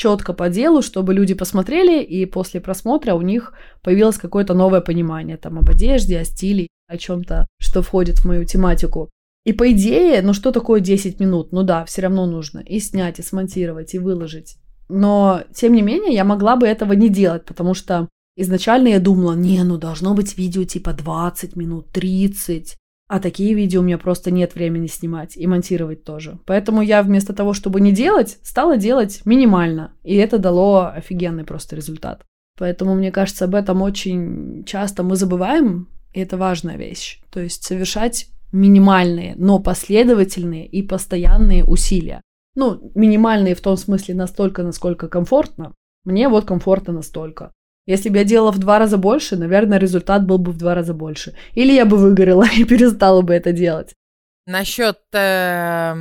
четко 0.01 0.33
по 0.33 0.49
делу, 0.49 0.81
чтобы 0.81 1.13
люди 1.13 1.35
посмотрели, 1.35 2.03
и 2.03 2.25
после 2.25 2.61
просмотра 2.61 3.15
у 3.15 3.21
них 3.21 3.53
появилось 3.83 4.17
какое-то 4.17 4.55
новое 4.55 4.81
понимание 4.81 5.37
там 5.37 5.59
об 5.59 5.69
одежде, 5.69 6.19
о 6.19 6.25
стиле, 6.25 6.69
о 6.89 6.97
чем-то, 6.97 7.47
что 7.59 7.83
входит 7.83 8.21
в 8.21 8.25
мою 8.25 8.47
тематику. 8.47 9.11
И 9.45 9.53
по 9.53 9.71
идее, 9.71 10.23
ну 10.23 10.33
что 10.33 10.53
такое 10.53 10.81
10 10.81 11.21
минут? 11.21 11.53
Ну 11.53 11.63
да, 11.65 11.85
все 11.85 12.01
равно 12.01 12.25
нужно 12.25 12.61
и 12.61 12.81
снять, 12.81 13.19
и 13.19 13.23
смонтировать, 13.23 13.95
и 13.95 13.99
выложить. 13.99 14.57
Но, 14.89 15.43
тем 15.55 15.75
не 15.75 15.83
менее, 15.83 16.15
я 16.15 16.25
могла 16.25 16.57
бы 16.57 16.67
этого 16.67 16.95
не 16.95 17.11
делать, 17.11 17.45
потому 17.45 17.75
что 17.75 18.09
изначально 18.37 18.89
я 18.89 19.01
думала, 19.01 19.35
не, 19.35 19.63
ну 19.65 19.77
должно 19.77 20.15
быть 20.15 20.39
видео 20.39 20.65
типа 20.65 20.95
20 20.95 21.57
минут, 21.57 21.91
30. 21.93 22.77
А 23.11 23.19
такие 23.19 23.55
видео 23.55 23.81
у 23.81 23.83
меня 23.83 23.99
просто 23.99 24.31
нет 24.31 24.55
времени 24.55 24.87
снимать 24.87 25.37
и 25.37 25.45
монтировать 25.49 26.05
тоже. 26.05 26.39
Поэтому 26.47 26.81
я 26.81 27.03
вместо 27.03 27.33
того, 27.33 27.55
чтобы 27.55 27.81
не 27.81 27.91
делать, 27.91 28.39
стала 28.45 28.77
делать 28.77 29.23
минимально. 29.25 29.95
И 30.05 30.15
это 30.15 30.39
дало 30.39 30.93
офигенный 30.95 31.43
просто 31.43 31.75
результат. 31.75 32.25
Поэтому, 32.57 32.95
мне 32.95 33.11
кажется, 33.11 33.47
об 33.47 33.57
этом 33.57 33.83
очень 33.83 34.63
часто 34.65 35.03
мы 35.03 35.17
забываем, 35.17 35.89
и 36.13 36.21
это 36.21 36.37
важная 36.37 36.77
вещь. 36.77 37.21
То 37.33 37.41
есть 37.41 37.65
совершать 37.65 38.29
минимальные, 38.53 39.35
но 39.37 39.59
последовательные 39.59 40.69
и 40.69 40.81
постоянные 40.81 41.65
усилия. 41.65 42.21
Ну, 42.55 42.93
минимальные 42.95 43.57
в 43.57 43.61
том 43.61 43.77
смысле 43.77 44.15
настолько, 44.15 44.63
насколько 44.63 45.09
комфортно. 45.09 45.75
Мне 46.05 46.29
вот 46.29 46.45
комфортно 46.45 46.93
настолько. 46.93 47.51
Если 47.87 48.09
бы 48.09 48.19
я 48.19 48.25
делала 48.25 48.53
в 48.53 48.59
два 48.59 48.79
раза 48.79 48.99
больше, 48.99 49.37
наверное, 49.37 49.79
результат 49.79 50.25
был 50.25 50.39
бы 50.39 50.53
в 50.53 50.57
два 50.57 50.75
раза 50.75 50.95
больше. 50.95 51.35
Или 51.55 51.73
я 51.73 51.85
бы 51.85 51.97
выгорела 51.97 52.47
и 52.57 52.65
перестала 52.65 53.23
бы 53.23 53.35
это 53.35 53.53
делать. 53.53 53.95
Насчет 54.47 54.99
э, 55.13 55.95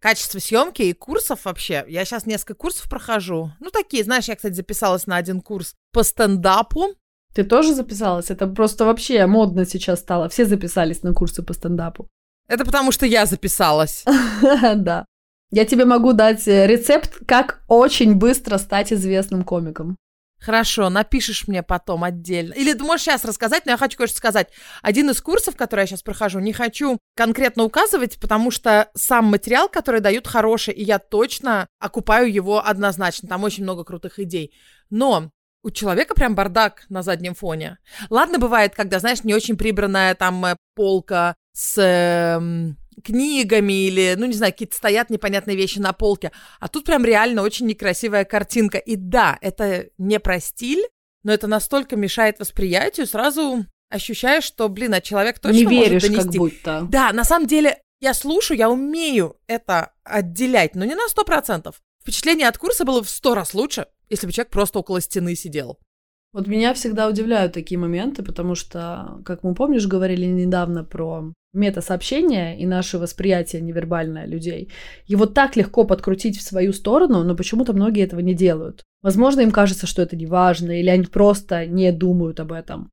качества 0.00 0.38
съемки 0.38 0.82
и 0.82 0.92
курсов 0.92 1.44
вообще. 1.44 1.84
Я 1.88 2.04
сейчас 2.04 2.26
несколько 2.26 2.54
курсов 2.54 2.88
прохожу. 2.88 3.52
Ну, 3.60 3.70
такие, 3.70 4.04
знаешь, 4.04 4.28
я, 4.28 4.36
кстати, 4.36 4.54
записалась 4.54 5.06
на 5.06 5.16
один 5.16 5.40
курс 5.40 5.74
по 5.92 6.02
стендапу. 6.02 6.94
Ты 7.34 7.44
тоже 7.44 7.74
записалась? 7.74 8.30
Это 8.30 8.46
просто 8.46 8.84
вообще 8.84 9.26
модно 9.26 9.64
сейчас 9.64 10.00
стало. 10.00 10.28
Все 10.28 10.44
записались 10.44 11.02
на 11.02 11.12
курсы 11.12 11.42
по 11.42 11.52
стендапу. 11.52 12.08
Это 12.48 12.64
потому, 12.64 12.92
что 12.92 13.06
я 13.06 13.26
записалась. 13.26 14.04
Да. 14.76 15.04
Я 15.50 15.64
тебе 15.64 15.86
могу 15.86 16.12
дать 16.12 16.46
э, 16.46 16.66
рецепт, 16.66 17.20
как 17.26 17.62
очень 17.68 18.16
быстро 18.16 18.58
стать 18.58 18.92
известным 18.92 19.44
комиком. 19.44 19.96
Хорошо, 20.40 20.88
напишешь 20.88 21.48
мне 21.48 21.62
потом 21.62 22.04
отдельно. 22.04 22.52
Или 22.54 22.72
ты 22.72 22.84
можешь 22.84 23.02
сейчас 23.02 23.24
рассказать, 23.24 23.66
но 23.66 23.72
я 23.72 23.76
хочу 23.76 23.96
кое-что 23.96 24.16
сказать. 24.16 24.48
Один 24.82 25.10
из 25.10 25.20
курсов, 25.20 25.56
который 25.56 25.80
я 25.80 25.86
сейчас 25.86 26.02
прохожу, 26.02 26.38
не 26.38 26.52
хочу 26.52 26.98
конкретно 27.16 27.64
указывать, 27.64 28.20
потому 28.20 28.50
что 28.50 28.88
сам 28.94 29.24
материал, 29.26 29.68
который 29.68 30.00
дают, 30.00 30.28
хороший, 30.28 30.74
и 30.74 30.84
я 30.84 31.00
точно 31.00 31.66
окупаю 31.80 32.32
его 32.32 32.64
однозначно. 32.64 33.28
Там 33.28 33.42
очень 33.42 33.64
много 33.64 33.84
крутых 33.84 34.20
идей. 34.20 34.54
Но 34.90 35.30
у 35.64 35.70
человека 35.70 36.14
прям 36.14 36.36
бардак 36.36 36.84
на 36.88 37.02
заднем 37.02 37.34
фоне. 37.34 37.78
Ладно, 38.08 38.38
бывает, 38.38 38.74
когда, 38.74 39.00
знаешь, 39.00 39.24
не 39.24 39.34
очень 39.34 39.56
прибранная 39.56 40.14
там 40.14 40.44
э, 40.44 40.56
полка 40.76 41.34
с 41.52 41.76
э, 41.78 42.40
книгами 43.04 43.86
или, 43.86 44.14
ну, 44.16 44.26
не 44.26 44.32
знаю, 44.32 44.52
какие-то 44.52 44.76
стоят 44.76 45.10
непонятные 45.10 45.56
вещи 45.56 45.78
на 45.78 45.92
полке. 45.92 46.32
А 46.60 46.68
тут 46.68 46.84
прям 46.84 47.04
реально 47.04 47.42
очень 47.42 47.66
некрасивая 47.66 48.24
картинка. 48.24 48.78
И 48.78 48.96
да, 48.96 49.38
это 49.40 49.88
не 49.98 50.18
про 50.20 50.40
стиль, 50.40 50.84
но 51.22 51.32
это 51.32 51.46
настолько 51.46 51.96
мешает 51.96 52.38
восприятию, 52.40 53.06
сразу 53.06 53.66
ощущаешь, 53.90 54.44
что, 54.44 54.68
блин, 54.68 54.94
а 54.94 55.00
человек 55.00 55.38
точно 55.38 55.56
не 55.56 55.64
веришь, 55.64 56.02
может 56.02 56.30
донести. 56.30 56.38
как 56.38 56.38
будто. 56.38 56.86
Да, 56.90 57.12
на 57.12 57.24
самом 57.24 57.46
деле, 57.46 57.82
я 58.00 58.14
слушаю, 58.14 58.58
я 58.58 58.70
умею 58.70 59.36
это 59.46 59.92
отделять, 60.04 60.74
но 60.74 60.84
не 60.84 60.94
на 60.94 61.08
сто 61.08 61.24
процентов. 61.24 61.82
Впечатление 62.02 62.48
от 62.48 62.58
курса 62.58 62.84
было 62.84 63.02
в 63.02 63.10
сто 63.10 63.34
раз 63.34 63.54
лучше, 63.54 63.86
если 64.08 64.26
бы 64.26 64.32
человек 64.32 64.52
просто 64.52 64.78
около 64.78 65.00
стены 65.00 65.34
сидел. 65.34 65.78
Вот 66.32 66.46
меня 66.46 66.74
всегда 66.74 67.08
удивляют 67.08 67.54
такие 67.54 67.78
моменты, 67.78 68.22
потому 68.22 68.54
что, 68.54 69.20
как 69.24 69.42
мы 69.42 69.54
помнишь, 69.54 69.86
говорили 69.86 70.26
недавно 70.26 70.84
про 70.84 71.32
метасообщение 71.54 72.58
и 72.58 72.66
наше 72.66 72.98
восприятие 72.98 73.62
невербальное 73.62 74.26
людей, 74.26 74.70
его 75.06 75.24
так 75.24 75.56
легко 75.56 75.84
подкрутить 75.84 76.38
в 76.38 76.42
свою 76.42 76.74
сторону, 76.74 77.24
но 77.24 77.34
почему-то 77.34 77.72
многие 77.72 78.04
этого 78.04 78.20
не 78.20 78.34
делают. 78.34 78.84
Возможно, 79.02 79.40
им 79.40 79.50
кажется, 79.50 79.86
что 79.86 80.02
это 80.02 80.16
не 80.16 80.26
важно, 80.26 80.78
или 80.78 80.90
они 80.90 81.04
просто 81.04 81.66
не 81.66 81.92
думают 81.92 82.40
об 82.40 82.52
этом. 82.52 82.90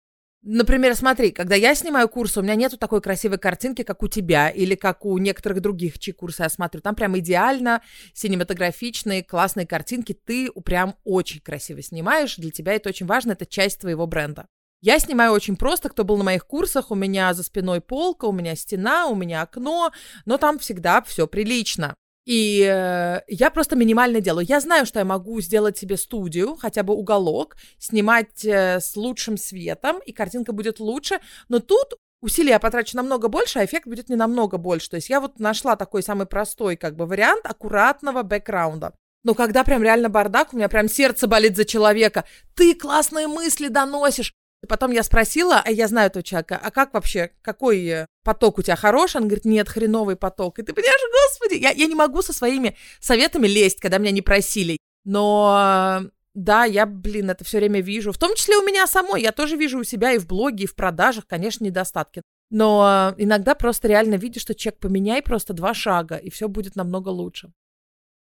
Например, 0.48 0.96
смотри, 0.96 1.32
когда 1.32 1.56
я 1.56 1.74
снимаю 1.74 2.08
курсы, 2.08 2.40
у 2.40 2.44
меня 2.44 2.54
нету 2.54 2.78
такой 2.78 3.02
красивой 3.02 3.40
картинки, 3.40 3.82
как 3.82 4.04
у 4.04 4.08
тебя, 4.08 4.50
или 4.50 4.76
как 4.76 5.04
у 5.04 5.18
некоторых 5.18 5.60
других, 5.60 5.98
чьи 5.98 6.14
курсы 6.14 6.44
я 6.44 6.50
смотрю. 6.50 6.82
Там 6.82 6.94
прям 6.94 7.18
идеально, 7.18 7.82
синематографичные, 8.14 9.24
классные 9.24 9.66
картинки. 9.66 10.14
Ты 10.14 10.52
прям 10.64 10.98
очень 11.04 11.40
красиво 11.40 11.82
снимаешь. 11.82 12.36
Для 12.36 12.52
тебя 12.52 12.74
это 12.74 12.90
очень 12.90 13.08
важно, 13.08 13.32
это 13.32 13.48
часть 13.48 13.80
твоего 13.80 14.06
бренда. 14.06 14.46
Я 14.82 15.00
снимаю 15.00 15.32
очень 15.32 15.56
просто, 15.56 15.90
кто 15.90 16.04
был 16.04 16.16
на 16.16 16.24
моих 16.24 16.46
курсах, 16.46 16.92
у 16.92 16.96
меня 16.96 17.34
за 17.34 17.42
спиной 17.42 17.82
полка, 17.82 18.26
у 18.26 18.32
меня 18.32 18.56
стена, 18.56 19.08
у 19.08 19.16
меня 19.16 19.42
окно, 19.42 19.92
но 20.26 20.38
там 20.38 20.60
всегда 20.60 21.02
все 21.02 21.26
прилично. 21.26 21.96
И 22.26 22.62
э, 22.62 23.22
я 23.28 23.50
просто 23.52 23.76
минимально 23.76 24.20
делаю. 24.20 24.46
Я 24.48 24.60
знаю, 24.60 24.86
что 24.86 25.00
я 25.00 25.06
могу 25.06 25.40
сделать 25.42 25.78
себе 25.78 25.96
студию, 25.96 26.56
хотя 26.56 26.82
бы 26.84 26.94
уголок, 26.94 27.56
снимать 27.78 28.44
э, 28.44 28.80
с 28.80 28.96
лучшим 28.96 29.38
светом, 29.38 30.00
и 30.00 30.12
картинка 30.12 30.52
будет 30.52 30.80
лучше. 30.80 31.20
Но 31.50 31.60
тут 31.60 31.94
усилия 32.22 32.60
потрачу 32.60 32.98
намного 32.98 33.28
больше, 33.28 33.60
а 33.60 33.66
эффект 33.66 33.88
будет 33.88 34.10
не 34.10 34.16
намного 34.16 34.58
больше. 34.58 34.90
То 34.90 34.96
есть 34.96 35.10
я 35.10 35.22
вот 35.22 35.40
нашла 35.40 35.76
такой 35.76 36.02
самый 36.02 36.26
простой 36.26 36.76
как 36.76 36.96
бы 36.96 37.06
вариант 37.06 37.46
аккуратного 37.46 38.24
бэкграунда. 38.24 38.94
Но 39.24 39.34
когда 39.34 39.64
прям 39.64 39.84
реально 39.84 40.10
бардак, 40.10 40.54
у 40.54 40.58
меня 40.58 40.70
прям 40.70 40.88
сердце 40.88 41.28
болит 41.28 41.56
за 41.56 41.66
человека. 41.66 42.26
Ты 42.56 42.76
классные 42.76 43.28
мысли 43.28 43.68
доносишь. 43.68 44.34
И 44.66 44.68
потом 44.68 44.90
я 44.90 45.04
спросила, 45.04 45.62
а 45.64 45.70
я 45.70 45.88
знаю 45.88 46.08
этого 46.08 46.24
человека, 46.24 46.60
а 46.62 46.72
как 46.72 46.96
вообще, 46.96 47.30
какой 47.44 47.86
э, 47.86 48.08
поток 48.24 48.58
у 48.58 48.64
тебя 48.64 48.76
хороший? 48.76 49.18
Он 49.18 49.28
говорит, 49.28 49.46
нет, 49.46 49.70
хреновый 49.70 50.16
поток. 50.16 50.58
И 50.58 50.64
ты 50.64 50.74
понимаешь, 50.74 51.00
господи, 51.14 51.62
я, 51.62 51.70
я 51.70 51.86
не 51.86 51.94
могу 51.94 52.24
со 52.24 52.34
своими 52.34 52.76
советами 53.00 53.46
лезть, 53.46 53.80
когда 53.80 54.00
меня 54.00 54.10
не 54.10 54.24
просили. 54.24 54.80
Но 55.04 56.02
да, 56.34 56.66
я, 56.66 56.88
блин, 56.88 57.30
это 57.30 57.44
все 57.44 57.60
время 57.60 57.80
вижу. 57.80 58.12
В 58.12 58.18
том 58.18 58.34
числе 58.34 58.58
у 58.58 58.64
меня 58.66 58.88
самой. 58.88 59.22
Я 59.22 59.32
тоже 59.32 59.56
вижу 59.56 59.78
у 59.78 59.84
себя 59.84 60.14
и 60.14 60.18
в 60.18 60.26
блоге, 60.26 60.64
и 60.64 60.68
в 60.68 60.74
продажах, 60.74 61.28
конечно, 61.28 61.64
недостатки. 61.64 62.24
Но 62.50 63.14
иногда 63.18 63.54
просто 63.54 63.88
реально 63.88 64.16
видишь, 64.16 64.42
что 64.42 64.56
чек 64.56 64.80
поменяй 64.80 65.22
просто 65.22 65.54
два 65.54 65.76
шага, 65.76 66.16
и 66.16 66.32
все 66.32 66.48
будет 66.48 66.76
намного 66.76 67.10
лучше. 67.10 67.52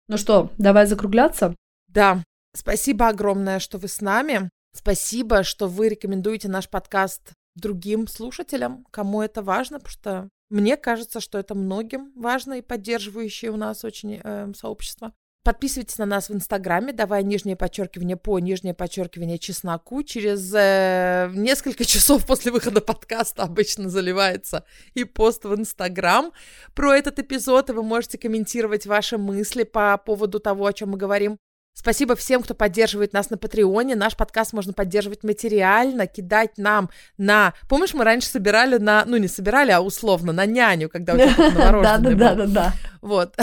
Ну 0.08 0.18
что, 0.18 0.52
давай 0.60 0.86
закругляться? 0.86 1.56
Да. 1.88 2.24
Спасибо 2.54 3.08
огромное, 3.08 3.58
что 3.58 3.80
вы 3.80 3.88
с 3.88 4.02
нами. 4.02 4.52
Спасибо, 4.74 5.43
что 5.43 5.68
вы 5.68 5.89
рекомендуете 5.89 6.47
наш 6.49 6.70
подкаст 6.70 7.34
другим 7.55 8.07
слушателям, 8.07 8.86
кому 8.91 9.22
это 9.22 9.41
важно, 9.41 9.80
потому 9.80 9.91
что 9.91 10.30
мне 10.49 10.78
кажется, 10.78 11.20
что 11.20 11.38
это 11.38 11.55
многим 11.55 12.11
важно 12.15 12.53
и 12.53 12.61
поддерживающее 12.61 13.51
у 13.51 13.57
нас 13.57 13.84
очень 13.84 14.22
э, 14.24 14.51
сообщество. 14.55 15.13
Подписывайтесь 15.43 15.97
на 15.97 16.05
нас 16.05 16.28
в 16.28 16.34
Инстаграме, 16.34 16.91
давай 16.91 17.24
нижнее 17.24 17.55
подчеркивание 17.55 18.18
по 18.18 18.38
нижнее 18.38 18.74
подчеркивание 18.74 19.39
чесноку. 19.39 20.03
Через 20.03 20.53
э, 20.53 21.32
несколько 21.34 21.86
часов 21.86 22.26
после 22.26 22.51
выхода 22.51 22.82
подкаста 22.82 23.43
обычно 23.43 23.89
заливается 23.89 24.65
и 24.93 25.05
пост 25.05 25.45
в 25.45 25.55
Инстаграм 25.55 26.34
про 26.76 26.97
этот 26.97 27.20
эпизод, 27.20 27.70
и 27.70 27.74
вы 27.74 27.84
можете 27.84 28.18
комментировать 28.18 28.86
ваши 28.86 29.18
мысли 29.18 29.63
по 29.63 29.97
поводу 29.97 30.41
того, 30.41 30.65
о 30.65 30.74
чем 30.74 30.89
мы 30.89 30.97
говорим. 30.97 31.38
Спасибо 31.78 32.16
всем, 32.16 32.42
кто 32.42 32.56
поддерживает 32.56 33.14
нас 33.14 33.30
на 33.30 33.38
Патреоне. 33.38 33.96
Наш 33.96 34.18
подкаст 34.18 34.52
можно 34.52 34.74
поддерживать 34.74 35.24
материально, 35.24 36.08
кидать 36.08 36.58
нам 36.58 36.90
на... 37.20 37.54
Помнишь, 37.70 37.94
мы 37.94 38.04
раньше 38.04 38.30
собирали 38.30 38.80
на... 38.80 39.06
Ну, 39.06 39.18
не 39.18 39.28
собирали, 39.28 39.70
а 39.70 39.80
условно, 39.80 40.34
на 40.34 40.48
няню, 40.48 40.90
когда 40.90 41.14
у 41.14 41.18
тебя 41.18 41.36
Да-да-да-да-да. 41.84 42.74
Вот. 43.00 43.38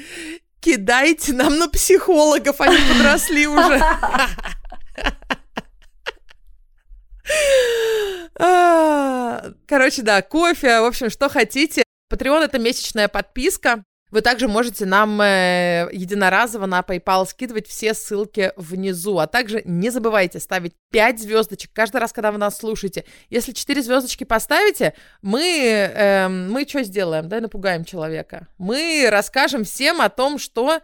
Кидайте 0.60 1.32
нам 1.32 1.58
на 1.58 1.68
психологов, 1.68 2.60
они 2.60 2.76
подросли 2.92 3.48
уже. 3.48 3.82
Короче, 9.66 10.02
да, 10.02 10.22
кофе, 10.22 10.78
в 10.80 10.84
общем, 10.84 11.10
что 11.10 11.28
хотите. 11.28 11.82
Patreon— 12.08 12.44
это 12.44 12.60
месячная 12.60 13.08
подписка. 13.08 13.82
Вы 14.10 14.22
также 14.22 14.48
можете 14.48 14.86
нам 14.86 15.20
э, 15.20 15.88
единоразово 15.92 16.66
на 16.66 16.80
PayPal 16.80 17.26
скидывать 17.26 17.68
все 17.68 17.94
ссылки 17.94 18.52
внизу. 18.56 19.18
А 19.18 19.26
также 19.26 19.62
не 19.64 19.90
забывайте 19.90 20.40
ставить 20.40 20.74
5 20.90 21.20
звездочек 21.20 21.70
каждый 21.72 22.00
раз, 22.00 22.12
когда 22.12 22.32
вы 22.32 22.38
нас 22.38 22.58
слушаете. 22.58 23.04
Если 23.28 23.52
4 23.52 23.82
звездочки 23.82 24.24
поставите, 24.24 24.94
мы, 25.22 25.42
э, 25.42 26.28
мы 26.28 26.66
что 26.66 26.82
сделаем? 26.82 27.28
Да, 27.28 27.40
напугаем 27.40 27.84
человека. 27.84 28.48
Мы 28.58 29.08
расскажем 29.10 29.64
всем 29.64 30.00
о 30.00 30.08
том, 30.08 30.38
что... 30.38 30.80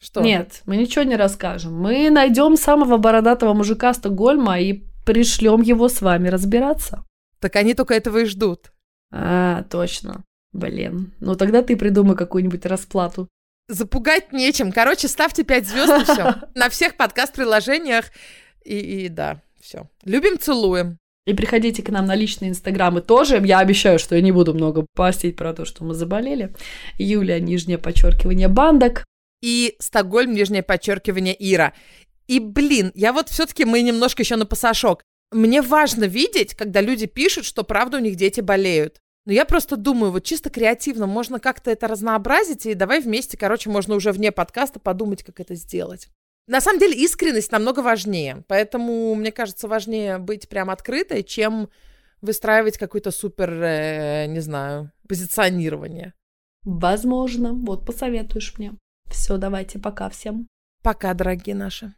Что? 0.00 0.20
Нет, 0.20 0.62
мы 0.66 0.76
ничего 0.76 1.04
не 1.04 1.16
расскажем. 1.16 1.80
Мы 1.80 2.10
найдем 2.10 2.56
самого 2.56 2.98
бородатого 2.98 3.54
мужика 3.54 3.94
Стокгольма 3.94 4.60
и 4.60 4.84
пришлем 5.06 5.62
его 5.62 5.88
с 5.88 6.02
вами 6.02 6.28
разбираться. 6.28 7.04
Так 7.38 7.56
они 7.56 7.74
только 7.74 7.94
этого 7.94 8.18
и 8.18 8.24
ждут. 8.24 8.72
А, 9.12 9.62
точно. 9.64 10.24
Блин, 10.54 11.12
ну 11.18 11.34
тогда 11.34 11.62
ты 11.62 11.76
придумай 11.76 12.16
какую-нибудь 12.16 12.64
расплату. 12.64 13.28
Запугать 13.68 14.32
нечем. 14.32 14.70
Короче, 14.72 15.08
ставьте 15.08 15.42
5 15.42 15.66
звезд 15.68 15.92
и 16.00 16.04
все. 16.04 16.34
На 16.54 16.68
всех 16.68 16.96
подкаст-приложениях. 16.96 18.06
И, 18.64 18.78
и 18.78 19.08
да, 19.08 19.42
все. 19.60 19.88
Любим, 20.04 20.38
целуем. 20.38 20.98
И 21.26 21.34
приходите 21.34 21.82
к 21.82 21.88
нам 21.88 22.04
на 22.04 22.14
личные 22.14 22.50
инстаграмы 22.50 23.00
тоже. 23.00 23.40
Я 23.44 23.58
обещаю, 23.58 23.98
что 23.98 24.14
я 24.14 24.20
не 24.20 24.30
буду 24.30 24.54
много 24.54 24.86
постить 24.94 25.36
про 25.36 25.54
то, 25.54 25.64
что 25.64 25.82
мы 25.82 25.94
заболели. 25.94 26.54
Юлия, 26.98 27.40
нижнее 27.40 27.78
подчеркивание, 27.78 28.48
бандок. 28.48 29.04
И 29.42 29.74
Стокгольм, 29.80 30.34
нижнее 30.34 30.62
подчеркивание, 30.62 31.34
Ира. 31.38 31.72
И, 32.28 32.38
блин, 32.38 32.92
я 32.94 33.12
вот 33.12 33.28
все-таки 33.28 33.64
мы 33.64 33.82
немножко 33.82 34.22
еще 34.22 34.36
на 34.36 34.46
пасашок. 34.46 35.02
Мне 35.32 35.62
важно 35.62 36.04
видеть, 36.04 36.54
когда 36.54 36.80
люди 36.80 37.06
пишут, 37.06 37.44
что 37.44 37.64
правда 37.64 37.96
у 37.96 38.00
них 38.00 38.16
дети 38.16 38.40
болеют. 38.40 39.00
Но 39.26 39.32
я 39.32 39.44
просто 39.44 39.76
думаю, 39.76 40.12
вот 40.12 40.24
чисто 40.24 40.50
креативно 40.50 41.06
можно 41.06 41.40
как-то 41.40 41.70
это 41.70 41.88
разнообразить, 41.88 42.66
и 42.66 42.74
давай 42.74 43.00
вместе, 43.00 43.38
короче, 43.38 43.70
можно 43.70 43.94
уже 43.94 44.12
вне 44.12 44.32
подкаста 44.32 44.80
подумать, 44.80 45.22
как 45.22 45.40
это 45.40 45.54
сделать. 45.54 46.08
На 46.46 46.60
самом 46.60 46.78
деле 46.78 46.94
искренность 46.94 47.50
намного 47.52 47.80
важнее, 47.80 48.44
поэтому, 48.48 49.14
мне 49.14 49.32
кажется, 49.32 49.66
важнее 49.66 50.18
быть 50.18 50.48
прям 50.48 50.68
открытой, 50.68 51.22
чем 51.22 51.70
выстраивать 52.20 52.76
какой-то 52.76 53.10
супер, 53.10 53.50
э, 53.50 54.26
не 54.26 54.40
знаю, 54.40 54.92
позиционирование. 55.08 56.12
Возможно. 56.62 57.52
Вот 57.52 57.86
посоветуешь 57.86 58.54
мне. 58.58 58.74
Все, 59.10 59.36
давайте, 59.36 59.78
пока 59.78 60.08
всем. 60.10 60.48
Пока, 60.82 61.14
дорогие 61.14 61.54
наши. 61.54 61.94